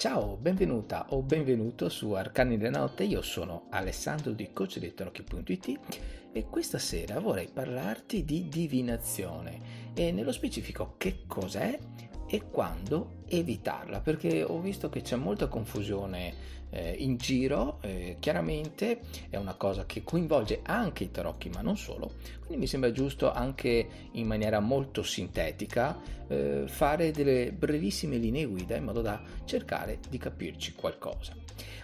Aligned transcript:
Ciao, 0.00 0.38
benvenuta 0.38 1.08
o 1.10 1.20
benvenuto 1.20 1.90
su 1.90 2.12
Arcani 2.12 2.56
della 2.56 2.78
Notte, 2.78 3.04
io 3.04 3.20
sono 3.20 3.66
Alessandro 3.68 4.32
di 4.32 4.50
coachdetarocchi.it 4.50 5.78
e 6.32 6.46
questa 6.48 6.78
sera 6.78 7.20
vorrei 7.20 7.50
parlarti 7.52 8.24
di 8.24 8.48
divinazione 8.48 9.92
e 9.92 10.10
nello 10.10 10.32
specifico 10.32 10.94
che 10.96 11.24
cos'è 11.26 11.78
e 12.26 12.42
quando 12.50 13.24
evitarla 13.28 14.00
perché 14.00 14.42
ho 14.42 14.58
visto 14.58 14.88
che 14.88 15.02
c'è 15.02 15.16
molta 15.16 15.48
confusione 15.48 16.32
eh, 16.70 16.94
in 16.98 17.16
giro 17.16 17.78
eh, 17.82 18.16
chiaramente 18.18 19.00
è 19.28 19.36
una 19.36 19.54
cosa 19.54 19.86
che 19.86 20.02
coinvolge 20.02 20.60
anche 20.62 21.04
i 21.04 21.10
tarocchi 21.10 21.48
ma 21.50 21.60
non 21.60 21.76
solo. 21.76 22.12
Quindi 22.38 22.58
mi 22.58 22.66
sembra 22.66 22.92
giusto 22.92 23.32
anche 23.32 23.86
in 24.12 24.26
maniera 24.26 24.60
molto 24.60 25.02
sintetica 25.02 25.98
eh, 26.28 26.64
fare 26.66 27.10
delle 27.10 27.52
brevissime 27.52 28.16
linee 28.16 28.46
guida 28.46 28.76
in 28.76 28.84
modo 28.84 29.02
da 29.02 29.20
cercare 29.44 29.98
di 30.08 30.18
capirci 30.18 30.74
qualcosa. 30.74 31.34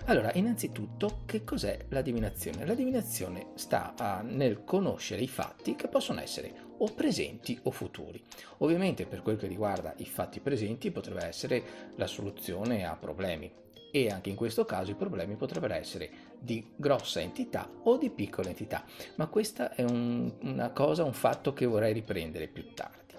Allora 0.07 0.31
innanzitutto 0.35 1.23
che 1.27 1.43
cos'è 1.43 1.87
la 1.89 2.01
divinazione 2.01 2.65
la 2.65 2.75
divinazione 2.75 3.49
sta 3.55 3.95
a, 3.97 4.23
nel 4.23 4.63
conoscere 4.65 5.21
i 5.21 5.29
fatti 5.29 5.75
che 5.75 5.89
possono 5.89 6.21
essere 6.21 6.65
o 6.79 6.93
presenti 6.93 7.59
o 7.65 7.71
futuri. 7.71 8.23
Ovviamente 8.59 9.07
per 9.07 9.23
quel 9.23 9.37
che 9.37 9.47
riguarda 9.47 9.95
i 9.99 10.07
fatti 10.07 10.41
presenti 10.41 10.91
potrebbe 10.91 11.25
essere 11.25 11.63
la 11.97 12.07
soluzione 12.07 12.87
a 12.87 12.97
problemi 12.97 13.51
e 13.97 14.11
anche 14.11 14.29
in 14.29 14.37
questo 14.37 14.67
caso 14.67 14.91
i 14.91 14.95
problemi 14.95 15.37
potrebbero 15.37 15.73
essere 15.73 16.11
di 16.39 16.73
grossa 16.77 17.23
entità 17.23 17.67
o 17.85 17.97
di 17.97 18.11
piccola 18.11 18.49
entità, 18.49 18.85
ma 19.15 19.27
questa 19.29 19.75
è 19.75 19.85
un, 19.85 20.31
una 20.43 20.71
cosa, 20.71 21.03
un 21.03 21.15
fatto 21.15 21.55
che 21.55 21.65
vorrei 21.65 21.95
riprendere 21.95 22.47
più 22.47 22.75
tardi. 22.75 23.15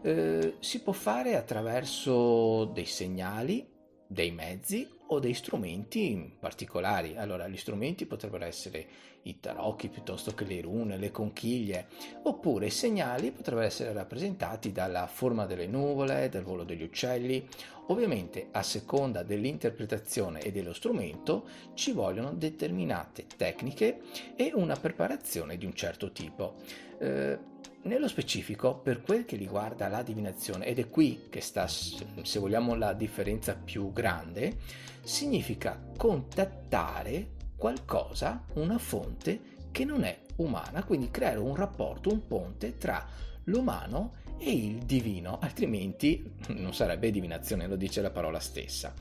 Eh, 0.00 0.54
si 0.60 0.80
può 0.80 0.94
fare 0.94 1.36
attraverso 1.36 2.64
dei 2.64 2.86
segnali, 2.86 3.68
dei 4.06 4.30
mezzi 4.30 4.88
o 5.08 5.18
dei 5.18 5.34
strumenti 5.34 6.34
particolari. 6.40 7.16
Allora, 7.18 7.46
gli 7.46 7.58
strumenti 7.58 8.06
potrebbero 8.06 8.46
essere 8.46 8.86
i 9.26 9.40
tarocchi 9.40 9.88
piuttosto 9.88 10.34
che 10.34 10.44
le 10.44 10.60
rune, 10.60 10.96
le 10.96 11.10
conchiglie, 11.10 11.86
oppure 12.22 12.66
i 12.66 12.70
segnali 12.70 13.30
potrebbero 13.30 13.66
essere 13.66 13.92
rappresentati 13.92 14.72
dalla 14.72 15.06
forma 15.06 15.46
delle 15.46 15.66
nuvole, 15.66 16.28
dal 16.28 16.42
volo 16.42 16.64
degli 16.64 16.82
uccelli. 16.82 17.46
Ovviamente, 17.88 18.48
a 18.50 18.62
seconda 18.62 19.22
dell'interpretazione 19.22 20.40
e 20.40 20.50
dello 20.50 20.72
strumento, 20.72 21.46
ci 21.74 21.92
vogliono 21.92 22.32
determinate 22.32 23.26
tecniche 23.36 24.00
e 24.34 24.52
una 24.54 24.74
preparazione 24.74 25.56
di 25.56 25.66
un 25.66 25.74
certo 25.74 26.10
tipo. 26.10 26.54
Eh, 26.98 27.54
nello 27.82 28.08
specifico, 28.08 28.74
per 28.78 29.00
quel 29.00 29.24
che 29.24 29.36
riguarda 29.36 29.86
la 29.86 30.02
divinazione, 30.02 30.66
ed 30.66 30.80
è 30.80 30.88
qui 30.88 31.26
che 31.30 31.40
sta, 31.40 31.68
se 31.68 32.38
vogliamo, 32.40 32.74
la 32.74 32.92
differenza 32.92 33.54
più 33.54 33.92
grande, 33.92 34.56
significa 35.02 35.80
contattare 35.96 37.34
qualcosa, 37.56 38.44
una 38.54 38.78
fonte 38.78 39.54
che 39.70 39.84
non 39.84 40.04
è 40.04 40.18
umana, 40.36 40.84
quindi 40.84 41.10
creare 41.10 41.38
un 41.38 41.54
rapporto, 41.54 42.10
un 42.10 42.26
ponte 42.26 42.76
tra 42.76 43.06
l'umano 43.44 44.24
e 44.38 44.50
il 44.50 44.78
divino, 44.78 45.38
altrimenti 45.40 46.34
non 46.48 46.74
sarebbe 46.74 47.10
divinazione, 47.10 47.66
lo 47.66 47.76
dice 47.76 48.02
la 48.02 48.10
parola 48.10 48.38
stessa. 48.38 48.92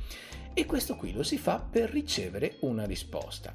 E 0.54 0.66
questo 0.66 0.96
qui 0.96 1.12
lo 1.12 1.24
si 1.24 1.38
fa 1.38 1.60
per 1.60 1.90
ricevere 1.90 2.58
una 2.62 2.86
risposta. 2.86 3.54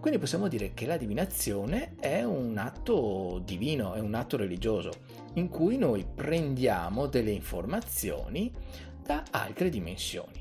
Quindi 0.00 0.18
possiamo 0.18 0.48
dire 0.48 0.72
che 0.74 0.86
la 0.86 0.96
divinazione 0.96 1.96
è 1.98 2.22
un 2.22 2.56
atto 2.56 3.42
divino, 3.44 3.94
è 3.94 4.00
un 4.00 4.14
atto 4.14 4.36
religioso, 4.36 4.92
in 5.34 5.48
cui 5.48 5.76
noi 5.76 6.06
prendiamo 6.06 7.06
delle 7.06 7.32
informazioni 7.32 8.52
da 9.02 9.24
altre 9.30 9.68
dimensioni. 9.70 10.40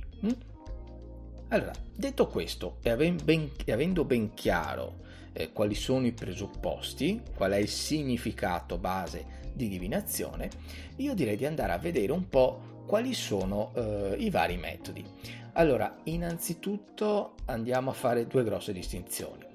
Mm? 1.48 1.52
Allora, 1.52 1.72
detto 1.96 2.28
questo 2.28 2.78
e 2.82 2.90
avendo 2.90 4.06
ben 4.06 4.34
chiaro 4.34 5.06
eh, 5.34 5.52
quali 5.52 5.76
sono 5.76 6.06
i 6.06 6.12
presupposti, 6.12 7.22
qual 7.36 7.52
è 7.52 7.58
il 7.58 7.70
significato 7.70 8.78
base 8.78 9.46
di 9.54 9.70
divinazione, 9.70 10.50
io 10.98 11.14
direi 11.14 11.36
di 11.36 11.46
andare 11.46 11.72
a 11.72 11.78
vedere 11.78 12.12
un 12.12 12.28
po' 12.30 12.84
quali 12.86 13.14
sono 13.14 13.72
eh, 13.76 14.16
i 14.20 14.30
vari 14.30 14.58
metodi. 14.58 15.04
Allora, 15.54 15.98
innanzitutto 16.04 17.36
andiamo 17.46 17.90
a 17.90 17.94
fare 17.94 18.28
due 18.28 18.44
grosse 18.44 18.74
distinzioni. 18.74 19.46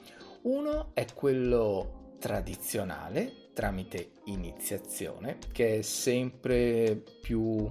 Uno 0.42 0.90
è 0.94 1.06
quello 1.14 2.14
tradizionale 2.18 3.50
tramite 3.52 4.12
iniziazione, 4.24 5.38
che 5.52 5.78
è 5.78 5.82
sempre 5.82 7.00
più, 7.20 7.70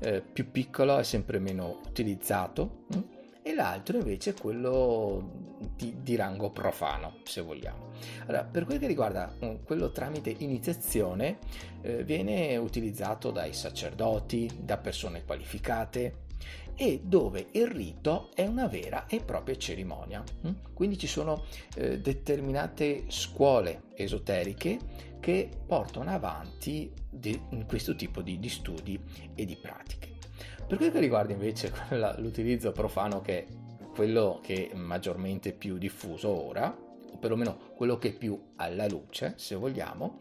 eh, 0.00 0.20
più 0.20 0.50
piccolo, 0.50 0.98
è 0.98 1.02
sempre 1.02 1.38
meno 1.38 1.80
utilizzato, 1.86 2.84
hm? 2.92 3.13
E 3.46 3.54
l'altro 3.54 3.98
invece 3.98 4.30
è 4.30 4.34
quello 4.34 5.58
di, 5.76 5.96
di, 6.02 6.16
rango 6.16 6.50
profano, 6.50 7.18
se 7.24 7.42
vogliamo. 7.42 7.90
Allora, 8.26 8.44
per 8.44 8.64
quel 8.64 8.78
che 8.78 8.86
riguarda 8.86 9.34
hm, 9.38 9.64
quello 9.64 9.92
tramite 9.92 10.34
iniziazione, 10.38 11.38
eh, 11.82 12.02
viene 12.04 12.56
utilizzato 12.56 13.30
dai 13.30 13.52
sacerdoti, 13.52 14.50
da 14.62 14.78
persone 14.78 15.24
qualificate, 15.26 16.22
e 16.74 17.02
dove 17.04 17.46
il 17.52 17.66
rito 17.68 18.30
è 18.34 18.46
una 18.46 18.66
vera 18.66 19.06
e 19.06 19.20
propria 19.20 19.56
cerimonia. 19.56 20.24
Mm? 20.46 20.52
Quindi 20.72 20.96
ci 20.96 21.06
sono 21.06 21.44
eh, 21.76 22.00
determinate 22.00 23.04
scuole 23.08 23.82
esoteriche 23.94 24.78
che 25.20 25.48
portano 25.66 26.10
avanti 26.10 26.90
di, 27.10 27.40
questo 27.66 27.94
tipo 27.94 28.22
di, 28.22 28.38
di, 28.38 28.48
studi 28.48 28.98
e 29.34 29.44
di 29.44 29.56
pratiche. 29.56 30.13
Per 30.66 30.76
quel 30.76 30.92
che 30.92 31.00
riguarda 31.00 31.32
invece 31.32 31.72
l'utilizzo 32.18 32.72
profano, 32.72 33.20
che 33.20 33.38
è 33.38 33.46
quello 33.94 34.40
che 34.42 34.70
è 34.70 34.74
maggiormente 34.74 35.52
più 35.52 35.78
diffuso 35.78 36.28
ora, 36.28 36.74
o 36.74 37.16
perlomeno 37.18 37.70
quello 37.74 37.98
che 37.98 38.08
è 38.08 38.12
più 38.12 38.38
alla 38.56 38.86
luce, 38.88 39.34
se 39.36 39.54
vogliamo, 39.54 40.18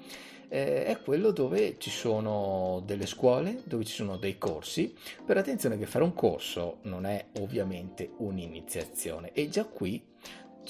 eh, 0.54 0.86
è 0.86 1.02
quello 1.02 1.32
dove 1.32 1.78
ci 1.80 1.90
sono 1.90 2.84
delle 2.86 3.08
scuole, 3.08 3.62
dove 3.64 3.84
ci 3.86 3.94
sono 3.94 4.18
dei 4.18 4.38
corsi. 4.38 4.96
Per 5.26 5.36
attenzione 5.36 5.80
che 5.80 5.88
fare 5.88 6.04
un 6.04 6.14
corso 6.14 6.78
non 6.84 7.06
è 7.06 7.26
ovviamente 7.40 8.12
un'iniziazione 8.18 9.32
e 9.32 9.50
già 9.50 9.66
qui 9.66 10.06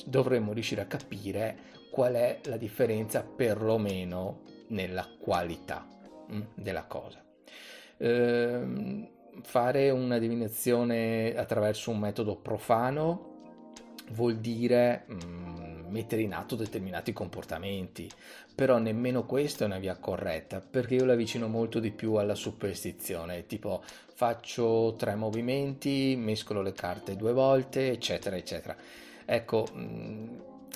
dovremmo 0.06 0.54
riuscire 0.54 0.82
a 0.82 0.86
capire 0.86 1.72
qual 1.92 2.14
è 2.14 2.40
la 2.46 2.58
differenza 2.58 3.24
perlomeno 3.24 4.42
nella 4.70 5.08
qualità 5.20 5.86
mh, 6.28 6.36
mm, 6.36 6.42
della 6.56 6.86
cosa. 6.86 7.22
Ehm, 7.98 9.08
fare 9.42 9.90
una 9.90 10.18
divinazione 10.20 11.36
attraverso 11.36 11.92
un 11.92 12.00
metodo 12.00 12.36
profano 12.36 13.32
vuol 14.12 14.38
dire 14.38 15.06
mh, 15.08 15.14
mm, 15.26 15.64
mettere 15.90 16.22
in 16.22 16.34
atto 16.34 16.56
determinati 16.56 17.14
comportamenti, 17.14 18.10
però 18.54 18.78
nemmeno 18.78 19.26
questa 19.26 19.64
è 19.64 19.68
una 19.68 19.80
via 19.80 19.98
corretta, 19.98 20.60
perché 20.60 20.96
io 20.96 21.06
la 21.06 21.14
avvicino 21.14 21.48
molto 21.48 21.80
di 21.80 21.92
più 21.92 22.16
alla 22.16 22.36
superstizione, 22.36 23.46
tipo 23.46 23.84
faccio 24.14 24.96
tre 24.98 25.16
movimenti, 25.16 26.16
mescolo 26.18 26.62
le 26.62 26.74
carte 26.74 27.16
due 27.16 27.34
volte, 27.34 27.92
eccetera, 27.92 28.36
eccetera. 28.36 28.76
Ecco, 29.26 29.66
mh, 29.74 29.80
mm, 29.80 30.28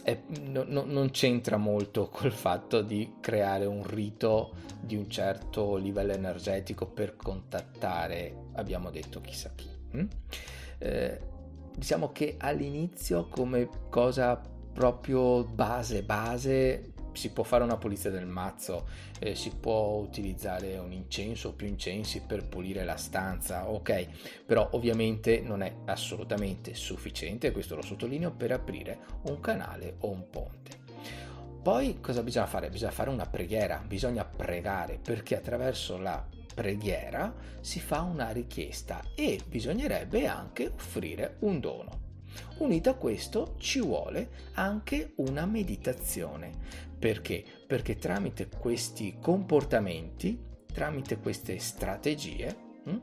è, 0.04 0.18
no, 0.46 0.64
no, 0.66 0.84
non 0.86 1.12
c'entra 1.12 1.58
molto 1.58 2.08
col 2.12 2.32
fatto 2.32 2.82
di 2.82 3.16
creare 3.20 3.66
un 3.66 3.86
rito 3.86 4.54
di 4.80 4.96
un 4.96 5.10
certo 5.10 5.76
livello 5.76 6.14
energetico 6.14 6.86
per 6.86 7.16
contattare, 7.16 8.47
abbiamo 8.58 8.92
detto 8.92 9.22
chissà 9.22 9.52
chi. 9.56 9.70
Hm? 9.92 10.08
Eh, 10.80 11.20
diciamo 11.76 12.12
che 12.12 12.36
all'inizio 12.38 13.28
come 13.30 13.70
cosa 13.90 14.40
proprio 14.74 15.44
base 15.44 16.04
base 16.04 16.92
si 17.18 17.32
può 17.32 17.44
fare 17.44 17.64
una 17.64 17.78
pulizia 17.78 18.12
del 18.12 18.28
mazzo, 18.28 18.88
eh, 19.20 19.34
si 19.34 19.50
può 19.50 19.96
utilizzare 19.96 20.78
un 20.78 20.92
incenso 20.92 21.50
o 21.50 21.54
più 21.54 21.66
incensi 21.66 22.22
per 22.22 22.48
pulire 22.48 22.86
la 22.86 22.96
stanza, 22.96 23.68
ok, 23.68 24.46
però 24.46 24.70
ovviamente 24.74 25.42
non 25.42 25.64
è 25.64 25.78
assolutamente 25.86 26.76
sufficiente, 26.76 27.52
questo 27.52 27.76
lo 27.76 27.82
sottolineo, 27.82 28.32
per 28.32 28.52
aprire 28.52 29.00
un 29.24 29.40
canale 29.40 29.96
o 30.02 30.10
un 30.12 30.30
ponte. 30.30 30.86
Poi 31.64 32.00
cosa 32.00 32.22
bisogna 32.22 32.46
fare? 32.46 32.70
Bisogna 32.70 32.92
fare 32.92 33.10
una 33.10 33.26
preghiera, 33.26 33.84
bisogna 33.86 34.24
pregare 34.24 35.00
perché 35.02 35.36
attraverso 35.36 35.98
la 35.98 36.24
preghiera 36.58 37.36
si 37.62 37.80
fa 37.80 38.02
una 38.02 38.32
richiesta 38.32 39.04
e 39.14 39.40
bisognerebbe 39.48 40.26
anche 40.26 40.72
offrire 40.74 41.36
un 41.42 41.60
dono. 41.60 42.06
Unito 42.58 42.90
a 42.90 42.96
questo 42.96 43.54
ci 43.60 43.80
vuole 43.80 44.30
anche 44.54 45.14
una 45.18 45.46
meditazione. 45.46 46.50
Perché? 46.98 47.44
Perché 47.68 47.98
tramite 47.98 48.50
questi 48.50 49.18
comportamenti, 49.22 50.40
tramite 50.74 51.20
queste 51.20 51.60
strategie, 51.60 52.56
hm, 52.86 53.02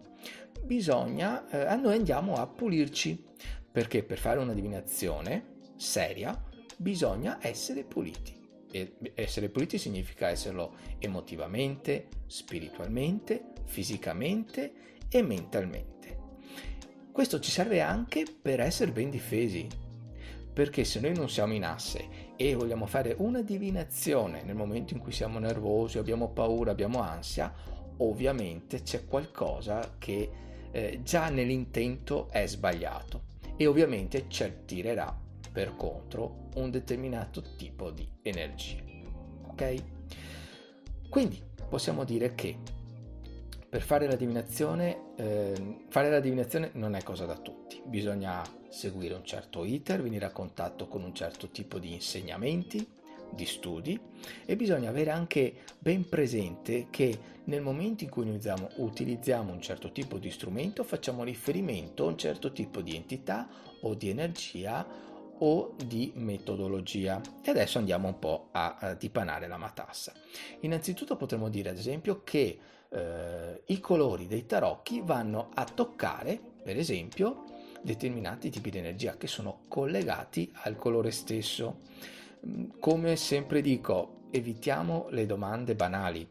bisogna, 0.65 1.49
eh, 1.49 1.77
noi 1.77 1.95
andiamo 1.95 2.35
a 2.35 2.49
pulirci. 2.49 3.25
Perché 3.71 4.03
per 4.03 4.19
fare 4.19 4.41
una 4.41 4.53
divinazione 4.53 5.59
seria 5.77 6.41
bisogna 6.77 7.39
essere 7.41 7.85
puliti. 7.85 8.44
Essere 9.15 9.51
puliti 9.51 9.79
significa 9.79 10.29
esserlo 10.29 10.75
emotivamente, 10.99 12.09
spiritualmente, 12.27 13.53
fisicamente 13.65 14.73
e 15.09 15.23
mentalmente. 15.23 16.19
Questo 17.13 17.39
ci 17.39 17.53
serve 17.53 17.81
anche 17.81 18.25
per 18.43 18.59
essere 18.59 18.91
ben 18.91 19.11
difesi, 19.11 19.69
perché 20.53 20.83
se 20.83 20.99
noi 20.99 21.15
non 21.15 21.31
siamo 21.31 21.53
in 21.53 21.65
asse 21.65 22.33
e 22.35 22.55
vogliamo 22.55 22.87
fare 22.87 23.15
una 23.19 23.43
divinazione 23.43 24.43
nel 24.43 24.57
momento 24.57 24.95
in 24.95 25.01
cui 25.01 25.13
siamo 25.13 25.39
nervosi, 25.39 25.99
abbiamo 25.99 26.31
paura, 26.31 26.73
abbiamo 26.73 27.01
ansia, 27.01 27.55
ovviamente 27.99 28.83
c'è 28.83 29.07
qualcosa 29.07 29.95
che 29.99 30.31
eh, 30.73 31.01
già 31.05 31.29
nell'intento 31.29 32.29
è 32.31 32.45
sbagliato 32.49 33.23
e 33.57 33.67
ovviamente 33.67 34.25
ci 34.27 34.43
attirerà 34.43 35.17
per 35.53 35.77
contro 35.77 36.44
un 36.55 36.71
determinato 36.71 37.43
tipo 37.57 37.91
di 37.91 38.07
energia. 38.23 38.83
Ok? 39.49 39.83
Quindi 41.09 41.41
possiamo 41.69 42.05
dire 42.05 42.35
che 42.35 42.57
per 43.69 43.83
fare 43.83 44.07
la 44.07 44.15
divinazione, 44.15 45.15
eh, 45.17 45.85
fare 45.89 46.09
la 46.09 46.21
divinazione 46.21 46.71
non 46.75 46.95
è 46.95 47.03
cosa 47.03 47.25
da 47.25 47.37
tutti, 47.37 47.83
bisogna 47.85 48.43
seguire 48.69 49.15
un 49.15 49.25
certo 49.25 49.65
iter, 49.65 50.01
venire 50.01 50.27
a 50.27 50.31
contatto 50.31 50.87
con 50.87 51.03
un 51.03 51.15
certo 51.15 51.49
tipo 51.49 51.79
di 51.79 51.93
insegnamenti, 51.93 52.87
di 53.31 53.47
studi 53.47 53.99
e 54.45 54.57
bisogna 54.57 54.91
avere 54.91 55.11
anche 55.11 55.55
ben 55.79 56.09
presente 56.09 56.87
che 56.91 57.33
nel 57.45 57.63
momento 57.63 58.05
in 58.05 58.11
cui 58.11 58.23
utilizziamo, 58.23 58.71
utilizziamo 58.77 59.53
un 59.53 59.61
certo 59.61 59.91
tipo 59.91 60.19
di 60.19 60.31
strumento 60.31 60.85
facciamo 60.85 61.25
riferimento 61.25 62.05
a 62.05 62.09
un 62.11 62.19
certo 62.19 62.53
tipo 62.53 62.81
di 62.81 62.95
entità 62.95 63.49
o 63.81 63.95
di 63.95 64.09
energia 64.09 64.87
o 65.39 65.75
di 65.85 66.13
metodologia. 66.17 67.21
E 67.43 67.51
adesso 67.51 67.79
andiamo 67.79 68.09
un 68.09 68.19
po' 68.19 68.49
a, 68.53 68.77
a 68.79 68.95
dipanare 68.95 69.47
la 69.47 69.57
matassa. 69.57 70.13
Innanzitutto 70.61 71.17
potremmo 71.17 71.49
dire 71.49 71.71
ad 71.71 71.79
esempio 71.79 72.23
che 72.23 72.59
eh, 72.89 73.63
i 73.67 73.81
colori 73.81 74.27
dei 74.27 74.47
tarocchi 74.47 75.03
vanno 75.05 75.51
a 75.55 75.65
toccare, 75.65 76.41
per 76.63 76.77
esempio, 76.77 77.45
determinati 77.83 78.51
tipi 78.51 78.71
di 78.71 78.79
energia 78.79 79.17
che 79.17 79.27
sono 79.27 79.61
collegati 79.69 80.51
al 80.63 80.77
colore 80.77 81.11
stesso. 81.11 81.81
Mm, 82.47 82.71
come 82.79 83.17
sempre 83.17 83.61
dico, 83.61 84.23
evitiamo 84.31 85.09
le 85.11 85.27
domande 85.27 85.75
banali, 85.75 86.27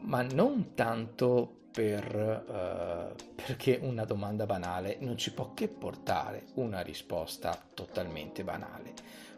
ma 0.00 0.22
non 0.22 0.74
tanto 0.74 1.59
per, 1.72 2.44
uh, 2.46 3.34
perché 3.34 3.78
una 3.82 4.04
domanda 4.04 4.46
banale 4.46 4.96
non 5.00 5.16
ci 5.16 5.32
può 5.32 5.54
che 5.54 5.68
portare 5.68 6.46
una 6.54 6.80
risposta 6.80 7.58
totalmente 7.74 8.42
banale, 8.42 8.92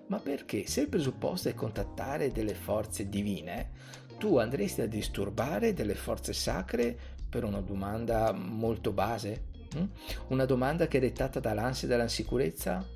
ma 0.06 0.18
perché 0.18 0.66
se 0.66 0.82
il 0.82 0.88
presupposto 0.88 1.48
è 1.48 1.54
contattare 1.54 2.32
delle 2.32 2.54
forze 2.54 3.08
divine, 3.08 3.70
tu 4.18 4.38
andresti 4.38 4.80
a 4.80 4.88
disturbare 4.88 5.74
delle 5.74 5.94
forze 5.94 6.32
sacre 6.32 6.96
per 7.28 7.44
una 7.44 7.60
domanda 7.60 8.32
molto 8.32 8.92
base? 8.92 9.44
Hm? 9.74 9.84
Una 10.28 10.44
domanda 10.44 10.86
che 10.86 10.98
è 10.98 11.00
dettata 11.00 11.40
dall'ansia 11.40 11.86
e 11.86 11.90
dall'insicurezza? 11.90 12.86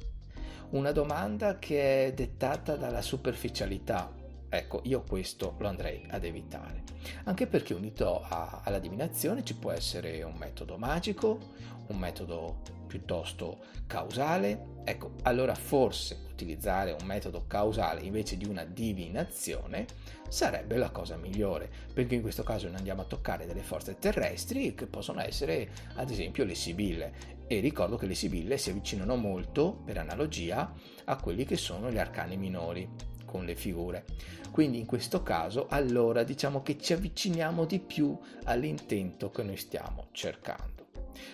Una 0.70 0.92
domanda 0.92 1.58
che 1.58 2.06
è 2.06 2.12
dettata 2.12 2.76
dalla 2.76 3.02
superficialità? 3.02 4.24
Ecco, 4.56 4.80
io 4.84 5.02
questo 5.02 5.54
lo 5.58 5.68
andrei 5.68 6.06
ad 6.08 6.24
evitare. 6.24 6.82
Anche 7.24 7.46
perché 7.46 7.74
unito 7.74 8.22
a, 8.22 8.62
alla 8.64 8.78
divinazione 8.78 9.44
ci 9.44 9.54
può 9.54 9.70
essere 9.70 10.22
un 10.22 10.34
metodo 10.34 10.78
magico, 10.78 11.38
un 11.88 11.98
metodo 11.98 12.62
piuttosto 12.86 13.58
causale. 13.86 14.74
Ecco, 14.84 15.12
allora 15.24 15.54
forse 15.54 16.24
utilizzare 16.30 16.96
un 16.98 17.06
metodo 17.06 17.44
causale 17.46 18.00
invece 18.00 18.38
di 18.38 18.46
una 18.46 18.64
divinazione 18.64 19.84
sarebbe 20.28 20.78
la 20.78 20.90
cosa 20.90 21.16
migliore, 21.16 21.70
perché 21.92 22.14
in 22.14 22.22
questo 22.22 22.42
caso 22.42 22.66
noi 22.68 22.76
andiamo 22.76 23.02
a 23.02 23.06
toccare 23.06 23.44
delle 23.44 23.62
forze 23.62 23.98
terrestri 23.98 24.74
che 24.74 24.86
possono 24.86 25.20
essere 25.20 25.68
ad 25.96 26.10
esempio 26.10 26.44
le 26.44 26.54
sibille 26.54 27.34
e 27.46 27.60
ricordo 27.60 27.96
che 27.96 28.06
le 28.06 28.14
sibille 28.14 28.56
si 28.56 28.70
avvicinano 28.70 29.16
molto 29.16 29.82
per 29.84 29.98
analogia 29.98 30.72
a 31.04 31.16
quelli 31.16 31.44
che 31.44 31.56
sono 31.56 31.90
gli 31.90 31.98
arcani 31.98 32.38
minori 32.38 33.14
con 33.36 33.44
le 33.44 33.54
figure. 33.54 34.04
Quindi 34.50 34.78
in 34.78 34.86
questo 34.86 35.22
caso 35.22 35.66
allora 35.68 36.22
diciamo 36.22 36.62
che 36.62 36.78
ci 36.78 36.94
avviciniamo 36.94 37.66
di 37.66 37.78
più 37.78 38.18
all'intento 38.44 39.30
che 39.30 39.42
noi 39.42 39.58
stiamo 39.58 40.06
cercando. 40.12 40.86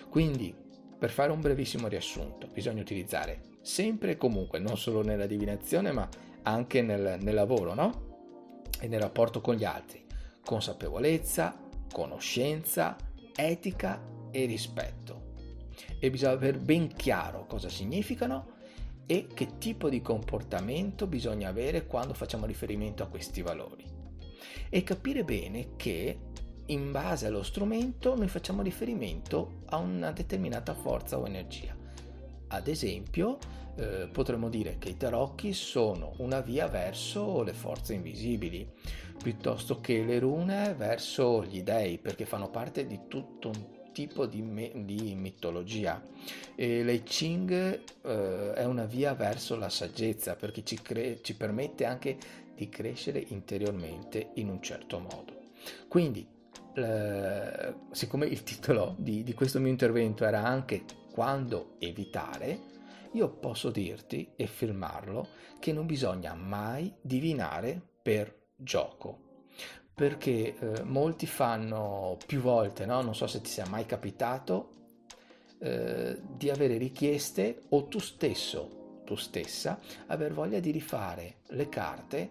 Quindi 0.09 0.53
per 0.99 1.09
fare 1.09 1.31
un 1.31 1.39
brevissimo 1.39 1.87
riassunto 1.87 2.47
bisogna 2.47 2.81
utilizzare 2.81 3.51
sempre 3.61 4.11
e 4.11 4.17
comunque, 4.17 4.59
non 4.59 4.77
solo 4.77 5.01
nella 5.01 5.25
divinazione 5.25 5.93
ma 5.93 6.07
anche 6.43 6.81
nel, 6.81 7.17
nel 7.21 7.33
lavoro, 7.33 7.73
no? 7.73 8.11
E 8.81 8.87
nel 8.87 8.99
rapporto 8.99 9.39
con 9.39 9.55
gli 9.55 9.63
altri. 9.63 10.05
Consapevolezza, 10.43 11.57
conoscenza, 11.89 12.97
etica 13.33 14.01
e 14.31 14.45
rispetto. 14.45 15.31
E 15.97 16.09
bisogna 16.09 16.33
avere 16.33 16.57
ben 16.57 16.93
chiaro 16.93 17.45
cosa 17.45 17.69
significano 17.69 18.52
e 19.05 19.27
che 19.33 19.57
tipo 19.57 19.89
di 19.89 20.01
comportamento 20.01 21.07
bisogna 21.07 21.49
avere 21.49 21.85
quando 21.85 22.13
facciamo 22.13 22.45
riferimento 22.45 23.03
a 23.03 23.07
questi 23.07 23.41
valori. 23.41 23.85
E 24.69 24.83
capire 24.83 25.23
bene 25.23 25.75
che 25.75 26.17
in 26.67 26.91
base 26.91 27.27
allo 27.27 27.43
strumento 27.43 28.15
noi 28.15 28.27
facciamo 28.27 28.61
riferimento 28.61 29.63
a 29.65 29.77
una 29.77 30.11
determinata 30.11 30.73
forza 30.73 31.19
o 31.19 31.25
energia. 31.25 31.75
Ad 32.47 32.67
esempio, 32.67 33.37
eh, 33.75 34.07
potremmo 34.11 34.49
dire 34.49 34.77
che 34.77 34.89
i 34.89 34.97
tarocchi 34.97 35.53
sono 35.53 36.13
una 36.17 36.41
via 36.41 36.67
verso 36.67 37.41
le 37.41 37.53
forze 37.53 37.93
invisibili, 37.93 38.69
piuttosto 39.21 39.79
che 39.79 40.03
le 40.03 40.19
rune 40.19 40.73
verso 40.75 41.43
gli 41.43 41.63
dei, 41.63 41.97
perché 41.97 42.25
fanno 42.25 42.49
parte 42.49 42.85
di 42.85 43.01
tutto 43.07 43.49
un 43.49 43.72
tipo 43.93 44.25
di, 44.25 44.41
me- 44.41 44.71
di 44.83 45.15
mitologia. 45.15 46.03
E 46.55 46.83
l'I 46.83 47.03
Ching 47.03 47.51
eh, 48.01 48.53
è 48.53 48.65
una 48.65 48.85
via 48.85 49.13
verso 49.13 49.55
la 49.55 49.69
saggezza, 49.69 50.35
perché 50.35 50.65
ci, 50.65 50.81
cre- 50.81 51.21
ci 51.21 51.35
permette 51.37 51.85
anche 51.85 52.17
di 52.53 52.67
crescere 52.67 53.23
interiormente 53.29 54.31
in 54.35 54.49
un 54.49 54.61
certo 54.61 54.99
modo. 54.99 55.41
Quindi, 55.87 56.27
eh, 56.73 57.73
siccome 57.91 58.25
il 58.25 58.43
titolo 58.43 58.95
di, 58.97 59.23
di 59.23 59.33
questo 59.33 59.59
mio 59.59 59.69
intervento 59.69 60.25
era 60.25 60.43
anche 60.43 60.83
quando 61.11 61.75
evitare, 61.79 62.71
io 63.13 63.29
posso 63.29 63.69
dirti 63.69 64.31
e 64.35 64.47
firmarlo 64.47 65.27
che 65.59 65.71
non 65.71 65.85
bisogna 65.85 66.33
mai 66.33 66.91
divinare 66.99 67.79
per 68.01 68.35
gioco. 68.55 69.32
Perché 69.93 70.55
eh, 70.57 70.83
molti 70.83 71.27
fanno 71.27 72.17
più 72.25 72.41
volte, 72.41 72.85
no? 72.85 73.01
non 73.01 73.15
so 73.15 73.27
se 73.27 73.41
ti 73.41 73.49
sia 73.49 73.67
mai 73.67 73.85
capitato, 73.85 74.69
eh, 75.59 76.19
di 76.21 76.49
avere 76.49 76.77
richieste 76.77 77.63
o 77.69 77.85
tu 77.85 77.99
stesso, 77.99 79.01
tu 79.05 79.15
stessa, 79.15 79.79
aver 80.07 80.33
voglia 80.33 80.59
di 80.59 80.71
rifare 80.71 81.37
le 81.49 81.69
carte 81.69 82.29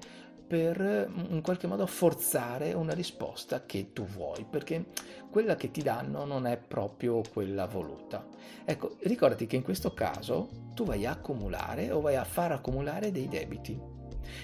per 0.52 1.10
in 1.30 1.40
qualche 1.40 1.66
modo 1.66 1.86
forzare 1.86 2.74
una 2.74 2.92
risposta 2.92 3.64
che 3.64 3.94
tu 3.94 4.04
vuoi, 4.04 4.44
perché 4.44 4.84
quella 5.30 5.56
che 5.56 5.70
ti 5.70 5.82
danno 5.82 6.26
non 6.26 6.46
è 6.46 6.58
proprio 6.58 7.22
quella 7.32 7.64
voluta. 7.66 8.26
Ecco, 8.62 8.96
ricordati 9.00 9.46
che 9.46 9.56
in 9.56 9.62
questo 9.62 9.94
caso 9.94 10.50
tu 10.74 10.84
vai 10.84 11.06
a 11.06 11.12
accumulare 11.12 11.90
o 11.90 12.02
vai 12.02 12.16
a 12.16 12.24
far 12.24 12.52
accumulare 12.52 13.10
dei 13.10 13.28
debiti. 13.28 13.91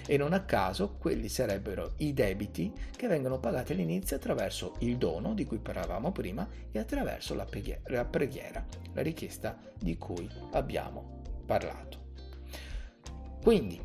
E 0.05 0.17
non 0.17 0.33
a 0.33 0.43
caso 0.43 0.95
quelli 0.97 1.29
sarebbero 1.29 1.93
i 1.97 2.13
debiti 2.13 2.71
che 2.95 3.07
vengono 3.07 3.39
pagati 3.39 3.73
all'inizio 3.73 4.15
attraverso 4.15 4.75
il 4.79 4.97
dono 4.97 5.33
di 5.33 5.45
cui 5.45 5.59
parlavamo 5.59 6.11
prima 6.11 6.47
e 6.71 6.79
attraverso 6.79 7.35
la 7.35 7.45
preghiera, 7.45 8.65
la, 8.93 9.01
richiesta 9.01 9.57
di 9.79 9.97
cui 9.97 10.29
abbiamo 10.51 11.21
parlato. 11.45 12.07
Quindi 13.41 13.81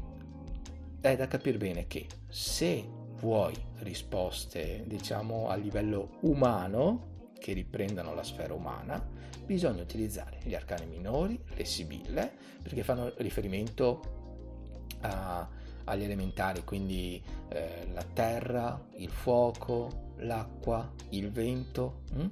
è 1.00 1.16
da 1.16 1.26
capire 1.26 1.58
bene 1.58 1.86
che 1.86 2.06
se 2.28 2.84
vuoi 3.20 3.54
risposte, 3.78 4.84
diciamo, 4.86 5.48
a 5.48 5.54
livello 5.54 6.18
umano, 6.20 7.12
che 7.38 7.52
riprendano 7.52 8.14
la 8.14 8.22
sfera 8.22 8.54
umana, 8.54 9.06
bisogna 9.44 9.82
utilizzare 9.82 10.38
gli 10.42 10.54
arcani 10.54 10.86
minori, 10.86 11.38
le 11.54 11.64
sibille, 11.64 12.32
perché 12.62 12.82
fanno 12.82 13.12
riferimento 13.18 14.86
a, 15.00 15.46
agli 15.84 16.04
elementari, 16.04 16.64
quindi 16.64 17.22
eh, 17.48 17.88
la 17.92 18.04
terra, 18.12 18.80
il 18.96 19.10
fuoco, 19.10 20.12
l'acqua, 20.18 20.92
il 21.10 21.30
vento 21.30 22.02
mh? 22.12 22.22
Mm? 22.22 22.26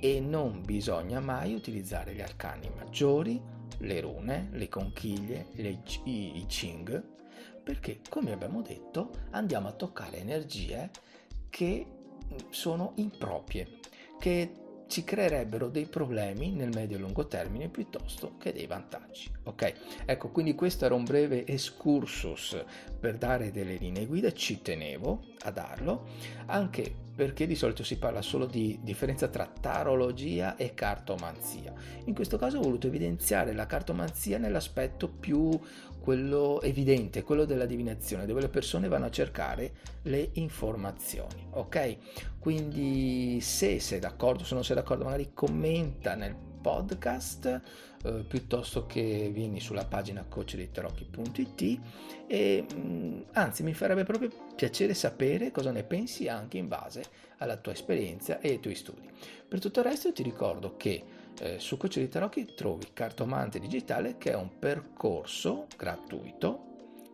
e 0.00 0.20
non 0.20 0.62
bisogna 0.64 1.20
mai 1.20 1.54
utilizzare 1.54 2.14
gli 2.14 2.20
arcani 2.20 2.70
maggiori, 2.76 3.40
le 3.78 4.00
rune, 4.00 4.48
le 4.52 4.68
conchiglie, 4.68 5.46
le, 5.54 5.82
i, 6.04 6.38
i 6.38 6.46
Ching, 6.46 7.02
perché 7.62 8.00
come 8.08 8.32
abbiamo 8.32 8.62
detto 8.62 9.10
andiamo 9.30 9.68
a 9.68 9.72
toccare 9.72 10.18
energie 10.18 10.90
che 11.50 11.86
sono 12.50 12.92
improprie, 12.96 13.78
che 14.18 14.67
ci 14.88 15.04
creerebbero 15.04 15.68
dei 15.68 15.86
problemi 15.86 16.50
nel 16.50 16.70
medio 16.74 16.96
e 16.96 17.00
lungo 17.00 17.26
termine 17.26 17.68
piuttosto 17.68 18.36
che 18.38 18.52
dei 18.52 18.66
vantaggi. 18.66 19.30
Ok? 19.44 19.72
Ecco, 20.04 20.30
quindi 20.30 20.54
questo 20.54 20.84
era 20.84 20.94
un 20.94 21.04
breve 21.04 21.46
excursus 21.46 22.62
per 22.98 23.16
dare 23.16 23.52
delle 23.52 23.76
linee 23.76 24.06
guida, 24.06 24.32
ci 24.32 24.60
tenevo 24.60 25.22
a 25.42 25.50
darlo, 25.50 26.06
anche 26.46 27.06
perché 27.18 27.48
di 27.48 27.56
solito 27.56 27.82
si 27.82 27.98
parla 27.98 28.22
solo 28.22 28.46
di 28.46 28.78
differenza 28.80 29.26
tra 29.26 29.50
tarologia 29.60 30.54
e 30.54 30.72
cartomanzia. 30.72 31.72
In 32.04 32.14
questo 32.14 32.38
caso 32.38 32.58
ho 32.58 32.62
voluto 32.62 32.86
evidenziare 32.86 33.52
la 33.54 33.66
cartomanzia 33.66 34.38
nell'aspetto 34.38 35.08
più 35.08 35.50
quello 35.98 36.60
evidente, 36.62 37.24
quello 37.24 37.44
della 37.44 37.66
divinazione, 37.66 38.24
dove 38.24 38.42
le 38.42 38.48
persone 38.48 38.86
vanno 38.86 39.06
a 39.06 39.10
cercare 39.10 39.72
le 40.02 40.30
informazioni, 40.34 41.44
ok? 41.50 41.96
Quindi 42.38 43.40
se 43.40 43.80
sei 43.80 43.98
d'accordo, 43.98 44.44
se 44.44 44.54
non 44.54 44.62
sei 44.62 44.76
d'accordo, 44.76 45.02
magari 45.02 45.32
commenta 45.34 46.14
nel 46.14 46.47
podcast 46.60 47.60
eh, 48.04 48.24
piuttosto 48.26 48.86
che 48.86 49.30
vieni 49.32 49.60
sulla 49.60 49.84
pagina 49.84 50.24
coachdeitarocchi.it 50.28 51.80
e 52.26 52.66
mm, 52.72 53.20
anzi 53.32 53.62
mi 53.62 53.74
farebbe 53.74 54.04
proprio 54.04 54.30
piacere 54.54 54.94
sapere 54.94 55.50
cosa 55.50 55.70
ne 55.70 55.82
pensi 55.82 56.28
anche 56.28 56.58
in 56.58 56.68
base 56.68 57.04
alla 57.38 57.56
tua 57.56 57.72
esperienza 57.72 58.40
e 58.40 58.50
ai 58.50 58.60
tuoi 58.60 58.74
studi. 58.74 59.08
Per 59.48 59.60
tutto 59.60 59.80
il 59.80 59.86
resto 59.86 60.12
ti 60.12 60.22
ricordo 60.22 60.76
che 60.76 61.04
eh, 61.40 61.58
su 61.58 61.76
Coach 61.76 61.98
di 61.98 62.08
Tarocchi 62.08 62.54
trovi 62.54 62.88
Cartomante 62.92 63.58
Digitale 63.58 64.16
che 64.18 64.32
è 64.32 64.34
un 64.34 64.58
percorso 64.58 65.66
gratuito 65.76 66.67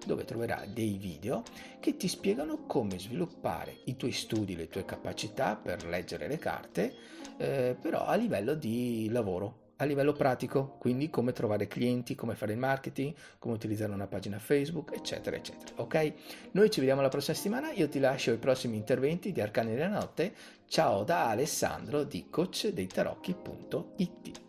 dove 0.07 0.25
troverai 0.25 0.73
dei 0.73 0.97
video 0.99 1.43
che 1.81 1.97
ti 1.97 2.09
spiegano 2.09 2.65
come 2.67 2.99
sviluppare 2.99 3.79
i 3.85 3.97
tuoi 3.97 4.13
studi, 4.13 4.57
le 4.57 4.69
tue 4.69 4.85
capacità 4.85 5.57
per 5.57 5.85
leggere 5.85 6.29
le 6.29 6.39
carte, 6.39 6.95
eh, 7.37 7.77
però 7.81 8.07
a 8.07 8.15
livello 8.15 8.55
di 8.55 9.09
lavoro, 9.11 9.63
a 9.77 9.85
livello 9.85 10.13
pratico, 10.13 10.77
quindi 10.79 11.11
come 11.11 11.33
trovare 11.33 11.67
clienti, 11.67 12.15
come 12.15 12.37
fare 12.37 12.53
il 12.53 12.59
marketing, 12.59 13.13
come 13.39 13.55
utilizzare 13.55 13.93
una 13.93 14.07
pagina 14.07 14.39
Facebook, 14.39 14.93
eccetera, 14.95 15.37
eccetera. 15.37 15.83
Ok? 15.83 16.13
Noi 16.53 16.71
ci 16.71 16.79
vediamo 16.81 17.03
la 17.03 17.09
prossima 17.09 17.37
settimana, 17.37 17.73
io 17.73 17.89
ti 17.89 17.99
lascio 17.99 18.31
i 18.33 18.39
prossimi 18.39 18.77
interventi 18.77 19.33
di 19.33 19.41
Arcani 19.41 19.75
della 19.75 19.89
Notte. 19.89 20.33
Ciao 20.67 21.03
da 21.05 21.29
Alessandro 21.29 22.05
di 22.05 22.29
coachdeitarocchi.it. 22.31 24.44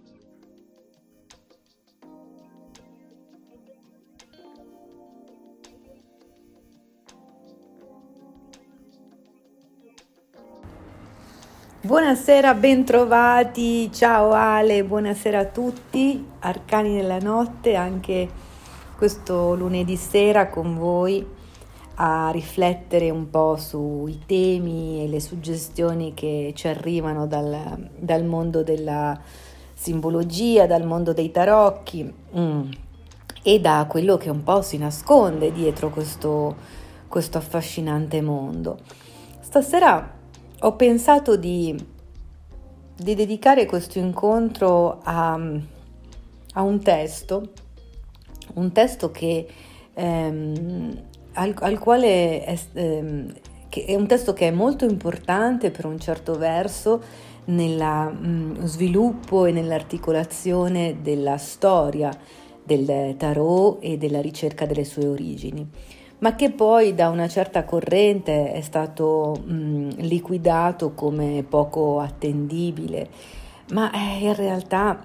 Buonasera, 11.86 12.56
bentrovati, 12.56 13.92
ciao 13.94 14.32
Ale, 14.32 14.84
buonasera 14.84 15.38
a 15.38 15.46
tutti, 15.46 16.26
Arcani 16.40 16.96
della 16.96 17.20
Notte, 17.20 17.76
anche 17.76 18.28
questo 18.98 19.54
lunedì 19.54 19.96
sera 19.96 20.50
con 20.50 20.76
voi 20.80 21.24
a 21.98 22.32
riflettere 22.32 23.12
un 23.12 23.30
po' 23.30 23.58
sui 23.58 24.24
temi 24.26 25.04
e 25.04 25.08
le 25.08 25.20
suggestioni 25.20 26.16
che 26.16 26.54
ci 26.56 26.68
arrivano 26.68 27.28
dal, 27.28 27.92
dal 27.96 28.24
mondo 28.26 28.64
della 28.64 29.22
simbologia, 29.72 30.66
dal 30.66 30.88
mondo 30.88 31.14
dei 31.14 31.30
tarocchi 31.30 32.12
mm, 32.36 32.62
e 33.44 33.60
da 33.60 33.86
quello 33.88 34.18
che 34.18 34.32
un 34.32 34.42
po' 34.42 34.64
si 34.64 34.80
nasconde 34.80 35.52
dietro 35.52 35.92
questo, 35.92 36.56
questo 37.08 37.38
affascinante 37.38 38.24
mondo. 38.24 38.80
Stasera 39.40 40.24
ho 40.62 40.76
pensato 40.76 41.36
di, 41.36 41.76
di 42.96 43.16
dedicare 43.16 43.66
questo 43.66 44.00
incontro 44.00 45.00
a, 45.04 45.34
a, 46.54 46.62
un 46.62 46.82
testo, 46.82 47.52
un 48.54 48.72
testo 48.72 49.12
che, 49.12 49.48
ehm, 49.94 51.02
al, 51.34 51.54
al, 51.60 51.80
quale 51.80 52.44
è, 52.44 52.58
ehm, 52.74 53.34
è, 53.70 53.96
un 53.96 54.08
testo 54.08 54.34
che 54.34 54.48
è 54.48 54.52
molto 54.52 54.86
importante 54.86 55.72
per 55.72 55.86
un 55.86 56.00
certo 56.00 56.38
verso 56.38 57.02
nel 57.46 58.12
mm, 58.12 58.64
sviluppo 58.64 59.46
e 59.46 59.52
nell'articolazione 59.52 61.02
della 61.02 61.38
storia 61.38 62.18
del 62.64 63.16
tarot 63.18 63.78
e 63.82 63.98
della 63.98 64.22
ricerca 64.22 64.66
delle 64.66 64.86
sue 64.86 65.06
origini 65.06 65.70
ma 66.20 66.36
che 66.36 66.52
poi 66.52 66.94
da 66.94 67.10
una 67.10 67.28
certa 67.28 67.66
corrente 67.66 68.52
è 68.52 68.62
stato 68.62 69.42
mh, 69.44 69.96
liquidato 69.98 70.94
come 70.94 71.44
poco 71.48 72.00
attendibile, 72.00 73.10
ma 73.72 73.92
eh, 73.92 74.20
in 74.20 74.36
realtà 74.36 75.02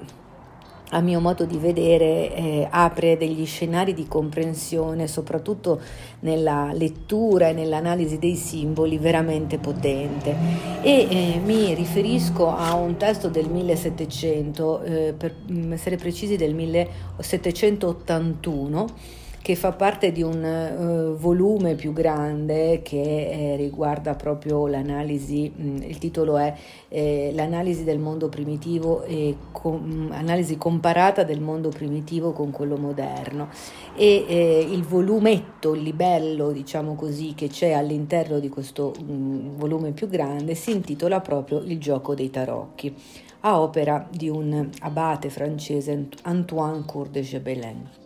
a 0.93 1.01
mio 1.01 1.21
modo 1.21 1.45
di 1.45 1.59
vedere 1.59 2.35
eh, 2.35 2.67
apre 2.69 3.17
degli 3.17 3.47
scenari 3.47 3.95
di 3.95 4.09
comprensione, 4.09 5.07
soprattutto 5.07 5.81
nella 6.21 6.73
lettura 6.73 7.49
e 7.49 7.53
nell'analisi 7.53 8.19
dei 8.19 8.35
simboli, 8.35 8.99
veramente 8.99 9.59
potente. 9.59 10.35
E 10.83 11.07
eh, 11.09 11.41
mi 11.45 11.73
riferisco 11.75 12.49
a 12.49 12.75
un 12.75 12.97
testo 12.97 13.29
del 13.29 13.49
1700, 13.49 14.83
eh, 14.83 15.15
per 15.17 15.37
essere 15.71 15.95
precisi 15.97 16.37
del 16.37 16.55
1781 16.55 19.19
che 19.51 19.57
fa 19.57 19.73
parte 19.73 20.13
di 20.13 20.23
un 20.23 20.45
uh, 20.45 21.19
volume 21.19 21.75
più 21.75 21.93
grande 21.93 22.83
che 22.83 23.53
eh, 23.53 23.57
riguarda 23.57 24.15
proprio 24.15 24.69
l'analisi, 24.69 25.51
mh, 25.53 25.83
il 25.89 25.99
titolo 25.99 26.37
è 26.37 26.55
eh, 26.87 27.33
L'analisi 27.35 27.83
del 27.83 27.99
mondo 27.99 28.29
primitivo 28.29 29.03
e 29.03 29.37
com- 29.51 30.11
analisi 30.13 30.57
comparata 30.57 31.25
del 31.25 31.41
mondo 31.41 31.71
primitivo 31.71 32.31
con 32.31 32.53
quello 32.53 32.77
moderno 32.77 33.49
e 33.97 34.25
eh, 34.29 34.67
il 34.71 34.85
volumetto, 34.85 35.75
il 35.75 35.83
libello 35.83 36.53
diciamo 36.53 36.95
così 36.95 37.35
che 37.35 37.49
c'è 37.49 37.73
all'interno 37.73 38.39
di 38.39 38.49
questo 38.49 38.95
mh, 39.05 39.57
volume 39.57 39.91
più 39.91 40.09
grande 40.09 40.55
si 40.55 40.71
intitola 40.71 41.21
proprio 41.21 41.59
Il 41.59 41.81
gioco 41.81 42.15
dei 42.15 42.31
tarocchi 42.31 42.95
a 43.41 43.61
opera 43.61 44.07
di 44.09 44.29
un 44.29 44.71
abate 44.81 45.29
francese 45.29 46.09
Antoine 46.23 46.85
Cour 46.87 47.09
de 47.09 47.23
Gebelin. 47.23 48.00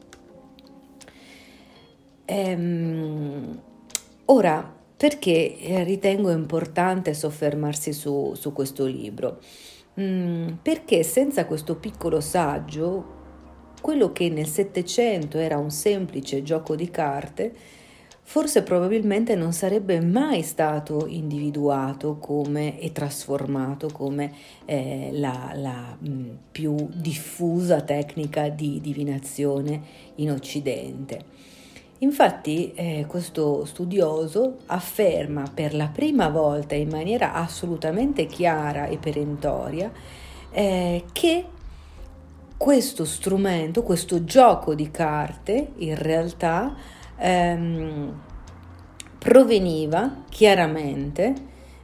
Ehm, 2.27 3.61
ora, 4.27 4.73
perché 4.97 5.59
eh, 5.59 5.85
ritengo 5.85 6.31
importante 6.31 7.13
soffermarsi 7.15 7.93
su, 7.93 8.35
su 8.35 8.53
questo 8.53 8.87
libro? 8.87 9.41
Mm, 10.01 10.49
perché 10.63 11.03
senza 11.03 11.47
questo 11.47 11.77
piccolo 11.77 12.21
saggio, 12.21 13.23
quello 13.81 14.13
che 14.13 14.29
nel 14.31 14.47
Settecento 14.47 15.39
era 15.39 15.59
un 15.59 15.71
semplice 15.71 16.43
gioco 16.43 16.75
di 16.75 16.91
carte, 16.91 17.53
forse 18.23 18.63
probabilmente 18.63 19.35
non 19.35 19.53
sarebbe 19.53 20.01
mai 20.01 20.43
stato 20.43 21.07
individuato 21.07 22.17
come 22.17 22.81
e 22.81 22.91
trasformato 22.93 23.91
come 23.93 24.33
eh, 24.65 25.11
la, 25.13 25.53
la 25.55 25.97
mh, 25.99 26.09
mm, 26.09 26.31
più 26.51 26.75
diffusa 26.91 27.83
tecnica 27.83 28.49
di 28.49 28.81
divinazione 28.81 29.83
in 30.17 30.31
Occidente. 30.31 31.44
Infatti 31.99 32.73
eh, 32.75 33.05
questo 33.07 33.65
studioso 33.65 34.59
afferma 34.67 35.45
per 35.53 35.75
la 35.75 35.87
prima 35.87 36.29
volta 36.29 36.75
in 36.75 36.89
maniera 36.89 37.35
assolutamente 37.35 38.27
chiara 38.27 38.87
e 38.87 38.99
perentoria 38.99 39.91
eh, 40.51 41.05
che 41.13 41.45
questo 42.57 43.05
strumento, 43.05 43.83
questo 43.83 44.25
gioco 44.25 44.75
di 44.75 44.91
carte, 44.91 45.73
in 45.77 45.97
realtà 45.97 46.75
ehm, 47.17 48.21
proveniva 49.19 50.25
chiaramente 50.29 51.35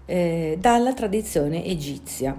eh, 0.06 0.56
dalla 0.58 0.92
tradizione 0.92 1.64
egizia. 1.64 2.36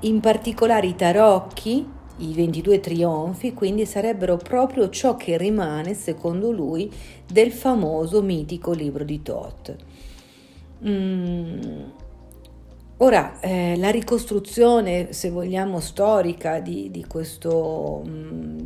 In 0.00 0.20
particolare 0.20 0.86
i 0.86 0.94
tarocchi 0.94 1.86
i 2.20 2.32
22 2.34 2.80
trionfi 2.80 3.52
quindi 3.54 3.86
sarebbero 3.86 4.36
proprio 4.36 4.88
ciò 4.88 5.16
che 5.16 5.36
rimane, 5.36 5.94
secondo 5.94 6.50
lui, 6.50 6.90
del 7.30 7.52
famoso 7.52 8.22
mitico 8.22 8.72
libro 8.72 9.04
di 9.04 9.22
Thoth. 9.22 9.76
Mm. 10.86 11.82
Ora, 13.02 13.40
eh, 13.40 13.78
la 13.78 13.88
ricostruzione, 13.88 15.14
se 15.14 15.30
vogliamo, 15.30 15.80
storica 15.80 16.60
di, 16.60 16.90
di, 16.90 17.06
questo, 17.06 18.02
mm, 18.06 18.58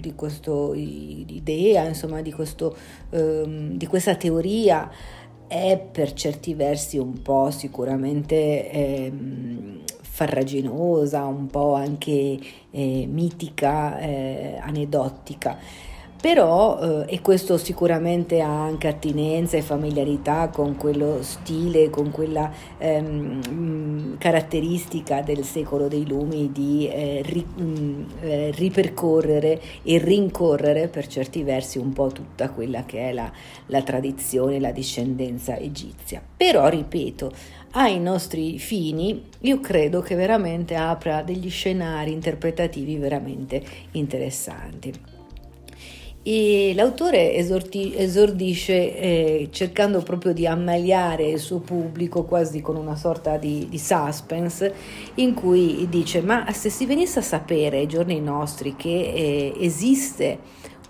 idea, 0.75 1.85
insomma, 1.85 2.21
di, 2.21 2.33
questo, 2.33 2.77
ehm, 3.11 3.77
di, 3.77 3.87
questa 3.87 4.17
teoria 4.17 4.91
è 5.47 5.79
per 5.79 6.15
certi 6.15 6.55
versi 6.55 6.99
un 6.99 7.23
po' 7.23 7.53
sicuramente 7.53 8.71
ehm, 8.73 9.83
farraginosa, 10.15 11.25
un 11.25 11.49
po' 11.49 11.75
anche 11.75 12.39
eh, 12.71 13.07
mitica, 13.11 13.99
eh, 13.99 14.57
aneddotica 14.61 15.59
però, 16.25 17.03
eh, 17.03 17.17
e 17.17 17.21
questo 17.21 17.59
sicuramente 17.59 18.41
ha 18.41 18.65
anche 18.65 18.89
attinenza 18.89 19.59
e 19.59 19.61
familiarità 19.61 20.49
con 20.49 20.75
quello 20.75 21.23
stile, 21.23 21.91
con 21.91 22.11
quella 22.11 22.51
ehm, 22.79 23.43
mm, 23.47 24.15
caratteristica 24.17 25.21
del 25.21 25.45
secolo 25.45 25.87
dei 25.87 26.09
lumi 26.09 26.51
di 26.51 26.89
eh, 26.89 27.21
ri, 27.23 27.45
mh, 27.45 27.63
mm, 27.63 28.03
eh, 28.23 28.51
ripercorrere 28.53 29.61
e 29.83 29.99
rincorrere 29.99 30.89
per 30.89 31.09
certi 31.09 31.43
versi 31.43 31.77
un 31.77 31.93
po' 31.93 32.07
tutta 32.07 32.49
quella 32.49 32.87
che 32.87 33.11
è 33.11 33.13
la, 33.13 33.31
la 33.67 33.83
tradizione, 33.83 34.59
la 34.59 34.73
discendenza 34.73 35.59
egizia. 35.59 36.23
Però, 36.35 36.67
ripeto, 36.69 37.33
ai 37.73 38.01
nostri 38.01 38.59
fini, 38.59 39.25
io 39.41 39.61
credo 39.61 40.01
che 40.01 40.15
veramente 40.15 40.75
apra 40.75 41.21
degli 41.21 41.51
scenari 41.51 42.13
interpretativi 42.13 42.97
veramente 42.97 43.63
interessanti. 43.91 45.13
E 46.27 46.73
l'autore 46.75 47.35
esorti, 47.35 47.95
esordisce 47.95 48.97
eh, 48.97 49.49
cercando 49.51 50.01
proprio 50.01 50.33
di 50.33 50.47
ammaliare 50.47 51.29
il 51.29 51.39
suo 51.39 51.59
pubblico 51.59 52.25
quasi 52.25 52.63
con 52.63 52.77
una 52.77 52.97
sorta 52.97 53.37
di, 53.37 53.67
di, 53.69 53.79
suspense 53.79 54.73
in 55.17 55.35
cui 55.35 55.87
dice 55.91 56.23
ma 56.23 56.51
se 56.51 56.71
si 56.71 56.87
venisse 56.87 57.19
a 57.19 57.23
sapere 57.23 57.77
ai 57.77 57.87
giorni 57.87 58.23
nostri 58.23 58.75
che 58.75 58.89
eh, 58.89 59.53
esiste 59.59 60.39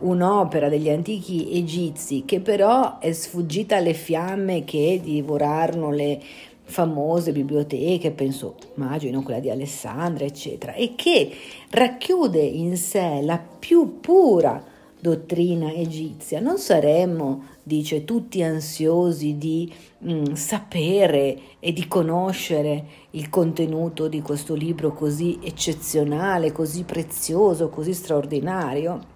un'opera 0.03 0.69
degli 0.69 0.89
antichi 0.89 1.51
egizi 1.59 2.23
che 2.25 2.39
però 2.39 3.01
è 3.01 3.11
sfuggita 3.11 3.79
alle 3.79 3.95
fiamme 3.95 4.63
che 4.63 5.01
divorarono 5.03 5.91
le 5.91 6.23
famose 6.63 7.33
biblioteche, 7.33 8.13
penso, 8.13 8.55
immagino 8.77 9.23
quella 9.23 9.41
di 9.41 9.51
Alessandria, 9.51 10.29
eccetera, 10.29 10.75
e 10.75 10.95
che 10.95 11.29
racchiude 11.71 12.41
in 12.41 12.77
sé 12.77 13.19
la 13.21 13.39
più 13.59 13.99
pura 14.01 14.71
dottrina 15.05 15.71
egizia, 15.71 16.41
non 16.41 16.57
saremmo, 16.57 17.45
dice, 17.63 18.07
tutti 18.07 18.43
ansiosi 18.43 19.37
di 19.37 19.71
mh, 19.99 20.13
mm, 20.13 20.33
sapere 20.33 21.39
e 21.61 21.75
di 21.75 21.87
conoscere 21.87 22.87
il 23.11 23.29
contenuto 23.29 24.09
di 24.09 24.23
questo 24.23 24.55
libro 24.55 24.95
così 24.95 25.39
eccezionale, 25.43 26.53
così 26.53 26.85
prezioso, 26.85 27.69
così 27.69 27.93
straordinario? 27.93 29.13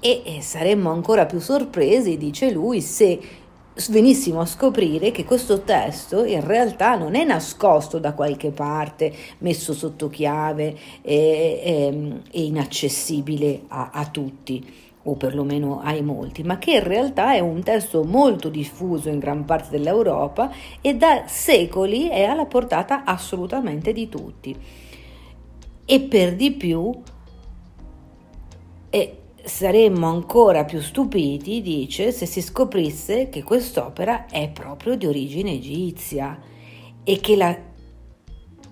E, 0.00 0.22
e 0.24 0.40
saremmo 0.40 0.90
ancora 0.90 1.24
più 1.24 1.38
sorpresi, 1.38 2.16
dice 2.16 2.50
lui, 2.50 2.80
se 2.80 3.20
venissimo 3.90 4.40
a 4.40 4.46
scoprire 4.46 5.10
che 5.10 5.24
questo 5.24 5.62
testo 5.62 6.24
in 6.24 6.44
realtà 6.44 6.96
non 6.96 7.14
è 7.14 7.24
nascosto 7.24 7.98
da 7.98 8.12
qualche 8.12 8.50
parte, 8.50 9.14
messo 9.38 9.72
sotto 9.72 10.08
chiave 10.08 10.76
e, 11.02 11.60
e, 11.62 12.12
e 12.30 12.42
inaccessibile 12.42 13.62
a, 13.68 13.90
a 13.92 14.06
tutti 14.06 14.86
o 15.04 15.14
perlomeno 15.14 15.80
ai 15.80 16.02
molti, 16.02 16.42
ma 16.42 16.58
che 16.58 16.72
in 16.72 16.82
realtà 16.82 17.32
è 17.32 17.40
un 17.40 17.62
testo 17.62 18.04
molto 18.04 18.50
diffuso 18.50 19.08
in 19.08 19.18
gran 19.18 19.44
parte 19.44 19.70
dell'Europa 19.70 20.50
e 20.80 20.94
da 20.96 21.22
secoli 21.26 22.08
è 22.08 22.24
alla 22.24 22.44
portata 22.44 23.04
assolutamente 23.04 23.92
di 23.92 24.08
tutti. 24.08 24.56
E 25.84 26.00
per 26.00 26.36
di 26.36 26.52
più 26.52 26.92
è 28.90 29.17
saremmo 29.48 30.06
ancora 30.06 30.64
più 30.64 30.80
stupiti, 30.80 31.60
dice, 31.60 32.12
se 32.12 32.26
si 32.26 32.40
scoprisse 32.40 33.28
che 33.28 33.42
quest'opera 33.42 34.26
è 34.26 34.48
proprio 34.50 34.96
di 34.96 35.06
origine 35.06 35.52
egizia 35.52 36.38
e 37.02 37.20
che 37.20 37.36
la 37.36 37.58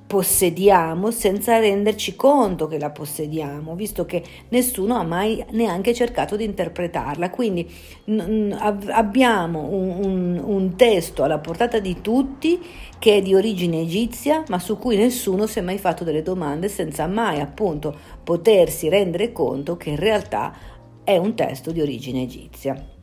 possediamo 0.07 1.11
senza 1.11 1.59
renderci 1.59 2.15
conto 2.15 2.69
che 2.69 2.79
la 2.79 2.91
possediamo, 2.91 3.75
visto 3.75 4.07
che 4.07 4.23
nessuno 4.51 4.95
ha 4.95 5.03
mai 5.03 5.45
neanche 5.51 5.93
cercato 5.93 6.37
di 6.37 6.45
interpretarla. 6.45 7.31
Quindi 7.31 7.69
n- 8.05 8.57
abbiamo 8.91 9.69
un, 9.69 10.05
un, 10.05 10.43
un, 10.45 10.77
testo 10.77 11.25
alla 11.25 11.39
portata 11.39 11.81
di 11.81 12.01
tutti 12.01 12.61
che 12.99 13.17
è 13.17 13.23
di 13.23 13.35
origine 13.35 13.81
egizia, 13.81 14.45
ma 14.49 14.59
su 14.59 14.79
cui 14.79 14.97
nessuno 14.97 15.47
si 15.47 15.59
è 15.59 15.63
mai 15.63 15.79
fatto 15.79 16.05
delle 16.05 16.23
domande 16.23 16.69
senza 16.69 17.07
mai 17.07 17.41
appunto 17.41 17.95
potersi 18.23 18.89
rendere 18.89 19.33
conto 19.33 19.77
che 19.77 19.91
in 19.91 19.97
realtà 19.97 20.55
è 21.03 21.17
un 21.17 21.35
testo 21.35 21.73
di 21.73 21.81
origine 21.81 22.23
egizia. 22.23 22.95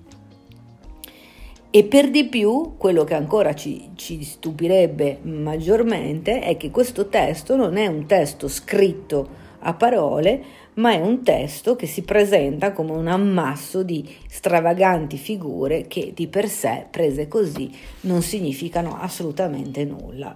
E 1.75 1.83
per 1.85 2.11
di 2.11 2.25
più, 2.25 2.75
quello 2.77 3.03
che 3.03 3.15
ancora 3.15 3.55
ci, 3.55 3.89
ci, 3.95 4.23
stupirebbe 4.23 5.21
maggiormente 5.23 6.39
è 6.39 6.55
che 6.55 6.69
questo 6.69 7.07
testo 7.07 7.55
non 7.55 7.77
è 7.77 7.87
un 7.87 8.05
testo 8.05 8.47
scritto 8.47 9.27
a 9.61 9.73
parole, 9.73 10.43
ma 10.75 10.91
è 10.91 11.01
un 11.01 11.23
testo 11.23 11.75
che 11.75 11.87
si 11.87 12.03
presenta 12.03 12.73
come 12.73 12.91
un 12.91 13.07
ammasso 13.07 13.81
di 13.81 14.07
stravaganti 14.27 15.17
figure 15.17 15.87
che 15.87 16.11
di 16.13 16.27
per 16.27 16.47
sé, 16.47 16.85
prese 16.91 17.27
così, 17.27 17.71
non 18.01 18.21
significano 18.21 18.95
assolutamente 18.99 19.83
nulla. 19.83 20.31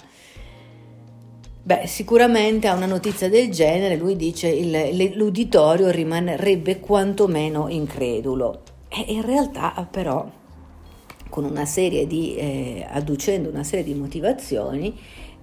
Beh, 1.61 1.85
sicuramente 1.85 2.67
a 2.67 2.73
una 2.73 2.87
notizia 2.87 3.29
del 3.29 3.51
genere 3.51 3.95
lui 3.95 4.15
dice 4.15 4.47
il, 4.47 5.11
l'uditorio 5.13 5.91
rimarrebbe 5.91 6.79
quantomeno 6.79 7.67
incredulo. 7.67 8.63
E 8.89 9.05
in 9.09 9.23
realtà 9.23 9.87
però 9.91 10.36
una 11.31 11.65
serie 11.65 12.07
di, 12.07 12.35
eh, 12.35 12.85
adducendo 12.89 13.49
una 13.49 13.63
serie 13.63 13.83
di 13.85 13.93
motivazioni, 13.93 14.95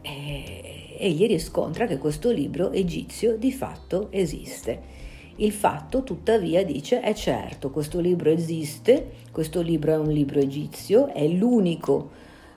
eh, 0.02 0.96
egli 0.98 1.26
riscontra 1.26 1.86
che 1.86 1.98
questo 1.98 2.30
libro 2.30 2.70
egizio 2.70 3.36
di 3.36 3.52
fatto 3.52 4.08
esiste. 4.10 5.02
Il 5.36 5.52
fatto, 5.52 6.04
tuttavia, 6.04 6.64
dice, 6.64 7.00
è 7.00 7.12
certo, 7.12 7.70
questo 7.70 7.98
libro 7.98 8.30
esiste, 8.30 9.10
questo 9.32 9.60
libro 9.60 9.92
è 9.92 9.98
un 9.98 10.12
libro 10.12 10.38
egizio, 10.38 11.12
è 11.12 11.26
l'unico 11.26 12.10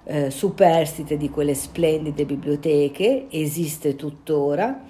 eh, 0.03 0.29
superstite 0.29 1.17
di 1.17 1.29
quelle 1.29 1.55
splendide 1.55 2.25
biblioteche, 2.25 3.25
esiste 3.29 3.95
tuttora 3.95 4.83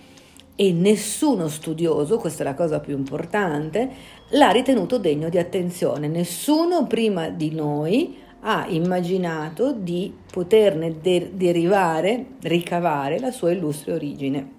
e 0.60 0.72
nessuno 0.74 1.48
studioso, 1.48 2.18
questa 2.18 2.42
è 2.42 2.46
la 2.46 2.56
cosa 2.56 2.80
più 2.80 2.98
importante, 2.98 3.90
l'ha 4.32 4.50
ritenuto 4.50 4.98
degno 4.98 5.30
di 5.30 5.38
attenzione. 5.38 6.08
Nessuno 6.08 6.88
prima 6.88 7.30
di 7.30 7.54
noi 7.54 8.18
ha 8.50 8.66
immaginato 8.70 9.74
di 9.74 10.14
poterne 10.32 11.02
de- 11.02 11.32
derivare, 11.34 12.26
ricavare 12.44 13.20
la 13.20 13.32
sua 13.32 13.52
illustre 13.52 13.92
origine. 13.92 14.52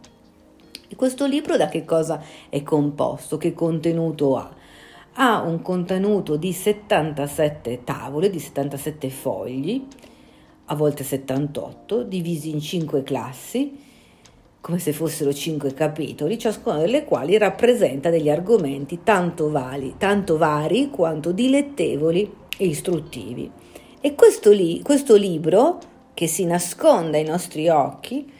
E 0.89 0.95
questo 0.95 1.27
libro 1.27 1.57
da 1.57 1.69
che 1.69 1.87
cosa 1.87 2.23
è 2.51 2.63
composto? 2.63 3.39
Che 3.39 3.55
contenuto 3.55 4.37
ha? 4.37 4.55
Ha 5.15 5.41
un 5.41 5.63
contenuto 5.63 6.37
di 6.37 6.53
77 6.53 7.81
tavole, 7.85 8.29
di 8.29 8.39
77 8.39 9.09
fogli, 9.09 9.87
a 10.67 10.75
volte 10.75 11.03
78, 11.03 12.03
divisi 12.03 12.51
in 12.51 12.61
5 12.61 13.03
classi, 13.03 13.81
come 14.61 14.79
se 14.79 14.93
fossero 14.93 15.33
5 15.33 15.73
capitoli, 15.73 16.39
ciascuno 16.39 16.77
delle 16.77 17.05
quali 17.05 17.39
rappresenta 17.39 18.11
degli 18.11 18.29
argomenti 18.29 19.01
tanto, 19.03 19.51
vali, 19.51 19.95
tanto 19.97 20.37
vari 20.37 20.91
quanto 20.91 21.33
dilettevoli 21.33 22.47
e 22.59 22.67
istruttivi. 22.67 23.51
E 24.01 24.15
questo, 24.15 24.51
li, 24.51 24.83
questo 24.83 25.17
libro, 25.17 25.79
che 26.13 26.27
si 26.27 26.45
nasconde 26.45 27.19
ai 27.19 27.25
nostri 27.25 27.69
occhi, 27.71 28.31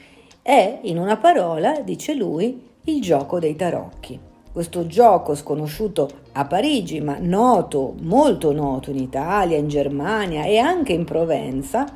è, 0.43 0.81
in 0.83 0.99
una 0.99 1.17
parola, 1.17 1.81
dice 1.81 2.13
lui, 2.13 2.63
il 2.85 3.01
gioco 3.01 3.39
dei 3.39 3.57
tarocchi. 3.57 4.19
Questo 4.53 4.87
gioco 4.87 5.35
sconosciuto 5.35 6.09
a 6.33 6.45
Parigi, 6.45 7.01
ma 7.01 7.17
noto, 7.21 7.95
molto 8.01 8.53
noto 8.53 8.91
in 8.91 8.99
Italia, 8.99 9.57
in 9.57 9.69
Germania 9.69 10.45
e 10.45 10.59
anche 10.59 10.93
in 10.93 11.05
Provenza, 11.05 11.87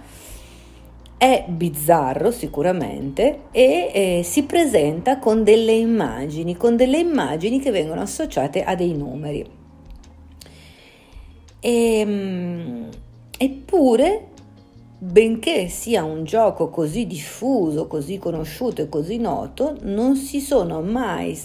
è 1.16 1.44
bizzarro 1.46 2.30
sicuramente 2.30 3.42
e 3.52 3.90
eh, 3.92 4.22
si 4.24 4.42
presenta 4.42 5.18
con 5.18 5.44
delle 5.44 5.72
immagini, 5.72 6.56
con 6.56 6.76
delle 6.76 6.98
immagini 6.98 7.60
che 7.60 7.70
vengono 7.70 8.00
associate 8.00 8.64
a 8.64 8.74
dei 8.74 8.92
numeri. 8.92 9.61
E, 11.64 11.98
ehm, 12.00 12.88
Eppure, 13.42 14.28
benché 14.98 15.66
sia 15.66 16.04
un 16.04 16.22
gioco 16.22 16.68
così 16.68 17.08
diffuso, 17.08 17.88
così 17.88 18.18
conosciuto 18.18 18.82
e 18.82 18.88
così 18.88 19.18
noto, 19.18 19.76
non 19.82 20.14
si 20.14 20.40
sono 20.40 20.80
mai 20.80 21.36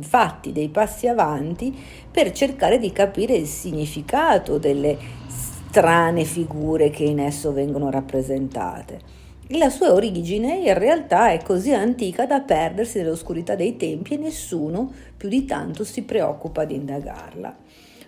fatti 0.00 0.52
dei 0.52 0.68
passi 0.68 1.08
avanti 1.08 1.74
per 2.10 2.32
cercare 2.32 2.78
di 2.78 2.92
capire 2.92 3.36
il 3.36 3.46
significato 3.46 4.58
delle 4.58 4.98
strane 5.28 6.24
figure 6.24 6.90
che 6.90 7.04
in 7.04 7.20
esso 7.20 7.54
vengono 7.54 7.88
rappresentate. 7.88 9.00
La 9.50 9.70
sua 9.70 9.94
origine 9.94 10.58
in 10.58 10.76
realtà 10.76 11.30
è 11.30 11.42
così 11.42 11.72
antica 11.72 12.26
da 12.26 12.40
perdersi 12.40 12.98
nell'oscurità 12.98 13.54
dei 13.54 13.78
tempi 13.78 14.12
e 14.12 14.18
nessuno 14.18 14.92
più 15.16 15.30
di 15.30 15.46
tanto 15.46 15.84
si 15.84 16.02
preoccupa 16.02 16.66
di 16.66 16.74
indagarla. 16.74 17.56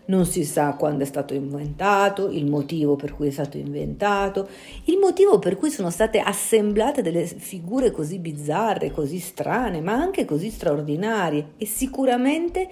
Non 0.09 0.25
si 0.25 0.45
sa 0.45 0.73
quando 0.73 1.05
è 1.05 1.07
stato 1.07 1.35
inventato, 1.35 2.31
il 2.31 2.47
motivo 2.47 2.97
per 2.97 3.15
cui 3.15 3.29
è 3.29 3.31
stato 3.31 3.59
inventato, 3.59 4.49
il 4.85 4.97
motivo 4.97 5.39
per 5.39 5.57
cui 5.57 5.71
sono 5.71 5.91
state 5.91 6.19
assemblate 6.19 7.03
delle 7.03 7.27
figure 7.27 7.91
così 7.91 8.19
bizzarre, 8.19 8.91
così 8.91 9.19
strane, 9.19 9.83
ma 9.83 9.93
anche 9.93 10.25
così 10.25 10.49
straordinarie 10.49 11.51
e 11.59 11.67
sicuramente 11.67 12.69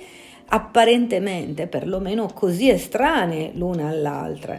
apparentemente 0.46 1.66
perlomeno 1.66 2.30
così 2.32 2.70
estranee 2.70 3.50
l'una 3.54 3.88
all'altra 3.88 4.58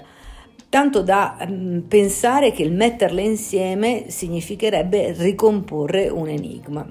tanto 0.70 1.02
da 1.02 1.38
um, 1.48 1.86
pensare 1.88 2.52
che 2.52 2.62
il 2.62 2.74
metterle 2.74 3.22
insieme 3.22 4.10
significherebbe 4.10 5.14
ricomporre 5.14 6.10
un 6.10 6.28
enigma. 6.28 6.86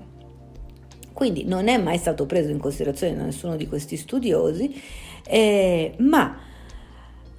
Quindi 1.12 1.44
non 1.44 1.68
è 1.68 1.78
mai 1.78 1.98
stato 1.98 2.26
preso 2.26 2.50
in 2.50 2.58
considerazione 2.58 3.16
da 3.16 3.24
nessuno 3.24 3.56
di 3.56 3.66
questi 3.66 3.96
studiosi, 3.96 4.74
eh, 5.26 5.94
ma 5.98 6.36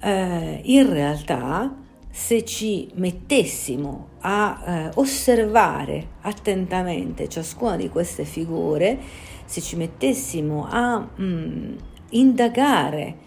eh, 0.00 0.60
in 0.64 0.92
realtà 0.92 1.74
se 2.10 2.44
ci 2.44 2.90
mettessimo 2.94 4.08
a 4.20 4.62
eh, 4.66 4.90
osservare 4.94 6.08
attentamente 6.22 7.28
ciascuna 7.28 7.76
di 7.76 7.88
queste 7.88 8.24
figure, 8.24 8.98
se 9.44 9.60
ci 9.60 9.76
mettessimo 9.76 10.66
a 10.68 11.08
mm, 11.20 11.76
indagare 12.10 13.26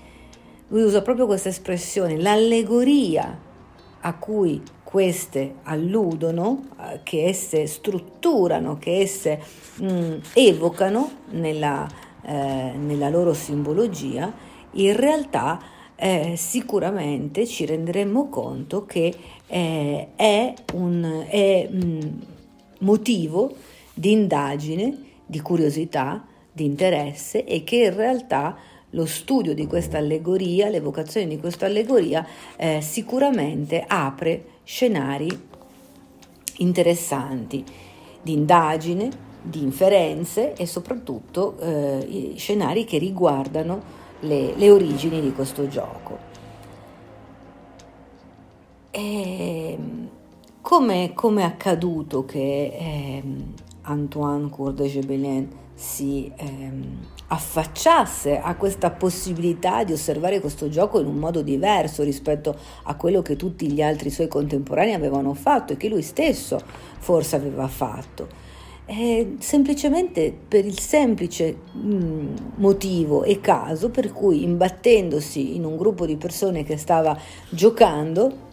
lui 0.72 0.84
usa 0.84 1.02
proprio 1.02 1.26
questa 1.26 1.50
espressione, 1.50 2.18
l'allegoria 2.18 3.40
a 4.04 4.14
cui 4.16 4.62
queste 4.84 5.56
alludono, 5.64 6.64
eh, 6.80 7.00
che 7.04 7.26
esse 7.26 7.68
strutturano, 7.68 8.78
che 8.78 9.00
esse 9.00 9.42
mh, 9.76 9.86
mm, 9.86 10.18
evocano 10.34 11.12
nella, 11.32 11.86
eh, 12.22 12.72
nella, 12.78 13.10
loro 13.10 13.34
simbologia, 13.34 14.32
in 14.74 14.96
realtà 14.96 15.62
eh, 15.96 16.36
sicuramente 16.36 17.46
ci 17.46 17.66
renderemo 17.66 18.30
conto 18.30 18.86
che 18.86 19.14
eh, 19.48 20.08
è 20.16 20.54
un 20.74 21.26
è, 21.28 21.68
mh, 21.70 21.86
mm, 21.86 22.10
motivo 22.80 23.54
di 23.94 24.12
indagine, 24.12 24.98
di 25.26 25.40
curiosità, 25.42 26.26
di 26.52 26.66
interesse 26.66 27.46
e 27.46 27.64
che 27.64 27.76
in 27.76 27.96
realtà 27.96 28.58
lo 28.92 29.06
studio 29.06 29.54
di 29.54 29.68
questa 29.68 30.00
allegoria, 30.00 30.70
l'evocazione 30.70 31.28
di 31.28 31.38
questa 31.38 31.68
allegoria, 31.68 32.26
eh, 32.58 32.82
sicuramente 32.82 33.84
apre 33.88 34.46
scenari 34.64 35.30
interessanti 36.58 37.64
di 38.22 38.34
indagine, 38.34 39.10
di 39.42 39.62
inferenze 39.62 40.54
e 40.54 40.66
soprattutto 40.66 41.58
eh, 41.60 42.34
scenari 42.36 42.86
che 42.86 42.98
riguardano 42.98 44.00
le, 44.22 44.56
le, 44.56 44.70
origini 44.72 45.22
di 45.22 45.32
questo 45.32 45.68
gioco. 45.68 46.18
E, 48.90 49.78
come, 50.62 51.14
è 51.14 51.42
accaduto 51.42 52.26
che 52.26 52.40
eh, 52.40 53.24
Antoine 53.84 54.50
Cour 54.50 54.74
de 54.74 54.88
Gebelin 54.88 55.50
si 55.74 56.32
ehm, 56.36 57.08
affacciasse 57.28 58.40
a 58.40 58.56
questa 58.56 58.92
possibilità 58.92 59.84
di 59.84 59.94
osservare 59.94 60.40
questo 60.40 60.70
gioco 60.70 61.00
in 61.00 61.08
un 61.08 61.16
modo 61.16 61.42
diverso 61.42 62.04
rispetto 62.04 62.56
a 62.84 62.96
quello 62.96 63.22
che 63.22 63.36
tutti 63.36 63.72
gli 63.72 63.82
altri 63.82 64.10
suoi 64.10 64.28
contemporanei 64.28 64.94
avevano 64.94 65.34
fatto 65.34 65.74
e 65.74 65.78
che 65.78 65.90
lui 65.90 66.04
stesso 66.04 66.60
forse 67.00 67.36
aveva 67.38 67.68
fatto. 67.68 68.41
Eh, 68.94 69.38
semplicemente 69.40 70.38
per 70.50 70.66
il 70.66 70.78
semplice 70.78 71.60
mm, 71.78 72.36
motivo 72.56 73.24
e 73.24 73.40
caso 73.40 73.90
per 73.90 74.12
cui 74.12 74.44
imbattendosi 74.44 75.56
in 75.56 75.64
un 75.64 75.78
gruppo 75.78 76.06
di 76.06 76.18
persone 76.18 76.66
che 76.66 76.76
stava 76.76 77.18
giocando 77.50 78.50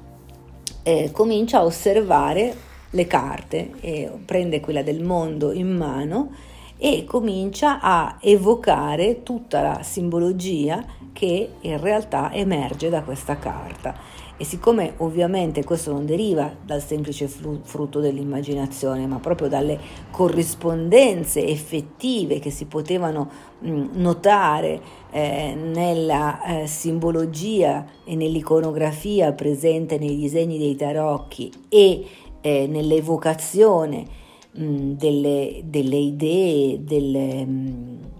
eh, 0.84 1.10
comincia 1.10 1.58
a 1.58 1.64
osservare 1.64 2.54
le 2.90 3.06
carte 3.08 3.72
e 3.80 4.12
prende 4.24 4.60
quella 4.60 4.82
del 4.82 5.02
mondo 5.02 5.50
in 5.50 5.76
mano 5.76 6.30
e 6.76 7.04
comincia 7.04 7.80
a 7.80 8.18
evocare 8.20 9.24
tutta 9.24 9.60
la 9.60 9.82
simbologia 9.82 10.84
che 11.12 11.50
in 11.62 11.80
realtà 11.80 12.32
emerge 12.32 12.88
da 12.88 13.02
questa 13.02 13.38
carta. 13.38 13.92
E 14.40 14.44
siccome 14.44 14.94
ovviamente 14.98 15.64
questo 15.64 15.90
non 15.90 16.06
deriva 16.06 16.54
dal 16.64 16.80
semplice 16.80 17.26
frutto 17.26 17.98
dell'immaginazione, 17.98 19.04
ma 19.08 19.18
proprio 19.18 19.48
dalle 19.48 19.76
corrispondenze 20.12 21.44
effettive 21.44 22.38
che 22.38 22.50
si 22.50 22.66
potevano 22.66 23.28
mh, 23.58 23.86
notare 23.94 24.80
eh, 25.10 25.56
nella 25.56 26.62
eh, 26.62 26.66
simbologia 26.68 27.84
e 28.04 28.14
nell'iconografia 28.14 29.32
presente 29.32 29.98
nei 29.98 30.16
disegni 30.16 30.56
dei 30.56 30.76
tarocchi 30.76 31.50
e 31.68 32.06
eh, 32.40 32.68
nell'evocazione 32.68 34.26
delle, 34.52 35.62
delle, 35.64 35.96
idee, 35.96 36.82
delle, 36.82 37.46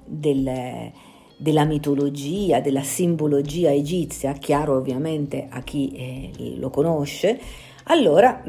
delle, 0.05 0.93
della 1.39 1.65
mitologia, 1.65 2.61
della 2.61 2.83
simbologia 2.83 3.73
egizia, 3.73 4.33
chiaro 4.33 4.77
ovviamente 4.77 5.47
a 5.49 5.63
chi 5.63 5.93
eh, 5.93 6.57
lo 6.59 6.69
conosce, 6.69 7.41
allora 7.85 8.43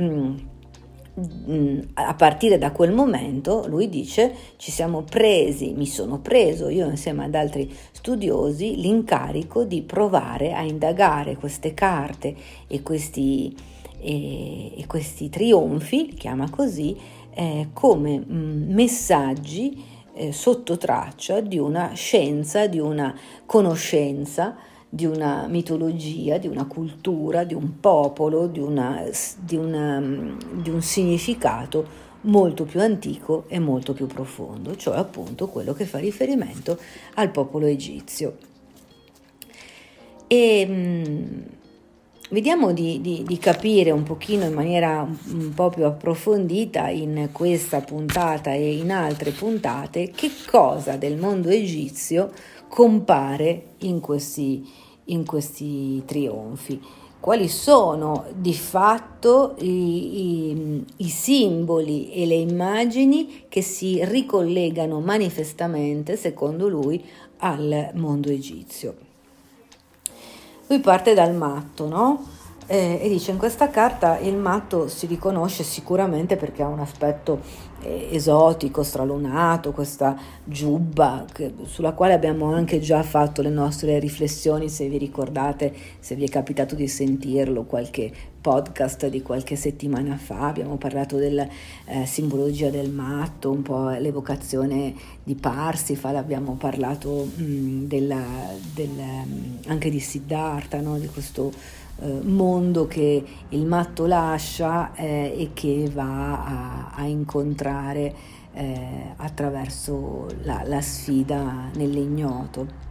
a 1.94 2.14
partire 2.14 2.58
da 2.58 2.72
quel 2.72 2.92
momento, 2.92 3.66
lui 3.68 3.90
dice, 3.90 4.34
ci 4.58 4.72
siamo 4.72 5.04
presi, 5.04 5.74
mi 5.76 5.86
sono 5.86 6.20
preso 6.20 6.70
io 6.70 6.90
insieme 6.90 7.26
ad 7.26 7.36
altri 7.36 7.72
studiosi 7.92 8.80
l'incarico 8.80 9.64
di 9.64 9.82
provare 9.82 10.54
a 10.54 10.62
indagare 10.62 11.36
queste 11.36 11.74
carte 11.74 12.36
e 12.68 12.82
questi, 12.82 13.56
e, 14.00 14.80
e 14.80 14.86
questi 14.88 15.30
trionfi, 15.30 16.14
chiama 16.16 16.50
così, 16.50 16.96
eh, 17.34 17.70
come 17.74 18.20
mh, 18.20 18.34
mm, 18.34 18.74
messaggi 18.74 19.84
eh, 20.20 20.34
sotto 20.34 20.78
traccia 20.78 21.40
di 21.40 21.58
una 21.58 21.94
scienza, 21.94 22.68
di 22.68 22.78
una 22.78 23.18
conoscenza, 23.46 24.58
di 24.90 25.06
una 25.06 25.48
mitologia, 25.48 26.38
di 26.38 26.48
una 26.48 26.66
cultura, 26.66 27.46
di 27.46 27.54
un 27.54 27.80
popolo, 27.80 28.48
di, 28.48 28.60
una, 28.60 29.02
di, 29.40 29.56
una, 29.56 30.00
mm, 30.00 30.62
di 30.62 30.70
un 30.70 30.82
significato 30.82 32.08
molto 32.22 32.66
più 32.66 32.82
antico 32.82 33.46
e 33.48 33.60
molto 33.60 33.94
più 33.94 34.08
profondo, 34.08 34.76
cioè 34.76 34.98
appunto 34.98 35.48
quello 35.48 35.74
che 35.74 35.86
fa 35.86 36.00
riferimento 36.00 36.78
al 37.14 37.32
popolo 37.32 37.66
egizio. 37.66 38.38
E, 40.28 40.66
mh, 40.66 41.59
Vediamo 42.32 42.74
di, 42.74 43.02
di, 43.02 43.24
di, 43.26 43.40
capire 43.40 43.90
un 43.90 44.04
pochino 44.04 44.46
in 44.46 44.54
maniera 44.54 45.02
un 45.02 45.52
po' 45.56 45.70
più 45.70 45.84
approfondita 45.84 46.88
in 46.88 47.30
questa 47.32 47.82
puntata 47.82 48.54
e 48.54 48.76
in 48.76 48.92
altre 48.92 49.32
puntate 49.32 50.12
che 50.12 50.30
cosa 50.48 50.96
del 50.96 51.18
mondo 51.18 51.50
egizio 51.50 52.32
compare 52.68 53.70
in 53.80 54.00
questi, 54.00 54.64
in 55.06 55.26
questi 55.26 56.04
trionfi. 56.06 56.80
Quali 57.20 57.48
sono 57.48 58.26
di 58.36 58.54
fatto 58.54 59.56
i, 59.62 60.52
i, 60.52 60.86
i 60.98 61.10
simboli 61.10 62.12
e 62.14 62.28
le 62.28 62.36
immagini 62.36 63.46
che 63.50 63.64
si 63.64 64.06
ricollegano 64.06 65.00
manifestamente, 65.00 66.16
secondo 66.16 66.68
lui, 66.68 67.04
al 67.38 67.90
mondo 67.96 68.30
egizio. 68.30 69.09
Lui 70.70 70.80
parte 70.82 71.16
dal 71.16 71.34
matto, 71.34 71.88
no? 71.88 72.24
Eh, 72.72 73.00
e 73.02 73.10
dice 73.10 73.32
in 73.32 73.38
questa 73.40 73.70
carta 73.72 74.20
il 74.20 74.36
matto 74.36 74.88
si 74.88 75.08
riconosce 75.08 75.64
sicuramente 75.64 76.36
perché 76.36 76.62
ha 76.62 76.68
un 76.68 76.80
aspetto 76.80 77.40
eh, 77.82 78.10
esotico, 78.12 78.84
stralunato, 78.84 79.72
questa 79.72 80.16
giubba 80.44 81.26
che, 81.34 81.52
sulla 81.64 81.94
quale 81.94 82.14
abbiamo 82.14 82.54
anche 82.54 82.80
già 82.80 83.02
fatto 83.02 83.42
le 83.42 83.50
nostre 83.50 83.98
riflessioni, 83.98 84.70
se 84.70 84.88
vi 84.88 85.00
ricordate, 85.00 85.74
se 86.00 86.14
vi 86.14 86.26
è 86.26 86.30
capitato 86.30 86.76
di 86.76 86.88
sentirlo, 86.88 87.64
qualche 87.64 88.12
podcast 88.40 89.08
di 89.08 89.24
qualche 89.24 89.56
settimana 89.56 90.16
fa, 90.18 90.42
abbiamo 90.48 90.78
parlato 90.78 91.18
della 91.18 91.48
eh, 91.86 92.06
simbologia 92.06 92.70
del 92.70 92.92
matto, 92.92 93.50
un 93.50 93.64
po' 93.64 93.90
l'evocazione 93.90 94.94
di 95.24 95.34
Parsifal, 95.34 96.18
abbiamo 96.18 96.54
parlato 96.54 97.30
mh, 97.34 97.88
della, 97.88 98.24
del, 98.76 98.92
anche 99.66 99.90
di 99.90 100.00
Siddhartha, 100.00 100.80
no? 100.82 101.00
di 101.00 101.08
questo 101.08 101.52
eh, 102.02 102.20
mondo 102.24 102.88
che 102.88 103.24
il 103.50 103.66
matto 103.66 104.06
lascia 104.06 104.94
eh, 104.96 105.34
e 105.38 105.50
che 105.54 105.90
va 105.94 106.46
a, 106.46 106.92
a 106.96 107.06
incontrare 107.06 108.14
eh, 108.54 109.14
attraverso 109.18 110.28
la, 110.44 110.64
la 110.66 110.82
sfida 110.82 111.70
nell'ignoto. 111.76 112.88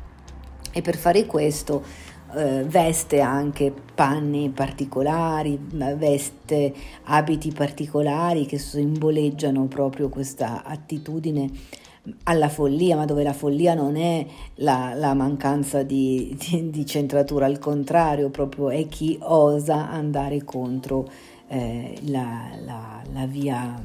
E 0.72 0.82
per 0.82 0.96
fare 0.96 1.26
questo 1.26 1.82
eh, 2.34 2.62
veste 2.64 3.20
anche 3.20 3.72
panni 3.94 4.50
particolari, 4.50 5.58
veste 5.96 6.74
abiti 7.04 7.50
particolari 7.52 8.44
che 8.44 8.58
simboleggiano 8.58 9.64
proprio 9.64 10.08
questa 10.08 10.62
attitudine 10.64 11.50
alla 12.24 12.48
follia, 12.48 12.96
ma 12.96 13.04
dove 13.04 13.22
la 13.22 13.32
follia 13.32 13.74
non 13.74 13.96
è 13.96 14.26
la, 14.56 14.92
la 14.94 15.14
mancanza 15.14 15.82
di, 15.82 16.36
di, 16.38 16.70
di, 16.70 16.86
centratura, 16.86 17.46
al 17.46 17.58
contrario, 17.58 18.30
proprio 18.30 18.70
è 18.70 18.86
chi 18.88 19.18
osa 19.22 19.88
andare 19.88 20.44
contro 20.44 21.08
eh, 21.48 21.98
la, 22.06 22.50
la, 22.64 23.02
la 23.12 23.26
via 23.26 23.80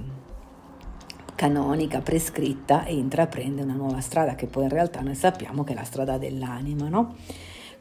canonica 1.36 2.00
prescritta 2.02 2.86
e 2.86 2.94
intraprende 2.94 3.64
una 3.64 3.74
nuova 3.74 4.00
strada 4.00 4.36
che 4.36 4.48
poi 4.48 4.64
in 4.64 4.70
realtà 4.70 5.02
noi 5.02 5.16
sappiamo 5.16 5.64
che 5.64 5.74
è 5.74 5.76
la 5.76 5.84
strada 5.84 6.18
dell'anima, 6.18 6.88
no? 6.88 7.16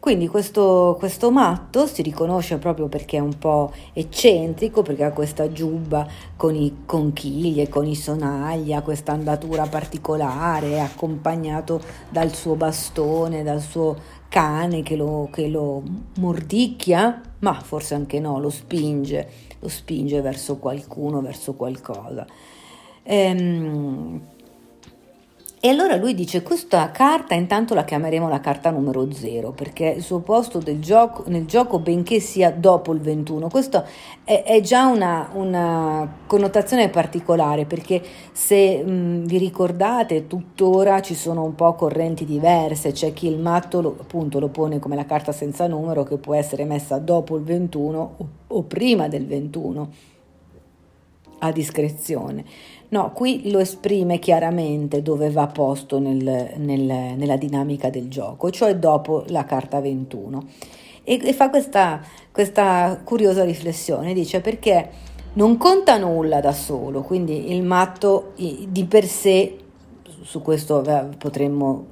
Quindi 0.02 0.26
questo, 0.26 0.96
questo, 0.98 1.30
matto 1.30 1.86
si 1.86 2.02
riconosce 2.02 2.58
proprio 2.58 2.88
perché 2.88 3.18
è 3.18 3.20
un 3.20 3.38
po' 3.38 3.70
eccentrico, 3.92 4.82
perché 4.82 5.04
ha 5.04 5.12
questa 5.12 5.52
giubba 5.52 6.08
con 6.34 6.56
i 6.56 6.78
conchiglie, 6.84 7.68
con 7.68 7.86
i 7.86 7.94
sonagli, 7.94 8.72
ha 8.72 8.82
questa 8.82 9.12
andatura 9.12 9.64
particolare, 9.66 10.72
è 10.72 10.78
accompagnato 10.80 11.80
dal 12.08 12.34
suo 12.34 12.56
bastone, 12.56 13.44
dal 13.44 13.60
suo 13.60 13.96
cane 14.28 14.82
che 14.82 14.96
lo, 14.96 15.28
che 15.30 15.46
lo 15.46 15.84
mordicchia, 16.16 17.20
ma 17.38 17.60
forse 17.60 17.94
anche 17.94 18.18
no, 18.18 18.40
lo 18.40 18.50
spinge, 18.50 19.28
lo 19.60 19.68
spinge 19.68 20.20
verso 20.20 20.56
qualcuno, 20.56 21.20
verso 21.20 21.54
qualcosa. 21.54 22.26
Ehm, 23.04 24.20
e 25.64 25.68
allora 25.68 25.94
lui 25.94 26.12
dice 26.12 26.42
questa 26.42 26.90
carta 26.90 27.34
intanto 27.34 27.72
la 27.72 27.84
chiameremo 27.84 28.28
la 28.28 28.40
carta 28.40 28.70
numero 28.70 29.12
0 29.12 29.52
perché 29.52 29.94
il 29.96 30.02
suo 30.02 30.18
posto 30.18 30.60
gioco, 30.80 31.22
nel 31.28 31.46
gioco 31.46 31.78
benché 31.78 32.18
sia 32.18 32.50
dopo 32.50 32.92
il 32.92 32.98
21. 32.98 33.46
Questo 33.48 33.84
è, 34.24 34.42
è 34.42 34.60
già 34.60 34.86
una, 34.86 35.30
una, 35.34 36.16
connotazione 36.26 36.88
particolare 36.88 37.64
perché 37.64 38.02
se 38.32 38.82
mh, 38.82 39.24
vi 39.26 39.38
ricordate 39.38 40.26
tuttora 40.26 41.00
ci 41.00 41.14
sono 41.14 41.44
un 41.44 41.54
po' 41.54 41.74
correnti 41.74 42.24
diverse, 42.24 42.90
c'è 42.90 43.12
chi 43.12 43.28
il 43.28 43.38
matto 43.38 43.80
lo, 43.80 43.96
appunto 44.00 44.40
lo 44.40 44.48
pone 44.48 44.80
come 44.80 44.96
la 44.96 45.06
carta 45.06 45.30
senza 45.30 45.68
numero 45.68 46.02
che 46.02 46.16
può 46.16 46.34
essere 46.34 46.64
messa 46.64 46.98
dopo 46.98 47.36
il 47.36 47.44
21 47.44 48.14
o, 48.16 48.28
o 48.48 48.62
prima 48.64 49.06
del 49.06 49.26
21 49.28 49.90
a 51.38 51.52
discrezione. 51.52 52.44
No, 52.92 53.12
qui 53.12 53.50
lo 53.50 53.58
esprime 53.58 54.18
chiaramente 54.18 55.00
dove 55.00 55.30
va 55.30 55.46
posto 55.46 55.98
nel, 55.98 56.52
nel, 56.56 56.82
nella 56.82 57.36
dinamica 57.36 57.88
del 57.88 58.10
gioco, 58.10 58.50
cioè 58.50 58.76
dopo 58.76 59.24
la 59.28 59.46
carta 59.46 59.80
21. 59.80 60.44
E, 61.02 61.18
e 61.22 61.32
fa 61.32 61.48
questa, 61.48 62.02
questa 62.30 63.00
curiosa 63.02 63.44
riflessione, 63.44 64.12
dice 64.12 64.42
perché 64.42 64.90
non 65.34 65.56
conta 65.56 65.96
nulla 65.96 66.40
da 66.40 66.52
solo, 66.52 67.00
quindi 67.00 67.50
il 67.50 67.62
matto 67.62 68.32
di 68.36 68.84
per 68.84 69.06
sé, 69.06 69.56
su 70.20 70.42
questo 70.42 70.82
potremmo 71.16 71.86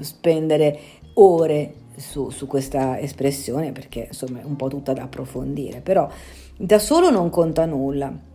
spendere 0.00 0.78
ore 1.14 1.74
su, 1.96 2.30
su, 2.30 2.46
questa 2.46 2.98
espressione 2.98 3.72
perché 3.72 4.06
insomma 4.08 4.40
è 4.40 4.44
un 4.44 4.56
po' 4.56 4.68
tutta 4.68 4.94
da 4.94 5.02
approfondire, 5.02 5.80
però 5.82 6.08
da 6.56 6.78
solo 6.78 7.10
non 7.10 7.28
conta 7.28 7.66
nulla 7.66 8.25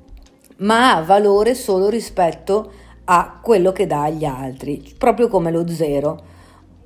ma 0.62 0.96
ha 0.96 1.02
valore 1.04 1.54
solo 1.56 1.90
rispetto 1.90 2.72
a 3.06 3.40
quello 3.42 3.72
che 3.72 3.88
dà 3.88 4.04
agli 4.04 4.26
altri, 4.26 4.94
proprio 4.98 5.28
come 5.28 5.52
lo 5.52 5.68
zero, 5.68 6.30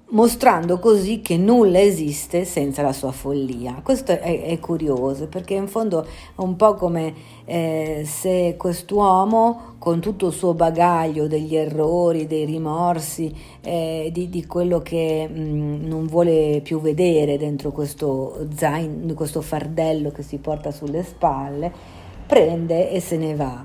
mostrando 0.09 0.79
così 0.79 1.19
che 1.21 1.35
nulla 1.35 1.79
esiste 1.79 2.45
senza 2.45 2.81
la 2.81 2.93
sua 2.93 3.11
follia. 3.11 3.81
Questo 3.83 4.11
è, 4.11 4.43
è 4.43 4.59
curioso 4.59 5.27
perché 5.27 5.55
in 5.55 5.67
fondo 5.67 6.03
è 6.03 6.07
un 6.41 6.55
po' 6.55 6.75
come 6.75 7.13
eh, 7.45 8.03
se 8.05 8.55
quest'uomo 8.57 9.73
con 9.79 9.99
tutto 9.99 10.27
il 10.27 10.33
suo 10.33 10.53
bagaglio 10.53 11.27
degli 11.27 11.55
errori, 11.55 12.27
dei 12.27 12.45
rimorsi, 12.45 13.35
eh, 13.61 14.09
di, 14.11 14.29
di, 14.29 14.45
quello 14.45 14.81
che 14.81 15.27
mh, 15.27 15.39
mm, 15.39 15.85
non 15.85 16.05
vuole 16.05 16.61
più 16.63 16.79
vedere 16.79 17.37
dentro 17.37 17.71
questo 17.71 18.47
zaino, 18.55 19.13
questo 19.15 19.41
fardello 19.41 20.11
che 20.11 20.23
si 20.23 20.37
porta 20.37 20.71
sulle 20.71 21.03
spalle, 21.03 21.94
prende 22.25 22.91
e 22.91 22.99
se 22.99 23.17
ne 23.17 23.35
va. 23.35 23.63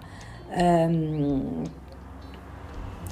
Um, 0.56 1.62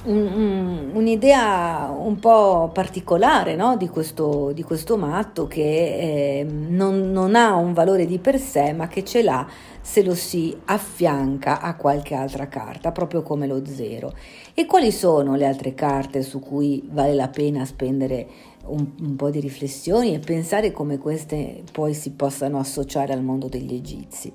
un, 0.05 0.17
un, 0.17 0.91
un'idea 0.93 1.93
un 1.93 2.19
po' 2.19 2.69
particolare 2.73 3.55
no? 3.55 3.75
di, 3.75 3.89
questo, 3.89 4.51
di, 4.53 4.63
questo, 4.63 4.97
matto 4.97 5.47
che 5.47 5.61
eh, 5.61 6.43
non, 6.43 7.11
non, 7.11 7.35
ha 7.35 7.55
un 7.55 7.73
valore 7.73 8.05
di 8.05 8.17
per 8.17 8.39
sé 8.39 8.71
ma 8.71 8.87
che 8.87 9.03
ce 9.03 9.23
l'ha 9.23 9.45
se 9.81 10.03
lo 10.03 10.15
si 10.15 10.55
affianca 10.65 11.59
a 11.59 11.75
qualche 11.75 12.13
altra 12.13 12.47
carta, 12.47 12.91
proprio 12.91 13.23
come 13.23 13.47
lo 13.47 13.65
zero. 13.65 14.13
E 14.53 14.65
quali 14.65 14.91
sono 14.91 15.35
le 15.35 15.45
altre 15.45 15.73
carte 15.73 16.21
su 16.21 16.39
cui 16.39 16.87
vale 16.91 17.13
la 17.13 17.27
pena 17.27 17.65
spendere 17.65 18.27
un, 18.65 18.85
un 19.01 19.15
po' 19.15 19.29
di 19.29 19.39
riflessioni 19.39 20.13
e 20.13 20.19
pensare 20.19 20.71
come 20.71 20.97
queste 20.97 21.63
poi 21.71 21.93
si 21.93 22.11
possano 22.11 22.59
associare 22.59 23.13
al 23.13 23.23
mondo 23.23 23.47
degli 23.47 23.73
egizi? 23.73 24.31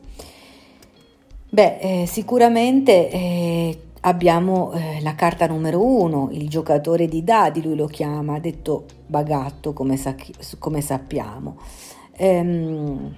Beh, 1.54 1.78
eh, 1.78 2.06
sicuramente 2.08 3.08
eh, 3.12 3.78
abbiamo 4.00 4.72
eh, 4.72 5.00
la 5.02 5.14
carta 5.14 5.46
numero 5.46 5.80
uno, 5.86 6.30
il 6.32 6.48
giocatore 6.48 7.06
di 7.06 7.22
dadi, 7.22 7.62
lui 7.62 7.76
lo 7.76 7.86
chiama, 7.86 8.40
detto 8.40 8.86
bagatto 9.06 9.72
come, 9.72 9.96
sa- 9.96 10.16
come 10.58 10.80
sappiamo. 10.80 11.56
Ehm, 12.16 13.14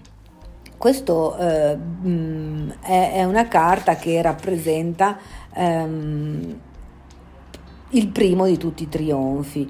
questo 0.77 1.35
eh, 1.39 1.77
mh, 1.77 2.75
è, 2.83 3.13
è, 3.15 3.25
una 3.25 3.49
carta 3.49 3.97
che 3.97 4.21
rappresenta 4.21 5.19
ehm, 5.55 6.61
il 7.89 8.09
primo 8.09 8.45
di 8.45 8.59
tutti 8.59 8.83
i 8.83 8.89
trionfi. 8.91 9.67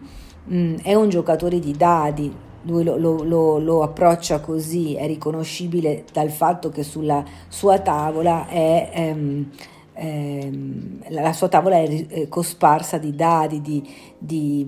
Mm, 0.51 0.79
è 0.83 0.95
un 0.95 1.09
giocatore 1.09 1.61
di 1.61 1.71
dadi, 1.71 2.35
lui 2.67 2.85
lo, 2.85 2.97
lo, 2.97 3.23
lo, 3.23 3.59
lo, 3.59 3.83
approccia 3.83 4.41
così, 4.41 4.95
è 4.95 5.07
riconoscibile 5.07 6.05
dal 6.13 6.31
fatto 6.31 6.69
che 6.69 6.83
sulla 6.83 7.25
sua 7.49 7.79
tavola 7.79 8.47
è... 8.49 8.91
Ehm, 8.93 9.51
ehm, 9.95 11.05
la 11.09 11.33
sua 11.33 11.49
tavola 11.49 11.77
è 11.77 12.29
cosparsa 12.29 12.99
di 12.99 13.15
dadi, 13.15 13.61
di, 13.61 13.89
di, 14.19 14.67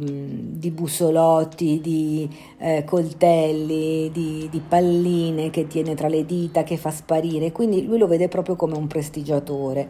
di 0.53 0.71
bussolotti, 0.71 1.81
di 1.81 2.29
eh, 2.59 2.85
coltelli, 2.85 4.11
di, 4.11 4.49
di, 4.51 4.61
palline 4.67 5.51
che 5.51 5.67
tiene 5.67 5.95
tra 5.95 6.09
le 6.09 6.25
dita, 6.25 6.63
che 6.63 6.77
fa 6.77 6.91
sparire, 6.91 7.53
quindi 7.53 7.85
lui 7.85 7.99
lo 7.99 8.07
vede 8.07 8.29
proprio 8.29 8.57
come 8.57 8.77
un 8.77 8.87
prestigiatore. 8.87 9.89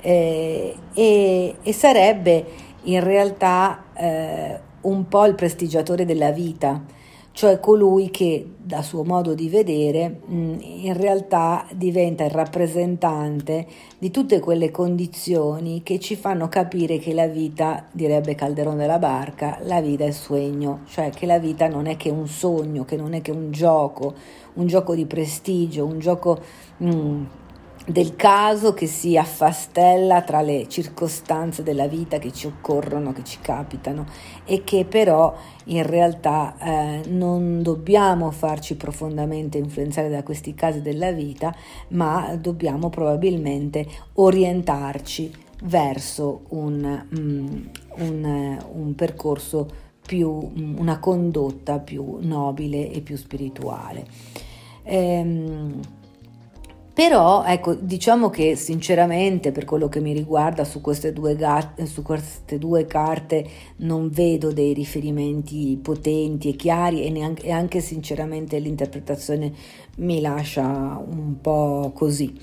Eh, 0.00 0.76
e, 0.94 1.56
e, 1.60 1.72
sarebbe 1.72 2.44
in 2.84 3.02
realtà 3.02 3.84
eh, 3.94 4.60
un 4.82 5.08
po' 5.08 5.24
il 5.24 5.34
prestigiatore 5.34 6.04
della 6.04 6.30
vita 6.30 6.84
cioè 7.38 7.60
colui 7.60 8.10
che 8.10 8.54
da 8.56 8.82
suo 8.82 9.04
modo 9.04 9.32
di 9.32 9.48
vedere 9.48 10.22
in 10.26 10.92
realtà 10.96 11.64
diventa 11.72 12.24
il 12.24 12.32
rappresentante 12.32 13.64
di 13.96 14.10
tutte 14.10 14.40
quelle 14.40 14.72
condizioni 14.72 15.84
che 15.84 16.00
ci 16.00 16.16
fanno 16.16 16.48
capire 16.48 16.98
che 16.98 17.14
la 17.14 17.28
vita, 17.28 17.86
direbbe 17.92 18.34
Calderone 18.34 18.78
della 18.78 18.98
Barca, 18.98 19.60
la 19.62 19.80
vita 19.80 20.04
è 20.04 20.10
sogno, 20.10 20.80
cioè 20.88 21.10
che 21.10 21.26
la 21.26 21.38
vita 21.38 21.68
non 21.68 21.86
è 21.86 21.96
che 21.96 22.10
un 22.10 22.26
sogno, 22.26 22.84
che 22.84 22.96
non 22.96 23.12
è 23.12 23.22
che 23.22 23.30
un 23.30 23.52
gioco, 23.52 24.14
un 24.54 24.66
gioco 24.66 24.96
di 24.96 25.06
prestigio, 25.06 25.84
un 25.84 26.00
gioco... 26.00 26.40
Mm, 26.82 27.24
del 27.88 28.16
caso 28.16 28.74
che 28.74 28.86
si 28.86 29.16
affastella 29.16 30.20
tra 30.20 30.42
le 30.42 30.68
circostanze 30.68 31.62
della 31.62 31.86
vita 31.86 32.18
che 32.18 32.32
ci 32.32 32.46
occorrono, 32.46 33.12
che 33.12 33.24
ci 33.24 33.38
capitano 33.40 34.04
e 34.44 34.62
che 34.62 34.84
però 34.84 35.34
in 35.64 35.86
realtà 35.86 36.54
eh, 36.58 37.08
non 37.08 37.62
dobbiamo 37.62 38.30
farci 38.30 38.76
profondamente 38.76 39.56
influenzare 39.56 40.10
da 40.10 40.22
questi 40.22 40.54
casi 40.54 40.82
della 40.82 41.12
vita, 41.12 41.54
ma 41.88 42.36
dobbiamo 42.38 42.90
probabilmente 42.90 43.86
orientarci 44.14 45.46
verso 45.64 46.42
un, 46.50 47.06
um, 47.10 47.70
un, 47.96 48.58
un 48.70 48.94
percorso 48.94 49.66
più, 50.04 50.52
una 50.76 50.98
condotta 50.98 51.78
più 51.78 52.18
nobile 52.20 52.90
e 52.90 53.00
più 53.00 53.16
spirituale. 53.16 54.06
Ehm, 54.82 55.80
però 56.98 57.44
ecco, 57.44 57.74
diciamo 57.74 58.28
che 58.28 58.56
sinceramente 58.56 59.52
per 59.52 59.64
quello 59.64 59.88
che 59.88 60.00
mi 60.00 60.12
riguarda 60.12 60.64
su 60.64 60.80
queste 60.80 61.12
due, 61.12 61.36
gatte, 61.36 61.86
su 61.86 62.02
queste 62.02 62.58
due 62.58 62.86
carte 62.86 63.48
non 63.76 64.10
vedo 64.10 64.50
dei 64.50 64.72
riferimenti 64.72 65.78
potenti 65.80 66.48
e 66.48 66.56
chiari 66.56 67.04
e, 67.04 67.10
neanche, 67.10 67.44
e 67.44 67.52
anche 67.52 67.78
sinceramente 67.80 68.58
l'interpretazione 68.58 69.52
mi 69.98 70.20
lascia 70.20 70.66
un 70.66 71.40
po' 71.40 71.92
così. 71.94 72.36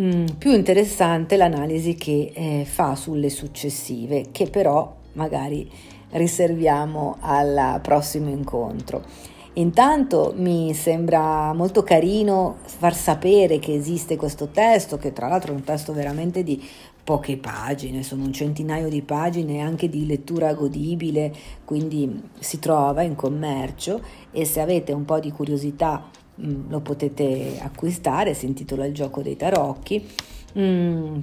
Mm, 0.00 0.26
più 0.38 0.52
interessante 0.52 1.36
l'analisi 1.36 1.96
che 1.96 2.30
eh, 2.32 2.64
fa 2.64 2.94
sulle 2.94 3.30
successive, 3.30 4.26
che 4.30 4.46
però 4.46 4.94
magari 5.14 5.68
riserviamo 6.10 7.16
al 7.18 7.80
prossimo 7.82 8.28
incontro. 8.28 9.31
Intanto 9.54 10.32
mi 10.34 10.72
sembra 10.72 11.52
molto 11.52 11.82
carino 11.82 12.56
far 12.64 12.94
sapere 12.94 13.58
che 13.58 13.74
esiste 13.74 14.16
questo 14.16 14.48
testo, 14.48 14.96
che 14.96 15.12
tra 15.12 15.28
l'altro 15.28 15.52
è 15.52 15.54
un 15.54 15.62
testo 15.62 15.92
veramente 15.92 16.42
di 16.42 16.62
poche 17.04 17.36
pagine, 17.36 18.02
sono 18.02 18.24
un 18.24 18.32
centinaio 18.32 18.88
di 18.88 19.02
pagine 19.02 19.60
anche 19.60 19.90
di 19.90 20.06
lettura 20.06 20.54
godibile, 20.54 21.34
quindi 21.64 22.22
si 22.38 22.58
trova 22.60 23.02
in 23.02 23.14
commercio 23.14 24.00
e 24.30 24.46
se 24.46 24.60
avete 24.60 24.92
un 24.92 25.04
po' 25.04 25.20
di 25.20 25.30
curiosità 25.30 26.08
mm, 26.40 26.70
lo 26.70 26.80
potete 26.80 27.58
acquistare, 27.60 28.32
si 28.32 28.46
intitola 28.46 28.86
Il 28.86 28.94
gioco 28.94 29.20
dei 29.20 29.36
tarocchi. 29.36 30.08
Mm, 30.56 31.18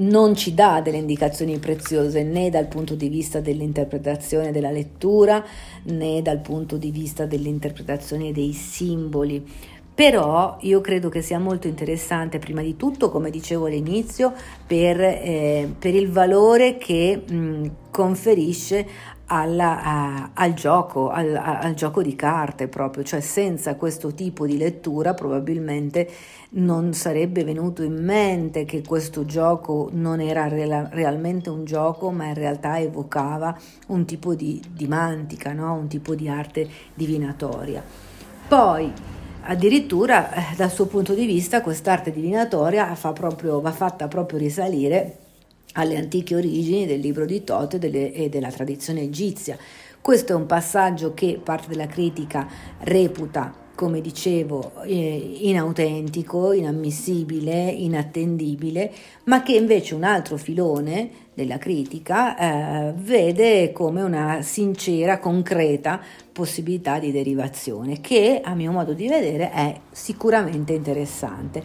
non 0.00 0.34
ci 0.34 0.54
dà 0.54 0.80
delle 0.80 0.98
indicazioni 0.98 1.58
preziose 1.58 2.22
né 2.22 2.50
dal 2.50 2.68
punto 2.68 2.94
di 2.94 3.08
vista 3.08 3.40
dell'interpretazione 3.40 4.52
della 4.52 4.70
lettura 4.70 5.44
né 5.84 6.22
dal 6.22 6.40
punto 6.40 6.76
di 6.76 6.90
vista 6.90 7.26
dell'interpretazione 7.26 8.32
dei 8.32 8.52
simboli. 8.52 9.44
Però 9.92 10.56
io 10.60 10.80
credo 10.80 11.10
che 11.10 11.20
sia 11.20 11.38
molto 11.38 11.66
interessante 11.66 12.38
prima 12.38 12.62
di 12.62 12.74
tutto, 12.74 13.10
come 13.10 13.28
dicevo 13.28 13.66
all'inizio, 13.66 14.32
per, 14.66 14.98
eh, 14.98 15.68
per 15.78 15.94
il 15.94 16.10
valore 16.10 16.78
che 16.78 17.22
mh, 17.28 17.70
conferisce 17.90 18.86
alla, 19.32 19.82
a, 19.82 20.30
al 20.34 20.54
gioco, 20.54 21.08
al, 21.08 21.36
al, 21.36 21.74
gioco 21.74 22.02
di 22.02 22.16
carte 22.16 22.66
proprio, 22.66 23.04
cioè 23.04 23.20
senza 23.20 23.76
questo 23.76 24.12
tipo 24.12 24.44
di 24.44 24.56
lettura 24.56 25.14
probabilmente 25.14 26.10
non 26.50 26.92
sarebbe 26.94 27.44
venuto 27.44 27.84
in 27.84 28.02
mente 28.02 28.64
che 28.64 28.82
questo 28.82 29.24
gioco 29.24 29.88
non 29.92 30.20
era 30.20 30.48
real, 30.48 30.88
realmente 30.90 31.48
un 31.48 31.64
gioco, 31.64 32.10
ma 32.10 32.26
in 32.26 32.34
realtà 32.34 32.80
evocava 32.80 33.56
un 33.88 34.04
tipo 34.04 34.34
di, 34.34 34.60
di 34.68 34.88
mantica, 34.88 35.52
no? 35.52 35.74
un 35.74 35.86
tipo 35.86 36.16
di 36.16 36.28
arte 36.28 36.68
divinatoria. 36.94 37.82
Poi 38.48 38.92
Addirittura, 39.42 40.34
eh, 40.34 40.54
dal 40.54 40.70
suo 40.70 40.84
punto 40.84 41.14
di 41.14 41.24
vista, 41.24 41.62
quest'arte 41.62 42.12
divinatoria 42.12 42.94
fa 42.94 43.10
va 43.10 43.72
fatta 43.72 44.06
proprio 44.06 44.38
risalire 44.38 45.19
alle 45.74 45.96
antiche 45.96 46.34
origini 46.34 46.86
del 46.86 47.00
libro 47.00 47.24
di 47.24 47.44
Tote 47.44 47.78
e 48.12 48.28
della 48.28 48.50
tradizione 48.50 49.02
egizia. 49.02 49.56
Questo 50.00 50.32
è 50.32 50.36
un 50.36 50.46
passaggio 50.46 51.12
che 51.14 51.40
parte 51.42 51.68
della 51.68 51.86
critica 51.86 52.48
reputa 52.80 53.68
come 53.80 54.02
dicevo, 54.02 54.82
eh, 54.82 55.38
inautentico, 55.40 56.52
inammissibile, 56.52 57.70
inattendibile, 57.70 58.92
ma 59.24 59.42
che 59.42 59.54
invece 59.54 59.94
un 59.94 60.04
altro 60.04 60.36
filone 60.36 61.28
della 61.32 61.56
critica 61.56 62.36
eh, 62.36 62.92
vede 62.94 63.72
come 63.72 64.02
una 64.02 64.42
sincera, 64.42 65.18
concreta 65.18 65.98
possibilità 66.30 66.98
di 66.98 67.10
derivazione, 67.10 68.02
che 68.02 68.42
a 68.44 68.54
mio 68.54 68.70
modo 68.70 68.92
di 68.92 69.08
vedere 69.08 69.50
è 69.50 69.80
sicuramente 69.90 70.74
interessante. 70.74 71.62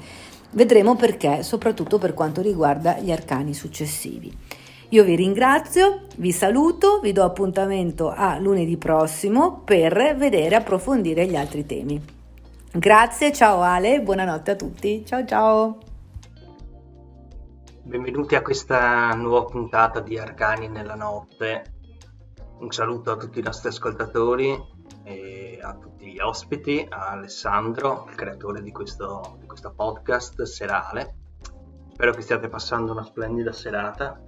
Vedremo 0.56 0.96
perché, 0.96 1.44
soprattutto 1.44 1.98
per 1.98 2.14
quanto 2.14 2.42
riguarda 2.42 2.98
gli 3.00 3.12
arcani 3.12 3.54
successivi. 3.54 4.34
Io 4.90 5.04
vi 5.04 5.14
ringrazio, 5.16 6.04
vi 6.16 6.32
saluto, 6.32 7.02
vi 7.02 7.12
do 7.12 7.26
appuntamento 7.26 8.10
a 8.10 8.40
lunedì 8.40 8.78
prossimo 8.78 9.60
per 9.66 10.16
vedere 10.16 10.52
e 10.52 10.56
approfondire 10.56 11.28
gli 11.28 11.36
altri 11.36 11.66
temi. 11.66 12.02
Grazie, 12.72 13.34
ciao 13.34 13.60
Ale, 13.64 14.00
buonanotte 14.00 14.52
a 14.52 14.56
tutti. 14.56 15.06
Ciao 15.06 15.26
ciao. 15.26 15.78
Benvenuti 17.84 18.36
a 18.36 18.42
questa 18.42 19.10
nuova 19.10 19.44
puntata 19.44 20.00
di 20.00 20.18
Arcani 20.18 20.70
nella 20.70 20.96
notte. 20.96 21.74
Un 22.60 22.72
saluto 22.72 23.12
a 23.12 23.18
tutti 23.18 23.40
i 23.40 23.44
nostri 23.44 23.68
ascoltatori 23.68 24.58
e 25.06 25.60
a 25.62 25.76
tutti 25.76 26.12
gli 26.12 26.20
ospiti, 26.20 26.86
a 26.90 27.12
Alessandro, 27.12 28.06
il 28.10 28.16
creatore 28.16 28.62
di 28.62 28.72
questo, 28.72 29.38
di 29.40 29.46
questo 29.46 29.72
podcast 29.72 30.42
serale. 30.42 31.16
Spero 31.94 32.12
che 32.12 32.22
stiate 32.22 32.50
passando 32.50 32.92
una 32.92 33.04
splendida 33.04 33.54
serata 33.54 34.20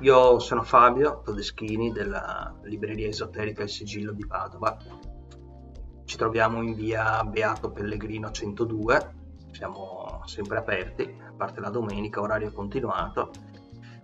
io 0.00 0.38
sono 0.40 0.62
Fabio 0.62 1.22
Todeschini 1.24 1.90
della 1.90 2.54
libreria 2.64 3.08
esoterica 3.08 3.62
Il 3.62 3.70
Sigillo 3.70 4.12
di 4.12 4.26
Padova. 4.26 4.76
Ci 6.04 6.16
troviamo 6.18 6.60
in 6.60 6.74
via 6.74 7.24
Beato 7.24 7.70
Pellegrino 7.70 8.30
102, 8.30 9.14
siamo 9.52 10.20
sempre 10.26 10.58
aperti, 10.58 11.16
a 11.26 11.32
parte 11.34 11.60
la 11.60 11.70
domenica, 11.70 12.20
orario 12.20 12.52
continuato 12.52 13.30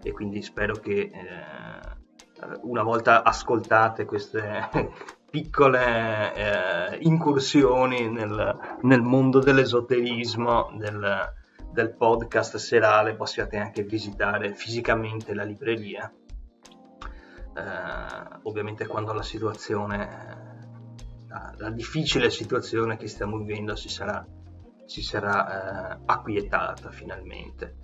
e 0.02 0.12
quindi 0.12 0.40
spero 0.40 0.76
che 0.76 1.10
eh, 1.12 2.50
una 2.62 2.82
volta 2.82 3.22
ascoltate 3.22 4.06
queste 4.06 4.68
piccole 5.32 6.34
eh, 6.34 6.98
incursioni 7.00 8.06
nel, 8.10 8.78
nel, 8.82 9.00
mondo 9.00 9.38
dell'esoterismo, 9.38 10.74
del, 10.76 11.32
del 11.72 11.94
podcast 11.94 12.56
serale 12.58 13.14
possiate 13.14 13.56
anche 13.56 13.82
visitare 13.82 14.52
fisicamente 14.52 15.32
la 15.32 15.44
libreria. 15.44 16.12
Eh, 17.54 18.38
ovviamente 18.42 18.86
quando 18.86 19.14
la 19.14 19.22
situazione, 19.22 20.76
la, 21.28 21.54
la, 21.56 21.70
difficile 21.70 22.28
situazione 22.28 22.98
che 22.98 23.08
stiamo 23.08 23.38
vivendo 23.38 23.74
si 23.74 23.88
sarà, 23.88 24.22
si 24.84 25.00
sarà 25.00 25.94
eh, 25.94 25.98
acquietata 26.04 26.90
finalmente. 26.90 27.76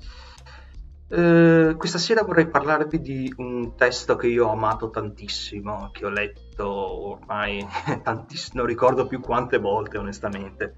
Eh, 1.11 1.75
questa 1.77 1.99
sera 1.99 2.23
vorrei 2.23 2.49
parlarvi 2.49 3.01
di 3.01 3.33
un 3.39 3.75
testo 3.77 4.17
che 4.17 4.27
io 4.27 4.47
ho 4.47 4.53
amato 4.53 4.91
tantissimo, 4.91 5.91
che 5.91 6.05
ho 6.05 6.11
letto 6.11 6.69
ormai 6.69 7.67
tantissimo, 8.03 8.61
non 8.61 8.67
ricordo 8.67 9.07
più 9.07 9.21
quante 9.21 9.59
volte 9.59 9.99
onestamente 9.99 10.77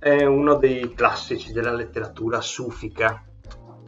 è 0.00 0.24
uno 0.24 0.54
dei 0.54 0.94
classici 0.94 1.52
della 1.52 1.74
letteratura 1.74 2.40
sufica, 2.40 3.22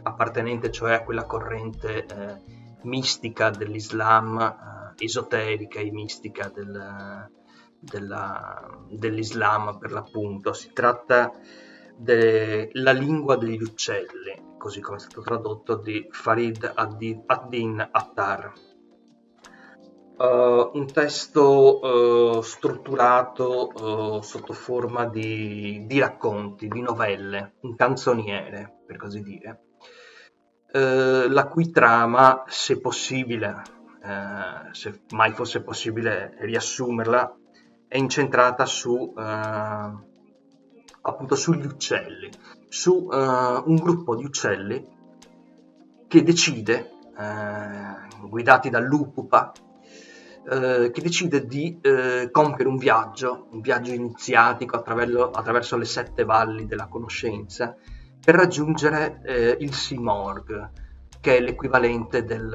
appartenente 0.03 0.71
cioè 0.71 0.93
a 0.93 1.05
quella 1.05 1.25
corrente 1.25 2.05
eh, 2.05 2.37
mistica 2.83 3.49
dell'Islam, 3.49 4.39
eh, 4.39 5.05
esoterica 5.05 5.81
e 5.81 5.91
mistica 5.91 6.51
del, 6.55 7.31
della, 7.81 8.85
dell'Islam 8.91 9.79
per 9.79 9.91
l'appunto. 9.91 10.53
Si 10.53 10.71
tratta 10.75 11.33
della 11.97 12.93
lingua 12.93 13.37
degli 13.37 13.63
uccelli, 13.63 14.39
così 14.63 14.81
come 14.81 14.99
è 14.99 15.01
stato 15.01 15.23
tradotto 15.23 15.75
di 15.75 16.07
Farid 16.09 16.71
ad-Din 16.73 17.89
Attar. 17.91 18.53
Uh, 20.17 20.71
un 20.75 20.87
testo 20.87 21.81
uh, 21.81 22.41
strutturato 22.43 23.73
uh, 23.75 24.21
sotto 24.21 24.53
forma 24.53 25.07
di, 25.07 25.83
di, 25.85 25.99
racconti, 25.99 26.69
di 26.69 26.81
novelle, 26.81 27.55
un 27.63 27.75
canzoniere, 27.75 28.83
per 28.87 28.99
così 28.99 29.21
dire, 29.23 29.65
la 30.75 31.49
cui 31.49 31.71
trama, 31.73 32.45
se 32.47 32.79
possibile, 32.81 33.63
se 34.71 35.03
mai 35.11 35.33
fosse 35.33 35.63
possibile 35.63 36.37
riassumerla, 36.39 37.37
è 37.89 37.99
incentrata 37.99 38.65
su, 38.65 39.13
appunto 41.03 41.35
sugli 41.35 41.67
uccelli, 41.67 42.31
su 42.73 43.07
un 43.11 43.75
gruppo 43.77 44.17
di 44.17 44.25
uccelli 44.25 44.83
che 46.09 46.23
decide, 46.23 46.91
guidati 48.29 48.71
dall'Upupa, 48.71 49.53
eh, 50.51 50.91
che 50.91 51.03
decide 51.03 51.47
di 51.47 51.79
eh, 51.83 52.31
compiere 52.33 52.69
un 52.69 52.77
viaggio, 52.77 53.49
un 53.51 53.61
viaggio 53.61 53.93
iniziatico 53.93 54.77
attraverso, 54.77 55.31
attraverso 55.31 55.77
le 55.77 55.85
sette 55.85 56.25
valli 56.25 56.67
della 56.67 56.87
conoscenza, 56.87 57.77
per 58.25 58.35
raggiungere 58.35 59.21
eh, 59.25 59.57
il 59.61 59.75
Simorg, 59.75 60.71
che 61.21 61.37
è 61.37 61.41
l'equivalente 61.41 62.25
del, 62.25 62.53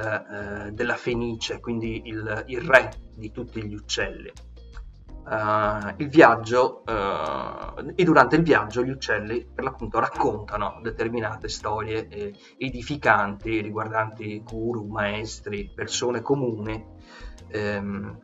eh, 0.68 0.72
della 0.72 0.96
Fenice, 0.96 1.60
quindi 1.60 2.02
il, 2.06 2.44
il, 2.48 2.60
re 2.60 2.90
di 3.14 3.30
tutti 3.30 3.62
gli 3.64 3.74
uccelli. 3.74 4.30
Uh, 5.30 5.92
il 5.98 6.08
viaggio 6.08 6.82
uh, 6.86 7.92
e 7.94 8.02
durante 8.02 8.36
il 8.36 8.42
viaggio 8.42 8.82
gli 8.82 8.88
uccelli 8.88 9.46
per 9.52 9.62
l'appunto 9.62 9.98
raccontano 9.98 10.78
determinate 10.80 11.48
storie 11.48 12.08
eh, 12.08 12.34
edificanti 12.56 13.60
riguardanti 13.60 14.42
guru, 14.42 14.86
maestri, 14.86 15.70
persone 15.74 16.22
comuni 16.22 16.82
ehm, 17.48 18.18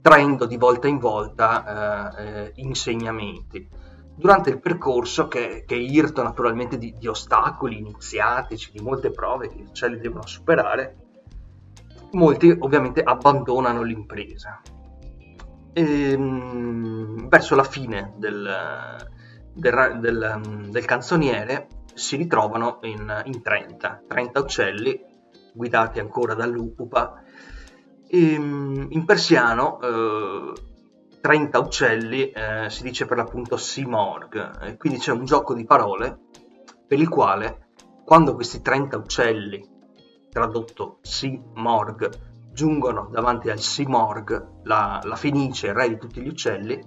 traendo 0.00 0.46
di 0.46 0.56
volta 0.56 0.88
in 0.88 0.98
volta 0.98 2.16
eh, 2.16 2.52
insegnamenti. 2.56 3.68
Durante 4.14 4.50
il 4.50 4.60
percorso, 4.60 5.28
che, 5.28 5.64
che 5.66 5.74
è 5.74 5.78
irto 5.78 6.22
naturalmente 6.22 6.78
di, 6.78 6.94
di, 6.96 7.06
ostacoli 7.06 7.78
iniziatici, 7.78 8.70
di 8.72 8.80
molte 8.80 9.10
prove 9.10 9.48
che 9.48 9.56
gli 9.56 9.66
uccelli 9.66 9.98
devono 9.98 10.24
superare, 10.26 10.96
molti 12.12 12.56
ovviamente 12.60 13.02
abbandonano 13.02 13.82
l'impresa. 13.82 14.60
Ehm, 15.78 17.28
verso 17.28 17.54
la 17.54 17.62
fine 17.62 18.14
del, 18.16 18.96
del, 19.52 19.98
del, 20.00 20.40
del, 20.70 20.84
canzoniere 20.86 21.66
si 21.92 22.16
ritrovano 22.16 22.78
in, 22.84 23.22
in 23.26 23.42
30, 23.42 24.04
30 24.08 24.40
uccelli 24.40 25.04
guidati 25.52 25.98
ancora 25.98 26.32
dall'Upupa. 26.32 27.22
Ehm, 28.08 28.86
in 28.88 29.04
persiano 29.04 29.78
eh, 29.82 30.52
30 31.20 31.58
uccelli 31.58 32.30
eh, 32.30 32.70
si 32.70 32.82
dice 32.82 33.04
per 33.04 33.18
l'appunto 33.18 33.58
Simorg, 33.58 34.78
quindi 34.78 34.98
c'è 34.98 35.12
un 35.12 35.26
gioco 35.26 35.52
di 35.52 35.66
parole 35.66 36.20
per 36.86 36.98
il 36.98 37.10
quale 37.10 37.66
quando 38.02 38.34
questi 38.34 38.62
30 38.62 38.96
uccelli, 38.96 39.62
tradotto 40.30 41.00
Simorg, 41.02 42.25
giungono 42.56 43.10
davanti 43.12 43.50
al 43.50 43.60
Simorg, 43.60 44.62
la, 44.62 44.98
la 45.02 45.14
Fenice, 45.14 45.74
re 45.74 45.90
di 45.90 45.98
tutti 45.98 46.22
gli 46.22 46.28
uccelli, 46.28 46.82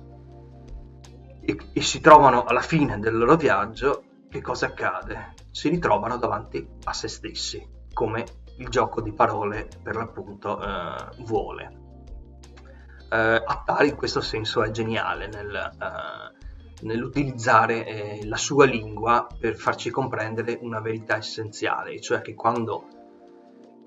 e, 1.41 1.57
e 1.73 1.81
si 1.81 2.01
trovano 2.01 2.43
alla 2.43 2.61
fine 2.61 2.97
del 2.97 3.15
loro 3.15 3.35
viaggio, 3.35 4.03
che 4.31 4.41
cosa 4.41 4.65
accade? 4.65 5.35
Si 5.51 5.69
ritrovano 5.69 6.17
davanti 6.17 6.67
a 6.85 6.93
se 6.93 7.07
stessi, 7.07 7.63
come 7.93 8.25
il 8.57 8.67
gioco 8.69 8.99
di 8.99 9.13
parole 9.13 9.67
per 9.83 9.95
l'appunto 9.95 10.59
eh, 10.59 11.23
vuole. 11.23 11.77
Eh, 13.11 13.43
Attari 13.45 13.89
in 13.89 13.95
questo 13.95 14.21
senso 14.21 14.63
è 14.63 14.71
geniale 14.71 15.27
nel, 15.27 15.53
eh, 15.55 16.85
nell'utilizzare 16.85 17.85
eh, 17.85 18.25
la 18.25 18.37
sua 18.37 18.65
lingua 18.65 19.27
per 19.39 19.55
farci 19.55 19.91
comprendere 19.91 20.57
una 20.61 20.81
verità 20.81 21.17
essenziale, 21.17 22.01
cioè 22.01 22.21
che 22.21 22.33
quando 22.33 22.87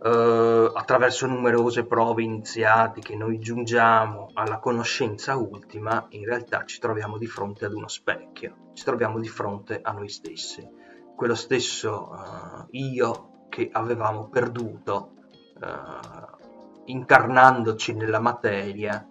eh, 0.05 0.71
attraverso 0.75 1.27
numerose 1.27 1.87
prove 1.87 2.23
iniziatiche 2.23 3.15
noi 3.15 3.39
giungiamo 3.39 4.31
alla 4.35 4.59
conoscenza 4.59 5.37
ultima, 5.37 6.07
in 6.11 6.25
realtà 6.25 6.65
ci 6.65 6.81
troviamo 6.81 7.19
di 7.19 7.27
fronte 7.27 7.67
ad 7.67 7.73
uno 7.73 7.87
specchio, 7.87 8.71
ci 8.73 8.83
troviamo 8.83 9.21
di 9.21 9.29
fronte 9.29 9.81
a 9.81 9.93
noi 9.93 10.09
stessi. 10.09 10.69
Quello 11.15 11.37
stesso 11.37 12.11
uh, 12.11 12.67
io 12.71 13.47
che 13.49 13.69
avevamo 13.71 14.29
perduto 14.29 15.13
uh, 15.61 16.83
incarnandoci 16.87 17.95
nella 17.95 18.19
materia, 18.19 19.07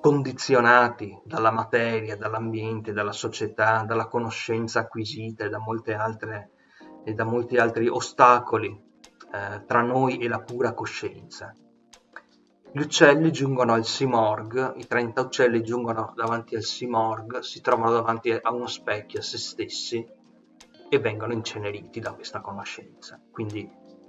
condizionati 0.00 1.16
dalla 1.24 1.52
materia, 1.52 2.16
dall'ambiente, 2.16 2.92
dalla 2.92 3.12
società, 3.12 3.84
dalla 3.86 4.06
conoscenza 4.06 4.80
acquisita 4.80 5.44
e 5.44 5.48
da, 5.50 5.62
altre, 5.96 6.50
e 7.04 7.12
da 7.12 7.24
molti 7.24 7.58
altri 7.58 7.86
ostacoli 7.86 8.85
eh, 9.36 9.64
tra 9.66 9.82
noi 9.82 10.18
e 10.18 10.28
la 10.28 10.40
pura 10.40 10.72
coscienza. 10.72 11.54
Gli 12.72 12.80
uccelli 12.80 13.30
giungono 13.32 13.74
al 13.74 13.84
Simorg, 13.84 14.74
i 14.76 14.86
30 14.86 15.20
uccelli 15.20 15.62
giungono 15.62 16.12
davanti 16.14 16.56
al 16.56 16.62
Simorg, 16.62 17.38
si 17.40 17.60
trovano 17.60 17.92
davanti 17.92 18.30
a 18.30 18.52
uno 18.52 18.66
specchio, 18.66 19.20
a 19.20 19.22
se 19.22 19.38
stessi, 19.38 20.06
e 20.88 20.98
vengono 20.98 21.32
inceneriti 21.32 22.00
da 22.00 22.12
questa 22.12 22.40
conoscenza. 22.40 23.20
Quindi, 23.30 23.68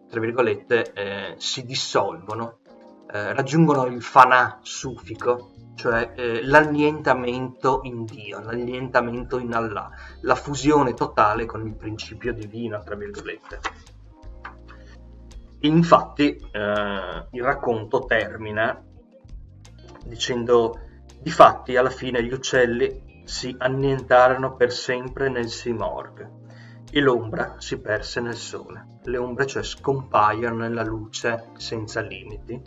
tra 0.09 0.19
virgolette, 0.19 0.93
eh, 0.93 1.35
si 1.37 1.65
dissolvono, 1.65 2.59
eh, 3.09 3.33
raggiungono 3.33 3.85
il 3.85 4.01
fanà 4.01 4.59
sufico, 4.61 5.51
cioè 5.75 6.13
eh, 6.15 6.43
l'annientamento 6.43 7.81
in 7.83 8.03
Dio, 8.03 8.41
l'annientamento 8.41 9.37
in 9.37 9.53
Allah, 9.53 9.89
la 10.21 10.35
fusione 10.35 10.93
totale 10.93 11.45
con 11.45 11.65
il 11.65 11.75
principio 11.75 12.33
divino, 12.33 12.81
tra 12.83 12.95
virgolette. 12.95 13.59
Infatti 15.67 16.35
eh, 16.51 17.27
il 17.31 17.43
racconto 17.43 18.05
termina 18.05 18.81
dicendo 20.05 20.79
difatti 21.19 21.75
alla 21.75 21.89
fine 21.89 22.23
gli 22.23 22.31
uccelli 22.31 23.23
si 23.25 23.53
annientarono 23.57 24.55
per 24.55 24.71
sempre 24.71 25.27
nel 25.29 25.49
Simorg 25.49 26.29
e 26.89 27.01
l'ombra 27.01 27.55
si 27.57 27.81
perse 27.81 28.21
nel 28.21 28.35
sole. 28.35 28.99
Le 29.03 29.17
ombre 29.17 29.45
cioè 29.45 29.61
scompaiono 29.61 30.59
nella 30.59 30.83
luce 30.83 31.49
senza 31.57 31.99
limiti. 31.99 32.61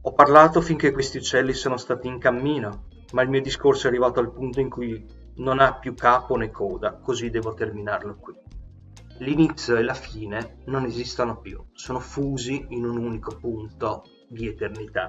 Ho 0.00 0.12
parlato 0.12 0.62
finché 0.62 0.92
questi 0.92 1.18
uccelli 1.18 1.52
sono 1.52 1.76
stati 1.76 2.06
in 2.06 2.18
cammino, 2.18 2.84
ma 3.12 3.20
il 3.20 3.28
mio 3.28 3.42
discorso 3.42 3.86
è 3.86 3.90
arrivato 3.90 4.20
al 4.20 4.32
punto 4.32 4.60
in 4.60 4.70
cui 4.70 5.06
non 5.36 5.58
ha 5.60 5.74
più 5.74 5.94
capo 5.94 6.36
né 6.36 6.50
coda, 6.50 6.94
così 6.94 7.28
devo 7.28 7.52
terminarlo 7.52 8.16
qui. 8.16 8.34
L'inizio 9.18 9.76
e 9.76 9.82
la 9.82 9.94
fine 9.94 10.58
non 10.66 10.84
esistono 10.84 11.38
più, 11.40 11.64
sono 11.72 12.00
fusi 12.00 12.66
in 12.68 12.84
un 12.84 12.98
unico 12.98 13.34
punto 13.36 14.04
di 14.28 14.46
eternità. 14.46 15.08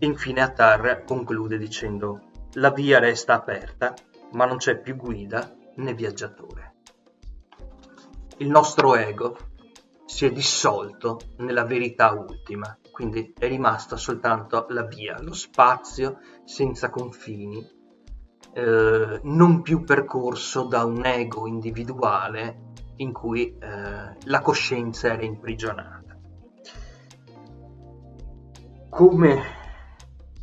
Infine 0.00 0.42
Attar 0.42 1.04
conclude 1.04 1.56
dicendo 1.56 2.28
la 2.54 2.70
via 2.70 2.98
resta 2.98 3.32
aperta, 3.32 3.94
ma 4.32 4.44
non 4.44 4.58
c'è 4.58 4.78
più 4.78 4.96
guida 4.96 5.56
né 5.76 5.94
viaggiatore. 5.94 6.74
Il 8.38 8.48
nostro 8.48 8.94
ego 8.94 9.36
si 10.04 10.26
è 10.26 10.30
dissolto 10.30 11.18
nella 11.38 11.64
verità 11.64 12.12
ultima, 12.12 12.78
quindi 12.90 13.32
è 13.38 13.48
rimasta 13.48 13.96
soltanto 13.96 14.66
la 14.68 14.84
via, 14.84 15.18
lo 15.22 15.32
spazio 15.32 16.18
senza 16.44 16.90
confini 16.90 17.79
eh, 18.52 19.20
non 19.22 19.62
più 19.62 19.84
percorso 19.84 20.64
da 20.64 20.84
un 20.84 21.04
ego 21.04 21.46
individuale 21.46 22.68
in 22.96 23.12
cui 23.12 23.56
eh, 23.58 24.16
la 24.24 24.40
coscienza 24.40 25.12
era 25.12 25.22
imprigionata. 25.22 26.18
Come 28.88 29.42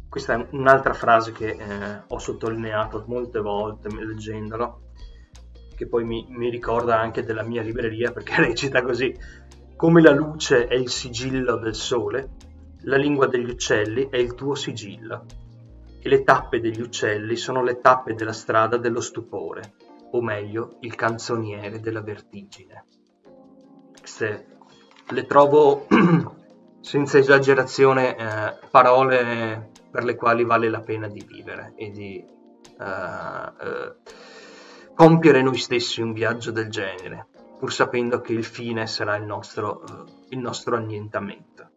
questa 0.09 0.35
è 0.35 0.47
un'altra 0.51 0.93
frase 0.93 1.31
che 1.31 1.49
eh, 1.49 2.01
ho 2.07 2.17
sottolineato 2.17 3.03
molte 3.07 3.39
volte 3.39 3.89
leggendolo, 3.89 4.81
che 5.75 5.87
poi 5.87 6.05
mi, 6.05 6.25
mi 6.29 6.49
ricorda 6.49 6.99
anche 6.99 7.23
della 7.23 7.43
mia 7.43 7.61
libreria 7.61 8.11
perché 8.11 8.35
recita 8.41 8.81
così: 8.81 9.13
come 9.75 10.01
la 10.01 10.11
luce 10.11 10.67
è 10.67 10.75
il 10.75 10.89
sigillo 10.89 11.57
del 11.57 11.75
sole, 11.75 12.31
la 12.83 12.95
lingua 12.95 13.27
degli 13.27 13.49
uccelli 13.49 14.07
è 14.09 14.17
il 14.17 14.33
tuo 14.33 14.55
sigillo 14.55 15.25
e 16.07 16.09
le 16.09 16.23
tappe 16.23 16.61
degli 16.61 16.79
uccelli 16.79 17.35
sono 17.35 17.61
le 17.61 17.81
tappe 17.81 18.13
della 18.13 18.31
strada 18.31 18.77
dello 18.77 19.01
stupore, 19.01 19.73
o 20.11 20.21
meglio, 20.21 20.77
il 20.79 20.95
canzoniere 20.95 21.81
della 21.81 22.01
vertigine. 22.01 22.85
Queste 23.99 24.55
le 25.09 25.25
trovo, 25.25 25.85
senza 26.79 27.17
esagerazione, 27.17 28.15
eh, 28.15 28.57
parole 28.71 29.71
per 29.91 30.05
le 30.05 30.15
quali 30.15 30.45
vale 30.45 30.69
la 30.69 30.81
pena 30.81 31.07
di 31.07 31.23
vivere 31.27 31.73
e 31.75 31.91
di 31.91 32.25
uh, 32.77 32.83
uh, 32.83 33.95
compiere 34.93 35.41
noi 35.41 35.57
stessi 35.57 36.01
un 36.01 36.13
viaggio 36.13 36.51
del 36.51 36.69
genere, 36.69 37.27
pur 37.59 37.73
sapendo 37.73 38.21
che 38.21 38.31
il 38.31 38.45
fine 38.45 38.87
sarà 38.87 39.17
il 39.17 39.25
nostro, 39.25 39.83
uh, 39.85 40.05
il 40.29 40.39
nostro 40.39 40.77
annientamento. 40.77 41.69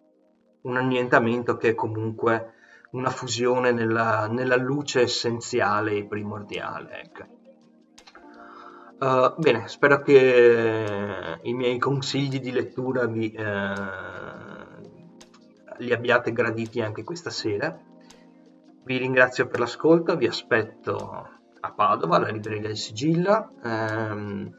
Un 0.63 0.77
annientamento 0.77 1.57
che 1.57 1.71
è 1.71 1.75
comunque 1.75 2.59
una 2.93 3.11
fusione 3.11 3.73
nella, 3.73 4.27
nella 4.29 4.57
luce 4.57 5.03
essenziale 5.03 5.97
e 5.97 6.07
primordiale. 6.07 7.03
Ecco. 7.03 7.39
Uh, 9.01 9.35
bene, 9.41 9.67
spero 9.69 10.03
che 10.03 11.39
i 11.43 11.55
miei 11.55 11.79
consigli 11.79 12.39
di 12.39 12.53
lettura 12.53 13.07
vi, 13.07 13.33
eh, 13.33 13.75
li 15.79 15.93
abbiate 15.93 16.33
graditi 16.33 16.83
anche 16.83 17.03
questa 17.03 17.31
sera. 17.31 17.79
Vi 18.83 18.97
ringrazio 18.97 19.47
per 19.47 19.61
l'ascolto, 19.61 20.17
vi 20.17 20.27
aspetto 20.27 21.29
a 21.61 21.73
Padova, 21.73 22.17
alla 22.17 22.29
libreria 22.29 22.69
del 22.69 22.77
Sigillo. 22.77 23.53
Ehm, 23.63 24.59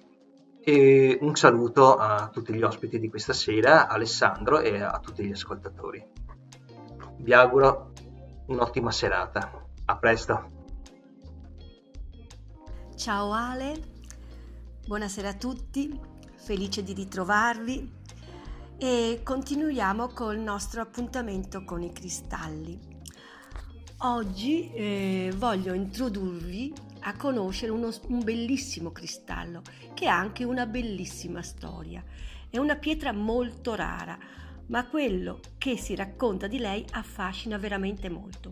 e 0.63 1.17
un 1.21 1.35
saluto 1.35 1.95
a 1.95 2.29
tutti 2.31 2.53
gli 2.53 2.61
ospiti 2.61 2.99
di 2.99 3.09
questa 3.09 3.33
sera, 3.33 3.87
Alessandro 3.87 4.59
e 4.59 4.81
a 4.81 4.99
tutti 4.99 5.25
gli 5.25 5.31
ascoltatori. 5.31 6.03
Vi 7.17 7.33
auguro 7.33 7.91
un'ottima 8.51 8.91
serata. 8.91 9.65
A 9.85 9.97
presto. 9.97 10.59
Ciao 12.95 13.31
Ale, 13.31 13.81
buonasera 14.85 15.29
a 15.29 15.33
tutti, 15.33 15.99
felice 16.35 16.83
di 16.83 16.93
ritrovarvi 16.93 17.99
e 18.77 19.21
continuiamo 19.23 20.09
col 20.09 20.37
nostro 20.37 20.81
appuntamento 20.81 21.63
con 21.63 21.81
i 21.81 21.91
cristalli. 21.91 22.79
Oggi 24.03 24.71
eh, 24.73 25.33
voglio 25.35 25.73
introdurvi 25.73 26.73
a 27.01 27.15
conoscere 27.15 27.71
uno, 27.71 27.89
un 28.07 28.23
bellissimo 28.23 28.91
cristallo 28.91 29.61
che 29.93 30.07
ha 30.07 30.17
anche 30.17 30.43
una 30.43 30.65
bellissima 30.65 31.41
storia. 31.41 32.03
È 32.49 32.57
una 32.57 32.75
pietra 32.75 33.13
molto 33.13 33.75
rara, 33.75 34.17
ma 34.71 34.87
quello 34.87 35.39
che 35.57 35.77
si 35.77 35.95
racconta 35.95 36.47
di 36.47 36.57
lei 36.57 36.83
affascina 36.91 37.57
veramente 37.57 38.09
molto. 38.09 38.51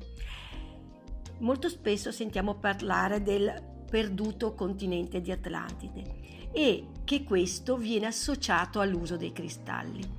Molto 1.39 1.69
spesso 1.69 2.11
sentiamo 2.11 2.55
parlare 2.55 3.23
del 3.23 3.85
perduto 3.89 4.53
continente 4.53 5.21
di 5.21 5.31
Atlantide 5.31 6.49
e 6.51 6.87
che 7.05 7.23
questo 7.23 7.77
viene 7.77 8.07
associato 8.07 8.81
all'uso 8.81 9.15
dei 9.15 9.31
cristalli. 9.31 10.17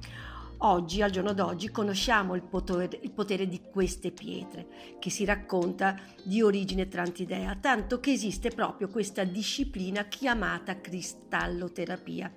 Oggi, 0.62 1.01
al 1.01 1.11
giorno 1.11 1.32
d'oggi, 1.32 1.70
conosciamo 1.70 2.34
il 2.34 2.42
potere, 2.42 2.98
il 3.03 3.12
potere, 3.12 3.48
di 3.48 3.62
queste 3.70 4.11
pietre, 4.11 4.96
che 4.98 5.09
si 5.09 5.24
racconta 5.24 5.98
di 6.22 6.42
origine 6.42 6.86
trantidea, 6.86 7.57
tanto 7.57 7.98
che 7.98 8.12
esiste 8.12 8.51
proprio 8.51 8.88
questa 8.88 9.24
disciplina 9.24 10.05
chiamata 10.05 10.78
cristalloterapia, 10.78 12.34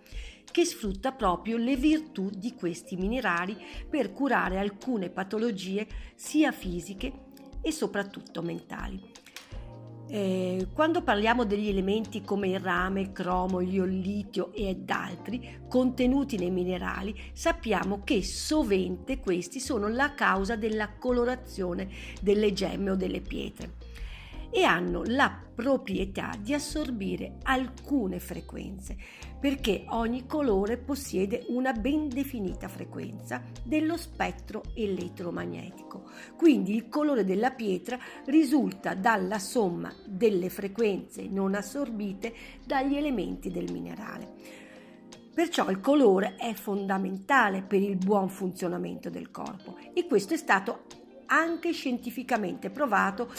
che 0.53 0.65
sfrutta 0.65 1.11
proprio 1.11 1.57
le 1.57 1.75
virtù 1.75 2.29
di 2.29 2.53
questi 2.53 2.95
minerali 2.95 3.57
per 3.89 4.13
curare 4.13 4.59
alcune 4.59 5.09
patologie 5.09 5.87
sia 6.13 6.51
fisiche 6.51 7.11
e 7.59 7.71
soprattutto 7.71 8.43
mentali. 8.43 9.01
Eh, 10.07 10.67
quando 10.71 11.01
parliamo 11.01 11.43
degli 11.43 11.69
elementi 11.69 12.21
come 12.21 12.49
il 12.49 12.59
rame, 12.59 13.01
il 13.01 13.11
cromo, 13.11 13.61
il 13.61 13.81
litio 13.83 14.53
ed 14.53 14.87
altri 14.91 15.61
contenuti 15.67 16.37
nei 16.37 16.51
minerali, 16.51 17.19
sappiamo 17.33 18.03
che 18.03 18.21
sovente 18.21 19.19
questi 19.19 19.59
sono 19.59 19.87
la 19.87 20.13
causa 20.13 20.55
della 20.55 20.93
colorazione 20.99 21.89
delle 22.21 22.53
gemme 22.53 22.91
o 22.91 22.95
delle 22.95 23.21
pietre 23.21 23.82
e 24.53 24.63
hanno 24.63 25.01
la 25.05 25.35
proprietà 25.53 26.31
di 26.39 26.53
assorbire 26.53 27.37
alcune 27.43 28.19
frequenze, 28.19 28.95
perché 29.39 29.85
ogni 29.89 30.27
colore 30.27 30.77
possiede 30.77 31.45
una 31.49 31.73
ben 31.73 32.07
definita 32.07 32.67
frequenza 32.67 33.41
dello 33.63 33.97
spettro 33.97 34.61
elettromagnetico. 34.75 36.03
Quindi 36.37 36.75
il 36.75 36.87
colore 36.87 37.25
della 37.25 37.51
pietra 37.51 37.97
risulta 38.25 38.93
dalla 38.93 39.39
somma 39.39 39.91
delle 40.05 40.49
frequenze 40.49 41.27
non 41.27 41.55
assorbite 41.55 42.33
dagli 42.63 42.95
elementi 42.95 43.49
del 43.49 43.71
minerale. 43.71 44.61
Perciò 45.33 45.71
il 45.71 45.79
colore 45.79 46.35
è 46.35 46.53
fondamentale 46.53 47.63
per 47.63 47.81
il 47.81 47.97
buon 47.97 48.29
funzionamento 48.29 49.09
del 49.09 49.31
corpo 49.31 49.77
e 49.91 50.05
questo 50.05 50.35
è 50.35 50.37
stato 50.37 50.83
anche 51.25 51.71
scientificamente 51.71 52.69
provato 52.69 53.31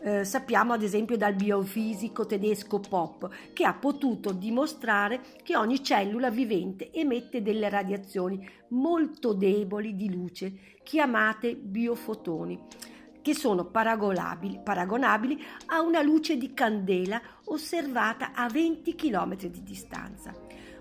eh, 0.00 0.24
sappiamo 0.24 0.72
ad 0.72 0.82
esempio 0.82 1.16
dal 1.16 1.34
biofisico 1.34 2.26
tedesco 2.26 2.80
Pop, 2.80 3.28
che 3.52 3.64
ha 3.64 3.74
potuto 3.74 4.32
dimostrare 4.32 5.20
che 5.42 5.56
ogni 5.56 5.82
cellula 5.82 6.30
vivente 6.30 6.90
emette 6.92 7.42
delle 7.42 7.68
radiazioni 7.68 8.48
molto 8.68 9.32
deboli 9.32 9.96
di 9.96 10.10
luce, 10.10 10.76
chiamate 10.82 11.54
biofotoni, 11.56 12.58
che 13.20 13.34
sono 13.34 13.66
paragonabili, 13.66 14.60
paragonabili 14.62 15.42
a 15.66 15.82
una 15.82 16.02
luce 16.02 16.36
di 16.36 16.54
candela 16.54 17.20
osservata 17.44 18.32
a 18.32 18.48
20 18.48 18.94
km 18.94 19.36
di 19.36 19.62
distanza. 19.62 20.34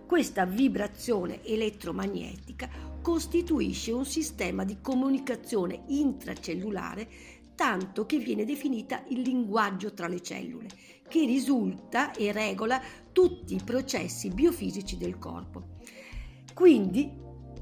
Questa 0.05 0.45
vibrazione 0.45 1.43
elettromagnetica 1.43 2.69
costituisce 3.01 3.91
un 3.91 4.05
sistema 4.05 4.63
di 4.63 4.77
comunicazione 4.81 5.83
intracellulare 5.87 7.07
tanto 7.57 8.05
che 8.05 8.19
viene 8.19 8.45
definita 8.45 9.03
il 9.07 9.21
linguaggio 9.21 9.91
tra 9.95 10.07
le 10.07 10.21
cellule, 10.21 10.67
che 11.09 11.25
risulta 11.25 12.11
e 12.13 12.31
regola 12.31 12.79
tutti 13.11 13.55
i 13.55 13.61
processi 13.65 14.29
biofisici 14.29 14.95
del 14.95 15.17
corpo. 15.17 15.69
Quindi 16.53 17.11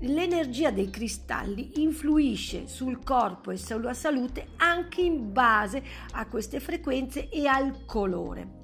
l'energia 0.01 0.71
dei 0.71 0.89
cristalli 0.89 1.81
influisce 1.81 2.67
sul 2.67 3.01
corpo 3.05 3.51
e 3.51 3.57
sulla 3.57 3.93
salute 3.93 4.49
anche 4.57 5.01
in 5.01 5.31
base 5.31 5.81
a 6.11 6.27
queste 6.27 6.59
frequenze 6.59 7.29
e 7.29 7.47
al 7.47 7.85
colore. 7.85 8.63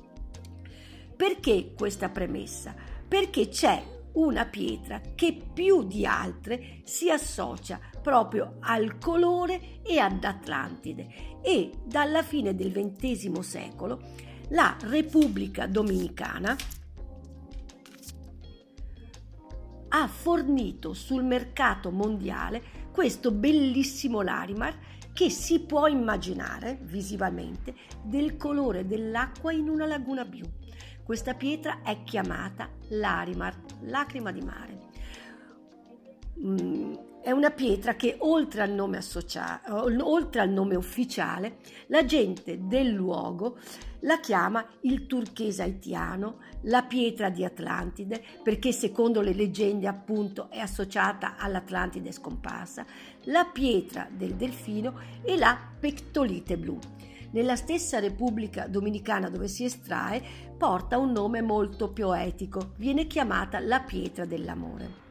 Perché 1.15 1.73
questa 1.77 2.09
premessa? 2.09 2.75
Perché 3.07 3.47
c'è 3.47 4.00
una 4.13 4.45
pietra 4.45 5.01
che 5.15 5.41
più 5.53 5.85
di 5.87 6.05
altre 6.05 6.81
si 6.83 7.09
associa 7.09 7.79
proprio 8.01 8.57
al 8.59 8.97
colore 8.97 9.81
e 9.83 9.99
ad 9.99 10.23
Atlantide 10.23 11.39
e 11.41 11.71
dalla 11.85 12.23
fine 12.23 12.55
del 12.55 12.71
XX 12.71 13.39
secolo 13.39 14.01
la 14.49 14.75
Repubblica 14.81 15.65
Dominicana 15.65 16.55
ha 19.93 20.07
fornito 20.07 20.93
sul 20.93 21.23
mercato 21.23 21.91
mondiale 21.91 22.61
questo 22.91 23.31
bellissimo 23.31 24.21
Larimar 24.21 24.77
che 25.13 25.29
si 25.29 25.61
può 25.61 25.87
immaginare 25.87 26.79
visivamente 26.83 27.75
del 28.03 28.37
colore 28.37 28.85
dell'acqua 28.85 29.51
in 29.51 29.67
una 29.67 29.85
laguna 29.85 30.23
blu. 30.23 30.45
Questa 31.11 31.33
pietra 31.33 31.81
è 31.83 32.03
chiamata 32.03 32.69
Larimar, 32.91 33.53
lacrima 33.81 34.31
di 34.31 34.41
mare. 34.41 34.79
Mm, 36.39 36.93
è 37.21 37.31
una 37.31 37.51
pietra 37.51 37.95
che 37.95 38.15
oltre 38.19 38.61
al 38.61 38.71
nome 38.71 38.95
associato, 38.95 39.89
oltre 40.07 40.39
al 40.39 40.49
nome 40.49 40.77
ufficiale, 40.77 41.57
la 41.87 42.05
gente 42.05 42.65
del 42.65 42.91
luogo 42.91 43.57
la 44.03 44.21
chiama 44.21 44.65
il 44.83 45.05
turchese 45.05 45.63
haitiano, 45.63 46.37
la 46.61 46.83
pietra 46.83 47.29
di 47.29 47.43
Atlantide, 47.43 48.23
perché 48.41 48.71
secondo 48.71 49.19
le 49.19 49.33
leggende 49.33 49.87
appunto 49.87 50.49
è 50.49 50.59
associata 50.59 51.35
all'Atlantide 51.35 52.13
scomparsa, 52.13 52.85
la 53.23 53.43
pietra 53.43 54.07
del 54.09 54.35
delfino 54.35 54.97
e 55.25 55.35
la 55.35 55.59
pectolite 55.77 56.57
blu. 56.57 56.79
Nella 57.31 57.55
stessa 57.55 57.99
Repubblica 57.99 58.67
Dominicana 58.67 59.29
dove 59.29 59.47
si 59.47 59.63
estrae 59.63 60.21
porta 60.57 60.97
un 60.97 61.11
nome 61.11 61.41
molto 61.41 61.91
poetico, 61.91 62.73
viene 62.77 63.07
chiamata 63.07 63.59
la 63.59 63.79
pietra 63.79 64.25
dell'amore. 64.25 65.09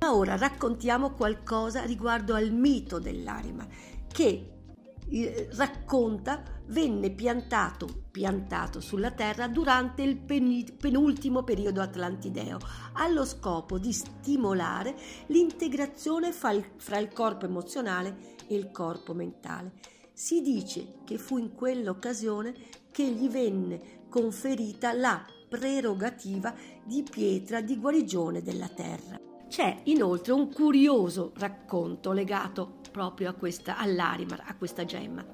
Ma 0.00 0.14
ora 0.14 0.36
raccontiamo 0.36 1.10
qualcosa 1.10 1.82
riguardo 1.84 2.34
al 2.34 2.52
mito 2.52 3.00
dell'anima 3.00 3.66
che 4.06 4.52
eh, 5.10 5.48
racconta 5.54 6.42
venne 6.66 7.10
piantato, 7.10 8.04
piantato 8.10 8.80
sulla 8.80 9.10
terra 9.10 9.48
durante 9.48 10.02
il 10.02 10.16
penultimo 10.16 11.42
periodo 11.42 11.80
atlantideo, 11.80 12.58
allo 12.92 13.24
scopo 13.24 13.78
di 13.78 13.92
stimolare 13.92 14.94
l'integrazione 15.26 16.32
fra 16.32 16.52
il 16.52 17.12
corpo 17.12 17.46
emozionale 17.46 18.36
e 18.46 18.54
il 18.54 18.70
corpo 18.70 19.14
mentale. 19.14 19.72
Si 20.18 20.42
dice 20.42 20.94
che 21.04 21.16
fu 21.16 21.38
in 21.38 21.54
quell'occasione 21.54 22.52
che 22.90 23.04
gli 23.04 23.28
venne 23.28 24.06
conferita 24.08 24.92
la 24.92 25.24
prerogativa 25.48 26.52
di 26.82 27.04
pietra 27.08 27.60
di 27.60 27.78
guarigione 27.78 28.42
della 28.42 28.66
terra. 28.66 29.16
C'è 29.46 29.82
inoltre 29.84 30.32
un 30.32 30.52
curioso 30.52 31.30
racconto 31.36 32.10
legato 32.10 32.80
proprio 32.90 33.30
a 33.30 33.34
questa, 33.34 33.78
all'Arimar, 33.78 34.42
a 34.44 34.56
questa 34.56 34.84
gemma, 34.84 35.24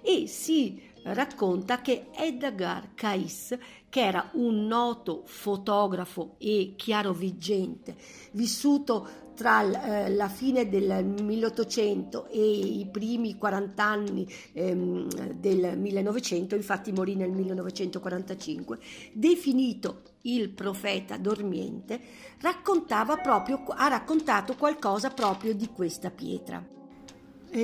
e 0.00 0.28
si 0.28 0.80
racconta 1.02 1.80
che 1.80 2.10
Edgar 2.14 2.94
Cayce, 2.94 3.60
che 3.88 4.00
era 4.00 4.30
un 4.34 4.64
noto 4.64 5.22
fotografo 5.24 6.36
e 6.38 6.74
chiaroviggente, 6.76 7.96
vissuto 8.34 9.29
tra 9.40 9.62
eh, 9.62 10.10
la 10.10 10.28
fine 10.28 10.68
del 10.68 11.02
1800 11.02 12.26
e 12.26 12.42
i 12.42 12.86
primi 12.92 13.38
40 13.38 13.82
anni 13.82 14.30
ehm, 14.52 15.08
del 15.32 15.78
1900, 15.78 16.56
infatti 16.56 16.92
morì 16.92 17.14
nel 17.14 17.30
1945, 17.30 18.78
definito 19.14 20.02
il 20.22 20.50
profeta 20.50 21.16
dormiente, 21.16 21.98
raccontava 22.42 23.16
proprio, 23.16 23.64
ha 23.68 23.88
raccontato 23.88 24.56
qualcosa 24.56 25.08
proprio 25.08 25.54
di 25.54 25.70
questa 25.74 26.10
pietra. 26.10 26.62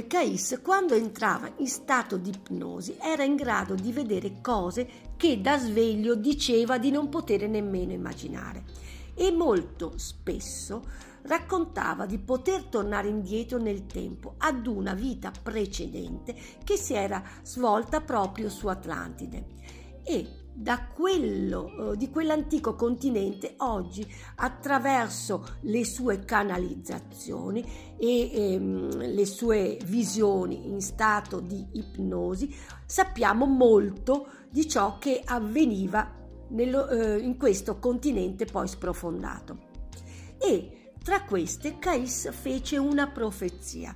Cais, 0.08 0.58
quando 0.62 0.94
entrava 0.94 1.52
in 1.58 1.68
stato 1.68 2.16
di 2.16 2.30
ipnosi, 2.30 2.96
era 2.98 3.22
in 3.22 3.36
grado 3.36 3.74
di 3.74 3.92
vedere 3.92 4.40
cose 4.40 4.88
che 5.18 5.42
da 5.42 5.58
sveglio 5.58 6.14
diceva 6.14 6.78
di 6.78 6.90
non 6.90 7.10
poter 7.10 7.46
nemmeno 7.50 7.92
immaginare 7.92 8.64
e 9.14 9.30
molto 9.30 9.92
spesso 9.96 10.82
raccontava 11.26 12.06
di 12.06 12.18
poter 12.18 12.64
tornare 12.64 13.08
indietro 13.08 13.58
nel 13.58 13.86
tempo 13.86 14.34
ad 14.38 14.66
una 14.66 14.94
vita 14.94 15.30
precedente 15.30 16.34
che 16.64 16.76
si 16.76 16.94
era 16.94 17.22
svolta 17.42 18.00
proprio 18.00 18.48
su 18.48 18.66
Atlantide. 18.68 19.46
E 20.02 20.44
da 20.58 20.86
quello, 20.86 21.92
eh, 21.92 21.96
di 21.98 22.08
quell'antico 22.08 22.74
continente 22.74 23.56
oggi 23.58 24.06
attraverso 24.36 25.44
le 25.62 25.84
sue 25.84 26.24
canalizzazioni 26.24 27.62
e 27.98 28.30
ehm, 28.32 28.96
le 28.96 29.26
sue 29.26 29.78
visioni 29.84 30.68
in 30.68 30.80
stato 30.80 31.40
di 31.40 31.62
ipnosi 31.72 32.54
sappiamo 32.86 33.44
molto 33.44 34.28
di 34.48 34.66
ciò 34.66 34.96
che 34.96 35.20
avveniva 35.22 36.10
nello, 36.48 36.88
eh, 36.88 37.18
in 37.18 37.36
questo 37.36 37.78
continente 37.78 38.46
poi 38.46 38.66
sprofondato. 38.66 39.58
E 40.38 40.85
tra 41.06 41.22
queste 41.22 41.78
Cais 41.78 42.32
fece 42.32 42.78
una 42.78 43.06
profezia. 43.06 43.94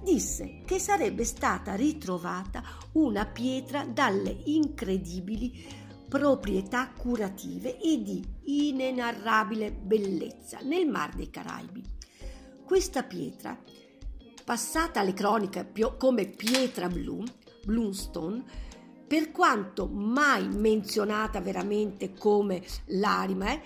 Disse 0.00 0.62
che 0.64 0.78
sarebbe 0.78 1.24
stata 1.24 1.74
ritrovata 1.74 2.62
una 2.92 3.26
pietra 3.26 3.84
dalle 3.84 4.42
incredibili 4.44 5.66
proprietà 6.08 6.92
curative 6.96 7.80
e 7.80 8.00
di 8.00 8.24
inenarrabile 8.44 9.72
bellezza 9.72 10.60
nel 10.62 10.86
Mar 10.86 11.12
dei 11.16 11.30
Caraibi. 11.30 11.82
Questa 12.64 13.02
pietra, 13.02 13.60
passata 14.44 15.00
alle 15.00 15.14
croniche 15.14 15.68
come 15.98 16.28
pietra 16.28 16.86
blu, 16.86 17.24
Bloomstone, 17.64 18.44
per 19.08 19.32
quanto 19.32 19.88
mai 19.88 20.46
menzionata 20.46 21.40
veramente 21.40 22.12
come 22.12 22.62
l'arima, 22.86 23.60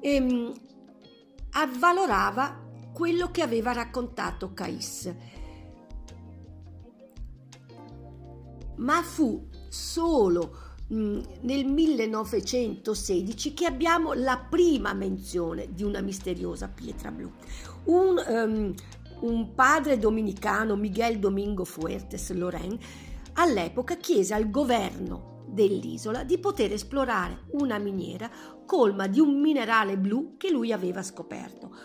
ehm, 0.00 0.70
avvalorava 1.52 2.60
quello 2.92 3.30
che 3.30 3.42
aveva 3.42 3.72
raccontato 3.72 4.52
Cais. 4.52 5.14
ma 8.82 9.02
fu 9.02 9.48
solo 9.68 10.56
mm, 10.92 11.20
nel 11.42 11.64
1916 11.64 13.54
che 13.54 13.66
abbiamo 13.66 14.12
la 14.12 14.38
prima 14.38 14.92
menzione 14.92 15.72
di 15.72 15.82
una 15.82 16.00
misteriosa 16.00 16.68
pietra 16.68 17.10
blu. 17.10 17.30
Un, 17.84 18.22
um, 18.28 18.74
un 19.20 19.54
padre 19.54 19.98
dominicano, 19.98 20.76
Miguel 20.76 21.18
Domingo 21.18 21.64
Fuertes 21.64 22.30
Loren, 22.32 22.78
all'epoca 23.34 23.96
chiese 23.96 24.34
al 24.34 24.50
governo 24.50 25.30
dell'isola 25.52 26.24
di 26.24 26.38
poter 26.38 26.72
esplorare 26.72 27.44
una 27.52 27.78
miniera 27.78 28.30
colma 28.64 29.06
di 29.06 29.20
un 29.20 29.40
minerale 29.40 29.98
blu 29.98 30.36
che 30.36 30.50
lui 30.50 30.72
aveva 30.72 31.02
scoperto. 31.02 31.76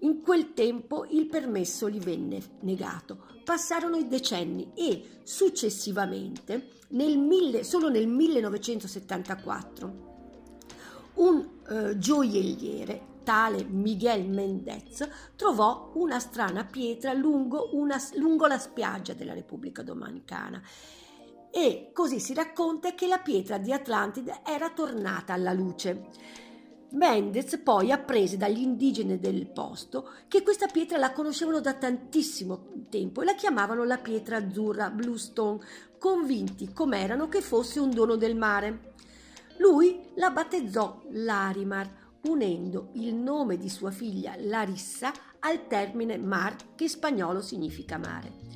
In 0.00 0.22
quel 0.22 0.54
tempo 0.54 1.06
il 1.10 1.26
permesso 1.26 1.88
gli 1.88 2.00
venne 2.00 2.40
negato. 2.60 3.26
Passarono 3.44 3.96
i 3.96 4.08
decenni 4.08 4.72
e 4.74 5.20
successivamente, 5.22 6.70
nel 6.88 7.18
mille, 7.18 7.62
solo 7.62 7.88
nel 7.88 8.08
1974, 8.08 10.10
un 11.14 11.48
eh, 11.68 11.98
gioielliere 11.98 13.10
tale 13.22 13.64
Miguel 13.64 14.28
Mendez 14.28 15.06
trovò 15.36 15.92
una 15.94 16.18
strana 16.18 16.64
pietra 16.64 17.12
lungo, 17.12 17.68
una, 17.72 17.96
lungo 18.14 18.46
la 18.46 18.58
spiaggia 18.58 19.12
della 19.12 19.34
Repubblica 19.34 19.82
Dominicana 19.82 20.60
e 21.54 21.90
così 21.92 22.18
si 22.18 22.32
racconta 22.32 22.94
che 22.94 23.06
la 23.06 23.18
pietra 23.18 23.58
di 23.58 23.72
Atlantide 23.72 24.40
era 24.42 24.70
tornata 24.70 25.34
alla 25.34 25.52
luce. 25.52 26.08
Mendez 26.92 27.58
poi 27.62 27.92
apprese 27.92 28.36
dagli 28.36 28.60
indigeni 28.60 29.18
del 29.18 29.46
posto 29.46 30.10
che 30.28 30.42
questa 30.42 30.66
pietra 30.66 30.98
la 30.98 31.12
conoscevano 31.12 31.60
da 31.60 31.74
tantissimo 31.74 32.84
tempo 32.88 33.20
e 33.20 33.24
la 33.24 33.34
chiamavano 33.34 33.84
la 33.84 33.98
pietra 33.98 34.38
azzurra, 34.38 34.90
Bluestone, 34.90 35.60
convinti 35.98 36.72
com'erano 36.72 37.28
che 37.28 37.40
fosse 37.42 37.80
un 37.80 37.90
dono 37.90 38.16
del 38.16 38.36
mare. 38.36 38.94
Lui 39.58 40.00
la 40.14 40.30
battezzò 40.30 41.02
Larimar, 41.10 41.88
unendo 42.24 42.90
il 42.94 43.14
nome 43.14 43.58
di 43.58 43.68
sua 43.68 43.90
figlia 43.90 44.34
Larissa 44.38 45.12
al 45.40 45.66
termine 45.66 46.16
mar, 46.16 46.56
che 46.74 46.84
in 46.84 46.90
spagnolo 46.90 47.40
significa 47.40 47.98
mare. 47.98 48.51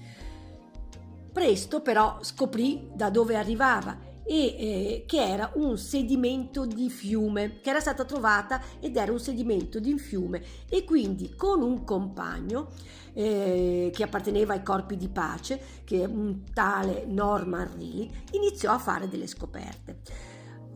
Presto 1.36 1.82
però 1.82 2.16
scoprì 2.22 2.88
da 2.94 3.10
dove 3.10 3.36
arrivava 3.36 3.98
e 4.24 4.34
eh, 4.46 5.04
che 5.06 5.22
era 5.22 5.50
un 5.56 5.76
sedimento 5.76 6.64
di 6.64 6.88
fiume 6.88 7.60
che 7.60 7.68
era 7.68 7.78
stata 7.78 8.06
trovata 8.06 8.58
ed 8.80 8.96
era 8.96 9.12
un 9.12 9.20
sedimento 9.20 9.78
di 9.78 9.98
fiume 9.98 10.42
e 10.66 10.82
quindi 10.84 11.34
con 11.36 11.60
un 11.60 11.84
compagno 11.84 12.70
eh, 13.12 13.90
che 13.92 14.02
apparteneva 14.02 14.54
ai 14.54 14.62
corpi 14.62 14.96
di 14.96 15.08
pace 15.08 15.60
che 15.84 16.00
è 16.00 16.06
un 16.06 16.40
tale 16.54 17.04
Norman 17.06 17.70
Reilly 17.76 18.10
iniziò 18.30 18.72
a 18.72 18.78
fare 18.78 19.06
delle 19.06 19.26
scoperte 19.26 19.98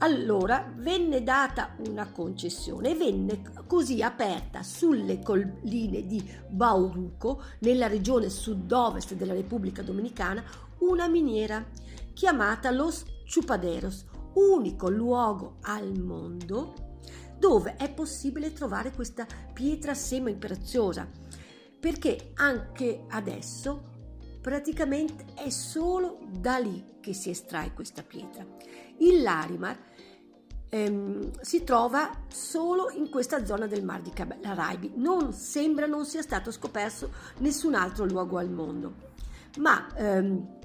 allora 0.03 0.73
venne 0.77 1.23
data 1.23 1.75
una 1.89 2.11
concessione 2.11 2.91
e 2.91 2.95
venne 2.95 3.43
così 3.67 4.03
aperta 4.03 4.63
sulle 4.63 5.21
colline 5.21 6.07
di 6.07 6.23
Bauruco, 6.49 7.43
nella 7.61 7.87
regione 7.87 8.29
sud-ovest 8.29 9.15
della 9.15 9.35
Repubblica 9.35 9.83
Dominicana, 9.83 10.43
una 10.79 11.07
miniera 11.07 11.65
chiamata 12.15 12.71
Los 12.71 13.05
Chupaderos, 13.33 14.07
unico 14.35 14.89
luogo 14.89 15.57
al 15.63 15.99
mondo 15.99 16.89
dove 17.39 17.77
è 17.77 17.91
possibile 17.91 18.53
trovare 18.53 18.93
questa 18.93 19.27
pietra 19.55 19.95
semi-preziosa, 19.95 21.09
perché 21.81 22.33
anche 22.35 23.05
adesso 23.09 23.89
praticamente 24.43 25.25
è 25.35 25.49
solo 25.49 26.19
da 26.29 26.59
lì 26.59 26.99
che 27.01 27.15
si 27.15 27.31
estrae 27.31 27.73
questa 27.73 28.03
pietra. 28.03 28.47
Il 28.99 29.23
Larimar 29.23 29.79
ehm, 30.71 31.31
si 31.43 31.63
trova 31.65 32.11
solo 32.29 32.91
in 32.91 33.11
questa 33.11 33.45
zona 33.45 33.67
del 33.67 33.85
Mar 33.85 34.01
di 34.01 34.13
Caraibi, 34.13 34.93
non 34.97 35.35
sembra 35.35 35.85
non 35.85 36.07
sia 36.07 36.23
stato 36.23 36.51
scoperto 36.51 37.11
nessun 37.39 37.75
altro 37.75 38.07
luogo 38.07 38.39
al 38.39 38.51
mondo. 38.51 39.09
Ma 39.59 39.87
ehm, 39.95 40.59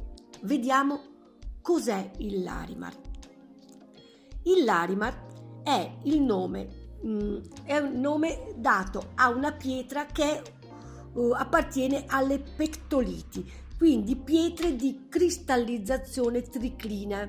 vediamo 0.43 1.13
Cos'è 1.65 2.11
il 2.17 2.43
Larimar? 2.43 2.93
Il 4.43 4.63
Larimar 4.65 5.63
è 5.63 5.95
il 6.03 6.21
nome, 6.21 6.67
mm, 7.03 7.37
è 7.63 7.77
un 7.79 7.99
nome 7.99 8.53
dato 8.55 9.13
a 9.15 9.29
una 9.29 9.51
pietra 9.51 10.05
che 10.05 10.43
uh, 11.13 11.31
appartiene 11.31 12.03
alle 12.05 12.37
pectoliti, 12.37 13.51
quindi 13.79 14.15
pietre 14.15 14.75
di 14.75 15.07
cristallizzazione 15.09 16.43
triclina. 16.43 17.27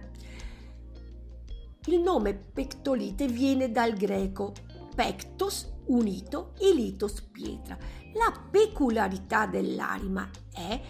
Il 1.87 2.01
nome 2.01 2.35
pectolite 2.35 3.27
viene 3.29 3.71
dal 3.71 3.93
greco 3.93 4.53
pectos, 4.95 5.73
unito, 5.87 6.53
e 6.59 6.73
litos, 6.75 7.23
pietra. 7.23 7.79
La 8.15 8.33
peculiarità 8.51 9.47
dell'arima 9.47 10.29
è 10.53 10.81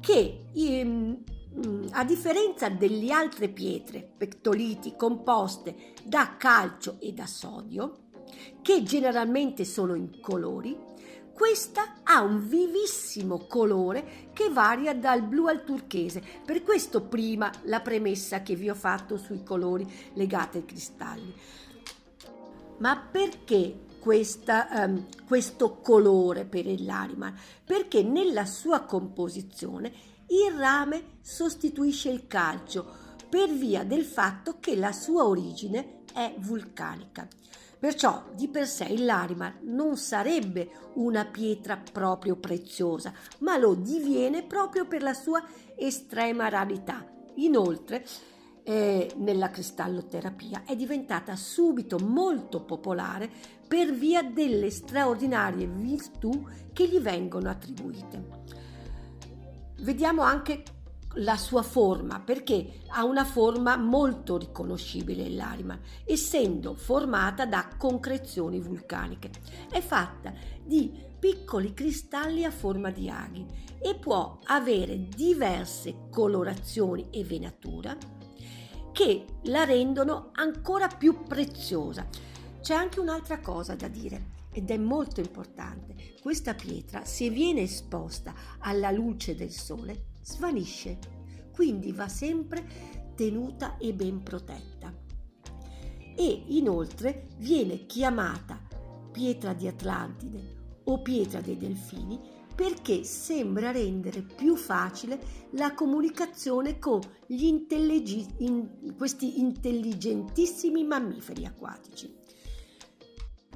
che 0.00 0.46
ehm, 0.52 1.22
a 1.90 2.04
differenza 2.04 2.68
delle 2.68 3.12
altre 3.12 3.48
pietre 3.48 4.02
pectoliti 4.16 4.96
composte 4.96 5.94
da 6.04 6.36
calcio 6.36 6.96
e 6.98 7.12
da 7.12 7.26
sodio, 7.26 8.08
che 8.62 8.82
generalmente 8.82 9.64
sono 9.64 9.94
incolori, 9.94 10.76
questa 11.36 11.96
ha 12.02 12.22
un 12.22 12.48
vivissimo 12.48 13.46
colore 13.46 14.30
che 14.32 14.48
varia 14.48 14.94
dal 14.94 15.22
blu 15.22 15.48
al 15.48 15.64
turchese. 15.64 16.22
Per 16.42 16.62
questo 16.62 17.02
prima 17.02 17.52
la 17.64 17.80
premessa 17.80 18.40
che 18.40 18.54
vi 18.54 18.70
ho 18.70 18.74
fatto 18.74 19.18
sui 19.18 19.42
colori 19.44 19.86
legati 20.14 20.56
ai 20.56 20.64
cristalli. 20.64 21.34
Ma 22.78 22.96
perché 22.96 23.84
questa, 24.00 24.66
um, 24.86 25.06
questo 25.26 25.76
colore 25.80 26.46
per 26.46 26.66
il? 26.66 27.34
Perché 27.64 28.02
nella 28.02 28.46
sua 28.46 28.80
composizione 28.80 29.92
il 30.28 30.56
rame 30.56 31.18
sostituisce 31.20 32.08
il 32.08 32.26
calcio 32.26 33.04
per 33.28 33.50
via 33.50 33.84
del 33.84 34.04
fatto 34.04 34.56
che 34.58 34.74
la 34.74 34.92
sua 34.92 35.26
origine 35.26 35.95
è 36.16 36.34
vulcanica. 36.38 37.28
Perciò 37.78 38.24
di 38.34 38.48
per 38.48 38.66
sé 38.66 38.84
il 38.84 39.04
Larimar 39.04 39.58
non 39.64 39.98
sarebbe 39.98 40.70
una 40.94 41.26
pietra 41.26 41.76
proprio 41.76 42.36
preziosa, 42.36 43.12
ma 43.40 43.58
lo 43.58 43.74
diviene 43.74 44.42
proprio 44.42 44.86
per 44.86 45.02
la 45.02 45.12
sua 45.12 45.44
estrema 45.76 46.48
rarità. 46.48 47.06
Inoltre, 47.34 48.06
eh, 48.62 49.12
nella 49.16 49.50
cristalloterapia 49.50 50.64
è 50.64 50.74
diventata 50.74 51.36
subito 51.36 51.98
molto 51.98 52.62
popolare 52.62 53.30
per 53.68 53.92
via 53.92 54.22
delle 54.22 54.70
straordinarie 54.70 55.66
virtù 55.66 56.48
che 56.72 56.88
gli 56.88 56.98
vengono 56.98 57.50
attribuite. 57.50 58.44
Vediamo 59.80 60.22
anche 60.22 60.62
la 61.16 61.36
sua 61.36 61.62
forma, 61.62 62.20
perché 62.20 62.80
ha 62.88 63.04
una 63.04 63.24
forma 63.24 63.76
molto 63.76 64.36
riconoscibile 64.36 65.28
l'Arima, 65.30 65.78
essendo 66.04 66.74
formata 66.74 67.46
da 67.46 67.68
concrezioni 67.76 68.60
vulcaniche. 68.60 69.30
È 69.70 69.80
fatta 69.80 70.32
di 70.62 71.04
piccoli 71.18 71.72
cristalli 71.72 72.44
a 72.44 72.50
forma 72.50 72.90
di 72.90 73.08
aghi 73.08 73.46
e 73.78 73.94
può 73.94 74.38
avere 74.44 75.08
diverse 75.08 76.08
colorazioni 76.10 77.08
e 77.10 77.24
venatura 77.24 77.96
che 78.92 79.24
la 79.44 79.64
rendono 79.64 80.30
ancora 80.32 80.88
più 80.88 81.22
preziosa. 81.24 82.06
C'è 82.60 82.74
anche 82.74 83.00
un'altra 83.00 83.40
cosa 83.40 83.74
da 83.74 83.88
dire 83.88 84.34
ed 84.52 84.70
è 84.70 84.78
molto 84.78 85.20
importante. 85.20 86.14
Questa 86.22 86.54
pietra, 86.54 87.04
se 87.04 87.28
viene 87.28 87.60
esposta 87.60 88.34
alla 88.58 88.90
luce 88.90 89.34
del 89.34 89.50
sole, 89.52 90.14
svanisce, 90.26 90.98
quindi 91.54 91.92
va 91.92 92.08
sempre 92.08 93.14
tenuta 93.14 93.76
e 93.78 93.94
ben 93.94 94.22
protetta. 94.22 94.92
E 96.16 96.44
inoltre 96.48 97.28
viene 97.38 97.86
chiamata 97.86 98.60
pietra 99.12 99.52
di 99.52 99.68
Atlantide 99.68 100.80
o 100.84 101.00
pietra 101.00 101.40
dei 101.40 101.56
delfini 101.56 102.18
perché 102.54 103.04
sembra 103.04 103.70
rendere 103.70 104.22
più 104.22 104.56
facile 104.56 105.20
la 105.50 105.74
comunicazione 105.74 106.78
con 106.78 107.00
intellig- 107.28 108.40
in 108.40 108.94
questi 108.96 109.38
intelligentissimi 109.40 110.82
mammiferi 110.82 111.44
acquatici. 111.44 112.12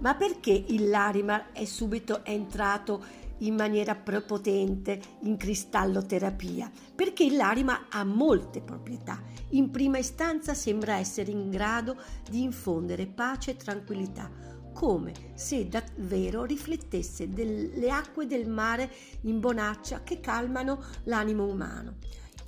Ma 0.01 0.14
perché 0.14 0.53
il 0.53 0.89
Larimar 0.89 1.53
è 1.53 1.64
subito 1.64 2.25
entrato 2.25 3.05
in 3.41 3.55
maniera 3.55 3.95
prepotente 3.95 5.01
in 5.22 5.36
cristalloterapia? 5.36 6.70
Perché 6.95 7.24
il 7.24 7.36
Larimar 7.36 7.86
ha 7.91 8.05
molte 8.05 8.61
proprietà. 8.62 9.22
In 9.51 9.70
prima 9.70 9.99
istanza 9.99 10.55
sembra 10.55 10.97
essere 10.97 11.30
in 11.30 11.51
grado 11.51 11.97
di 12.28 12.43
infondere 12.43 13.07
pace 13.07 13.53
e 13.53 13.57
tranquillità, 13.57 14.30
come 14.72 15.12
se 15.34 15.68
davvero 15.68 16.45
riflettesse 16.45 17.28
delle 17.28 17.91
acque 17.91 18.26
del 18.26 18.49
mare 18.49 18.91
in 19.22 19.41
bonaccia 19.41 20.03
che 20.03 20.20
calmano 20.20 20.82
l'animo 21.05 21.45
umano. 21.47 21.97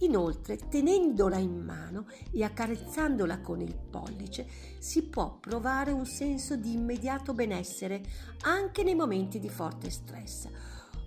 Inoltre, 0.03 0.57
tenendola 0.57 1.36
in 1.36 1.62
mano 1.64 2.07
e 2.32 2.43
accarezzandola 2.43 3.40
con 3.40 3.61
il 3.61 3.76
pollice, 3.76 4.47
si 4.78 5.05
può 5.05 5.38
provare 5.38 5.93
un 5.93 6.07
senso 6.07 6.57
di 6.57 6.72
immediato 6.72 7.34
benessere 7.34 8.03
anche 8.43 8.82
nei 8.82 8.97
momenti 8.97 9.38
di 9.38 9.49
forte 9.49 9.90
stress. 9.90 10.49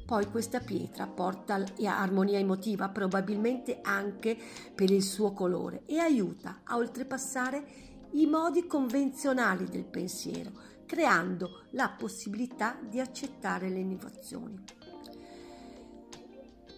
Poi 0.06 0.30
questa 0.30 0.60
pietra 0.60 1.08
porta 1.08 1.64
armonia 1.84 2.38
emotiva, 2.38 2.90
probabilmente 2.90 3.80
anche 3.82 4.38
per 4.76 4.92
il 4.92 5.02
suo 5.02 5.32
colore, 5.32 5.82
e 5.88 5.98
aiuta 5.98 6.62
a 6.64 6.78
oltrepassare 6.78 7.66
i 8.12 8.28
modi 8.28 8.68
convenzionali 8.68 9.66
del 9.66 9.84
pensiero, 9.84 10.52
creando 10.86 11.64
la 11.72 11.90
possibilità 11.90 12.78
di 12.88 13.00
accettare 13.00 13.68
le 13.70 13.80
innovazioni. 13.80 14.64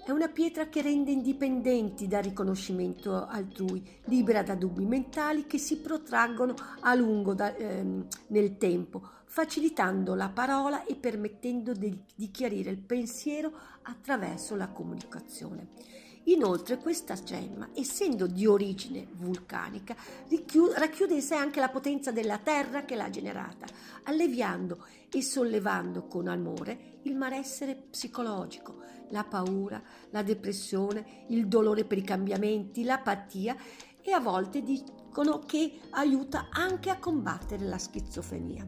È 0.06 0.12
una 0.12 0.30
pietra 0.30 0.70
che 0.70 0.82
rende 0.82 1.12
indipendenti 1.12 2.08
dal 2.08 2.24
riconoscimento 2.24 3.26
altrui, 3.26 3.86
libera 4.06 4.42
da 4.42 4.56
dubbi 4.56 4.86
mentali 4.86 5.46
che 5.46 5.58
si 5.58 5.80
protraggono 5.80 6.54
a 6.80 6.96
lungo 6.96 7.34
da, 7.34 7.54
ehm, 7.54 8.08
nel 8.28 8.58
tempo, 8.58 9.16
facilitando 9.28 10.16
la 10.16 10.30
parola 10.30 10.86
e 10.86 10.96
permettendo 10.96 11.74
di, 11.74 11.96
di 12.16 12.32
chiarire 12.32 12.72
il 12.72 12.80
pensiero 12.80 13.52
attraverso 13.84 14.56
la 14.56 14.70
comunicazione. 14.70 15.68
Inoltre 16.28 16.78
questa 16.78 17.14
gemma, 17.14 17.70
essendo 17.74 18.28
di 18.28 18.46
origine 18.46 19.08
vulcanica, 19.14 19.96
racchiude 20.76 21.14
in 21.14 21.22
sé 21.22 21.36
anche 21.36 21.62
la 21.62 21.70
potenza 21.70 22.12
della 22.12 22.38
terra 22.38 22.84
che 22.84 22.96
l'ha 22.96 23.10
generata, 23.10 23.66
alleviando 24.04 24.86
e 25.10 25.22
sollevando 25.22 26.06
con 26.08 26.28
amore 26.28 27.00
il 27.04 27.16
malessere 27.16 27.76
psicologico, 27.76 28.82
la 29.10 29.24
paura, 29.24 29.82
la 30.10 30.22
depressione, 30.22 31.26
il 31.30 31.48
dolore 31.48 31.86
per 31.86 31.98
i 31.98 32.04
cambiamenti, 32.04 32.84
l'apatia 32.84 33.56
e 34.02 34.12
a 34.12 34.20
volte 34.20 34.64
dicono 34.64 35.40
che 35.40 35.80
aiuta 35.92 36.48
anche 36.52 36.90
a 36.90 37.00
combattere 37.00 37.66
la 37.66 37.78
schizofrenia. 37.78 38.68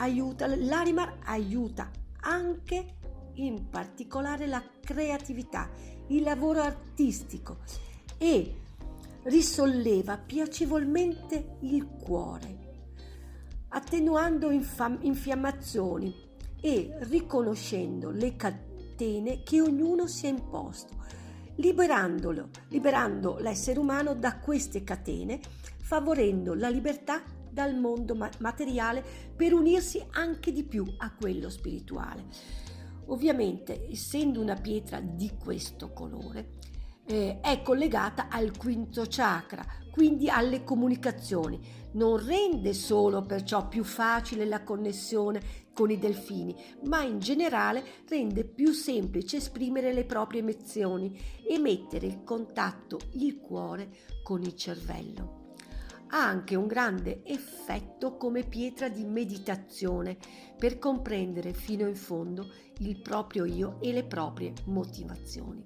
Aiuta, 0.00 0.46
l'Arimar 0.46 1.18
aiuta 1.24 1.90
anche 2.22 2.96
in 3.34 3.68
particolare 3.68 4.46
la 4.46 4.62
creatività 4.80 5.68
il 6.08 6.22
lavoro 6.22 6.62
artistico 6.62 7.58
e 8.16 8.56
risolleva 9.24 10.16
piacevolmente 10.16 11.56
il 11.60 11.86
cuore, 11.86 12.58
attenuando 13.68 14.50
infam- 14.50 15.02
infiammazioni 15.04 16.14
e 16.60 16.96
riconoscendo 17.00 18.10
le 18.10 18.36
catene 18.36 19.42
che 19.42 19.60
ognuno 19.60 20.06
si 20.06 20.26
è 20.26 20.30
imposto, 20.30 20.96
liberandolo, 21.56 22.48
liberando 22.68 23.36
l'essere 23.38 23.78
umano 23.78 24.14
da 24.14 24.38
queste 24.38 24.82
catene, 24.82 25.40
favorendo 25.78 26.54
la 26.54 26.70
libertà 26.70 27.22
dal 27.50 27.76
mondo 27.76 28.16
materiale 28.38 29.04
per 29.34 29.52
unirsi 29.52 30.04
anche 30.12 30.52
di 30.52 30.64
più 30.64 30.84
a 30.98 31.12
quello 31.14 31.50
spirituale. 31.50 32.24
Ovviamente, 33.06 33.88
essendo 33.90 34.40
una 34.40 34.54
pietra 34.54 35.00
di 35.00 35.32
questo 35.36 35.92
colore, 35.92 36.58
eh, 37.10 37.40
è 37.40 37.60
collegata 37.62 38.28
al 38.28 38.56
quinto 38.56 39.04
chakra, 39.08 39.64
quindi 39.90 40.28
alle 40.28 40.62
comunicazioni. 40.62 41.78
Non 41.92 42.24
rende 42.24 42.72
solo 42.72 43.22
perciò 43.22 43.66
più 43.66 43.82
facile 43.82 44.44
la 44.44 44.62
connessione 44.62 45.68
con 45.74 45.90
i 45.90 45.98
delfini, 45.98 46.54
ma 46.84 47.02
in 47.02 47.18
generale 47.18 47.82
rende 48.08 48.44
più 48.44 48.70
semplice 48.72 49.38
esprimere 49.38 49.92
le 49.92 50.04
proprie 50.04 50.40
emozioni 50.40 51.18
e 51.44 51.58
mettere 51.58 52.06
in 52.06 52.22
contatto 52.22 52.98
il 53.14 53.40
cuore 53.40 53.90
con 54.22 54.42
il 54.42 54.54
cervello 54.54 55.39
ha 56.10 56.26
anche 56.26 56.54
un 56.54 56.66
grande 56.66 57.22
effetto 57.24 58.16
come 58.16 58.42
pietra 58.42 58.88
di 58.88 59.04
meditazione 59.04 60.16
per 60.58 60.78
comprendere 60.78 61.52
fino 61.52 61.86
in 61.86 61.96
fondo 61.96 62.52
il 62.78 63.00
proprio 63.00 63.44
io 63.44 63.78
e 63.80 63.92
le 63.92 64.04
proprie 64.04 64.52
motivazioni. 64.66 65.62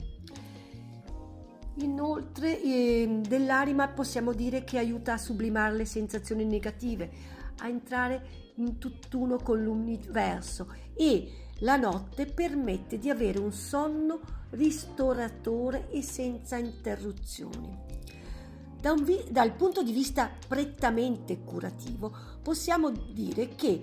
Inoltre 1.79 2.61
eh, 2.63 3.21
dell'anima 3.27 3.89
possiamo 3.89 4.33
dire 4.33 4.63
che 4.63 4.79
aiuta 4.79 5.15
a 5.15 5.19
sublimare 5.19 5.75
le 5.75 5.85
sensazioni 5.85 6.45
negative, 6.45 7.11
a 7.59 7.69
entrare 7.69 8.53
in 8.57 8.79
tutt'uno 8.79 9.39
con 9.39 9.61
l'universo 9.61 10.73
e 10.95 11.49
la 11.59 11.77
notte 11.77 12.27
permette 12.27 12.99
di 12.99 13.11
avere 13.11 13.39
un 13.39 13.53
sonno 13.53 14.21
ristoratore 14.51 15.91
e 15.91 16.03
senza 16.03 16.57
interruzioni. 16.57 17.94
Da 18.85 18.93
vi- 18.93 19.25
dal 19.31 19.55
punto 19.55 19.83
di 19.83 19.93
vista 19.93 20.31
prettamente 20.47 21.41
curativo 21.43 22.15
possiamo 22.43 22.91
dire 22.91 23.55
che 23.55 23.69
eh, 23.71 23.83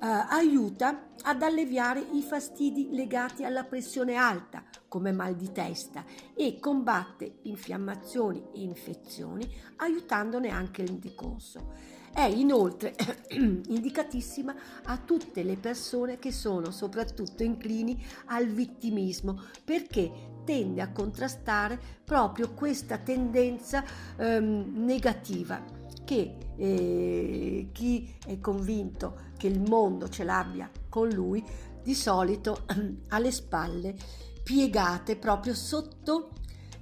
aiuta 0.00 1.10
ad 1.20 1.42
alleviare 1.42 2.00
i 2.12 2.22
fastidi 2.22 2.88
legati 2.92 3.44
alla 3.44 3.64
pressione 3.64 4.14
alta, 4.14 4.64
come 4.88 5.12
mal 5.12 5.36
di 5.36 5.52
testa, 5.52 6.02
e 6.34 6.58
combatte 6.60 7.40
infiammazioni 7.42 8.42
e 8.54 8.62
infezioni, 8.62 9.46
aiutandone 9.76 10.48
anche 10.48 10.80
il 10.80 10.94
decorso. 10.94 11.74
È 12.10 12.24
inoltre 12.24 12.94
indicatissima 13.36 14.54
a 14.84 14.96
tutte 14.96 15.42
le 15.42 15.56
persone 15.56 16.18
che 16.18 16.32
sono 16.32 16.70
soprattutto 16.70 17.42
inclini 17.42 18.02
al 18.28 18.46
vittimismo, 18.46 19.42
perché 19.62 20.36
tende 20.48 20.80
a 20.80 20.90
contrastare 20.90 21.78
proprio 22.02 22.54
questa 22.54 22.96
tendenza 22.96 23.84
ehm, 24.16 24.82
negativa 24.82 25.62
che 26.06 26.38
eh, 26.56 27.68
chi 27.70 28.14
è 28.24 28.40
convinto 28.40 29.26
che 29.36 29.46
il 29.46 29.60
mondo 29.60 30.08
ce 30.08 30.24
l'abbia 30.24 30.70
con 30.88 31.10
lui 31.10 31.44
di 31.82 31.94
solito 31.94 32.64
ha 33.08 33.18
le 33.18 33.30
spalle 33.30 33.94
piegate 34.42 35.16
proprio 35.16 35.52
sotto 35.52 36.30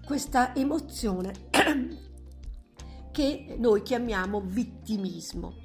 questa 0.06 0.54
emozione 0.54 1.32
che 3.10 3.56
noi 3.58 3.82
chiamiamo 3.82 4.42
vittimismo. 4.42 5.64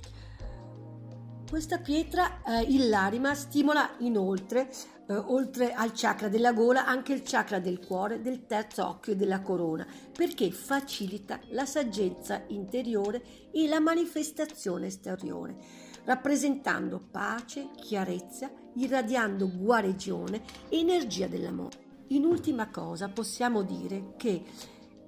Questa 1.48 1.80
pietra, 1.80 2.42
eh, 2.44 2.62
il 2.62 2.90
larima, 2.90 3.36
stimola 3.36 3.98
inoltre, 4.00 4.72
eh, 5.12 5.16
oltre 5.18 5.74
al 5.74 5.92
chakra 5.94 6.30
della 6.30 6.54
gola, 6.54 6.86
anche 6.86 7.12
il 7.12 7.22
chakra 7.24 7.60
del 7.60 7.86
cuore, 7.86 8.22
del 8.22 8.46
terzo 8.46 8.88
occhio 8.88 9.12
e 9.12 9.16
della 9.18 9.42
corona, 9.42 9.86
perché 10.12 10.52
facilita 10.52 11.40
la 11.50 11.66
saggezza 11.66 12.44
interiore 12.48 13.22
e 13.52 13.68
la 13.68 13.82
manifestazione 13.82 14.88
esteriore, 14.88 15.58
rappresentando 16.06 17.02
pace, 17.12 17.72
chiarezza, 17.76 18.50
irradiando 18.76 19.52
guarigione 19.54 20.44
e 20.70 20.80
energia 20.80 21.28
dell'amore. 21.28 21.90
In 22.08 22.24
ultima 22.24 22.70
cosa 22.70 23.10
possiamo 23.10 23.64
dire 23.64 24.14
che 24.16 24.44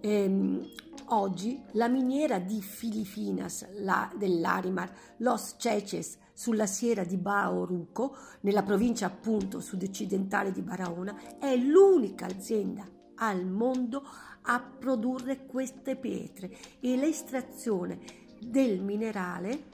ehm, 0.03 0.69
oggi 1.07 1.63
la 1.71 1.87
miniera 1.87 2.37
di 2.39 2.61
Filipinas 2.61 3.65
la, 3.79 4.11
dell'Arimar, 4.15 4.91
Los 5.17 5.55
Cheches, 5.57 6.17
sulla 6.33 6.65
sierra 6.65 7.05
di 7.05 7.15
Baoruco, 7.15 8.15
nella 8.41 8.63
provincia 8.63 9.05
appunto 9.05 9.61
sud-occidentale 9.61 10.51
di 10.51 10.61
Barahona, 10.61 11.37
è 11.39 11.55
l'unica 11.55 12.25
azienda 12.25 12.85
al 13.15 13.45
mondo 13.45 14.03
a 14.41 14.59
produrre 14.59 15.45
queste 15.45 15.95
pietre. 15.95 16.51
E 16.81 16.97
l'estrazione 16.97 17.99
del 18.39 18.81
minerale 18.81 19.71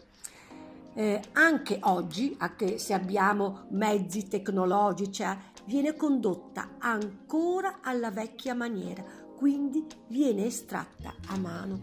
eh, 0.94 1.22
anche 1.34 1.80
oggi, 1.84 2.36
anche 2.40 2.78
se 2.78 2.94
abbiamo 2.94 3.66
mezzi 3.70 4.28
tecnologici, 4.28 5.24
eh, 5.24 5.38
viene 5.66 5.96
condotta 5.96 6.72
ancora 6.80 7.80
alla 7.82 8.12
vecchia 8.12 8.54
maniera, 8.54 9.04
quindi 9.40 9.86
viene 10.10 10.48
estratta 10.48 11.14
a 11.28 11.38
mano. 11.38 11.82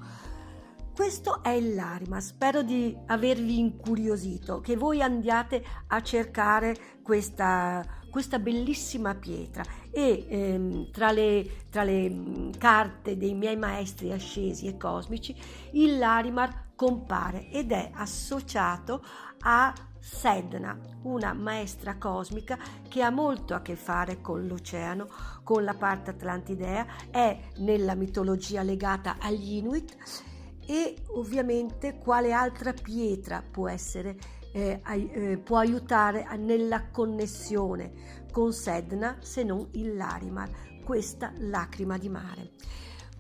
Questo 0.95 1.43
è 1.43 1.49
il 1.49 1.75
Larima, 1.75 2.21
spero 2.21 2.61
di 2.61 2.95
avervi 3.07 3.59
incuriosito, 3.59 4.61
che 4.61 4.77
voi 4.77 5.01
andiate 5.01 5.65
a 5.87 6.03
cercare 6.03 6.77
questa, 7.03 7.83
questa 8.11 8.39
bellissima 8.39 9.15
pietra. 9.15 9.65
E 9.91 10.27
ehm, 10.29 10.91
tra, 10.91 11.13
le, 11.13 11.65
tra, 11.71 11.83
le, 11.83 12.11
mm, 12.11 12.51
carte 12.59 13.17
dei 13.17 13.33
miei 13.33 13.57
maestri 13.57 14.13
ascesi 14.13 14.67
e 14.67 14.77
cosmici 14.77 15.35
il 15.73 15.97
Larimar 15.97 16.73
compare 16.75 17.49
ed 17.49 17.73
è 17.73 17.91
associato 17.95 19.03
a 19.41 19.73
Sedna, 20.09 20.79
una 21.03 21.33
maestra 21.33 21.97
cosmica 21.97 22.57
che 22.89 23.03
ha 23.03 23.11
molto 23.11 23.55
a 23.55 23.61
che 23.61 23.75
fare 23.75 24.21
con 24.21 24.47
l'oceano, 24.47 25.09
con 25.43 25.65
la 25.65 25.75
parte 25.75 26.11
atlantidea, 26.11 26.87
è 27.11 27.37
nella 27.57 27.97
mitologia 27.97 28.63
legata 28.63 29.17
agli 29.19 29.55
Inuit 29.55 29.97
e 30.65 30.95
ovviamente 31.09 31.99
quale 31.99 32.31
altra 32.31 32.73
pietra 32.73 33.43
può 33.43 33.69
essere 33.69 34.17
eh, 34.53 34.81
eh, 34.85 35.39
può 35.39 35.59
aiutare 35.59 36.25
nella 36.37 36.89
connessione 36.91 38.25
con 38.31 38.53
Sedna 38.53 39.17
se 39.21 39.43
non 39.43 39.69
il 39.73 39.97
Larimar 39.97 40.49
questa 40.85 41.33
lacrima 41.37 41.99
di 41.99 42.09
mare. 42.09 42.53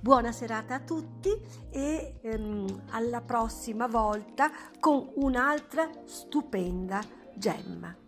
Buona 0.01 0.31
serata 0.31 0.75
a 0.75 0.81
tutti 0.81 1.31
e 1.71 2.19
ehm, 2.23 2.83
alla 2.91 3.21
prossima 3.23 3.87
volta 3.87 4.51
con 4.79 5.11
un'altra 5.17 5.91
stupenda 6.05 7.03
gemma. 7.35 8.06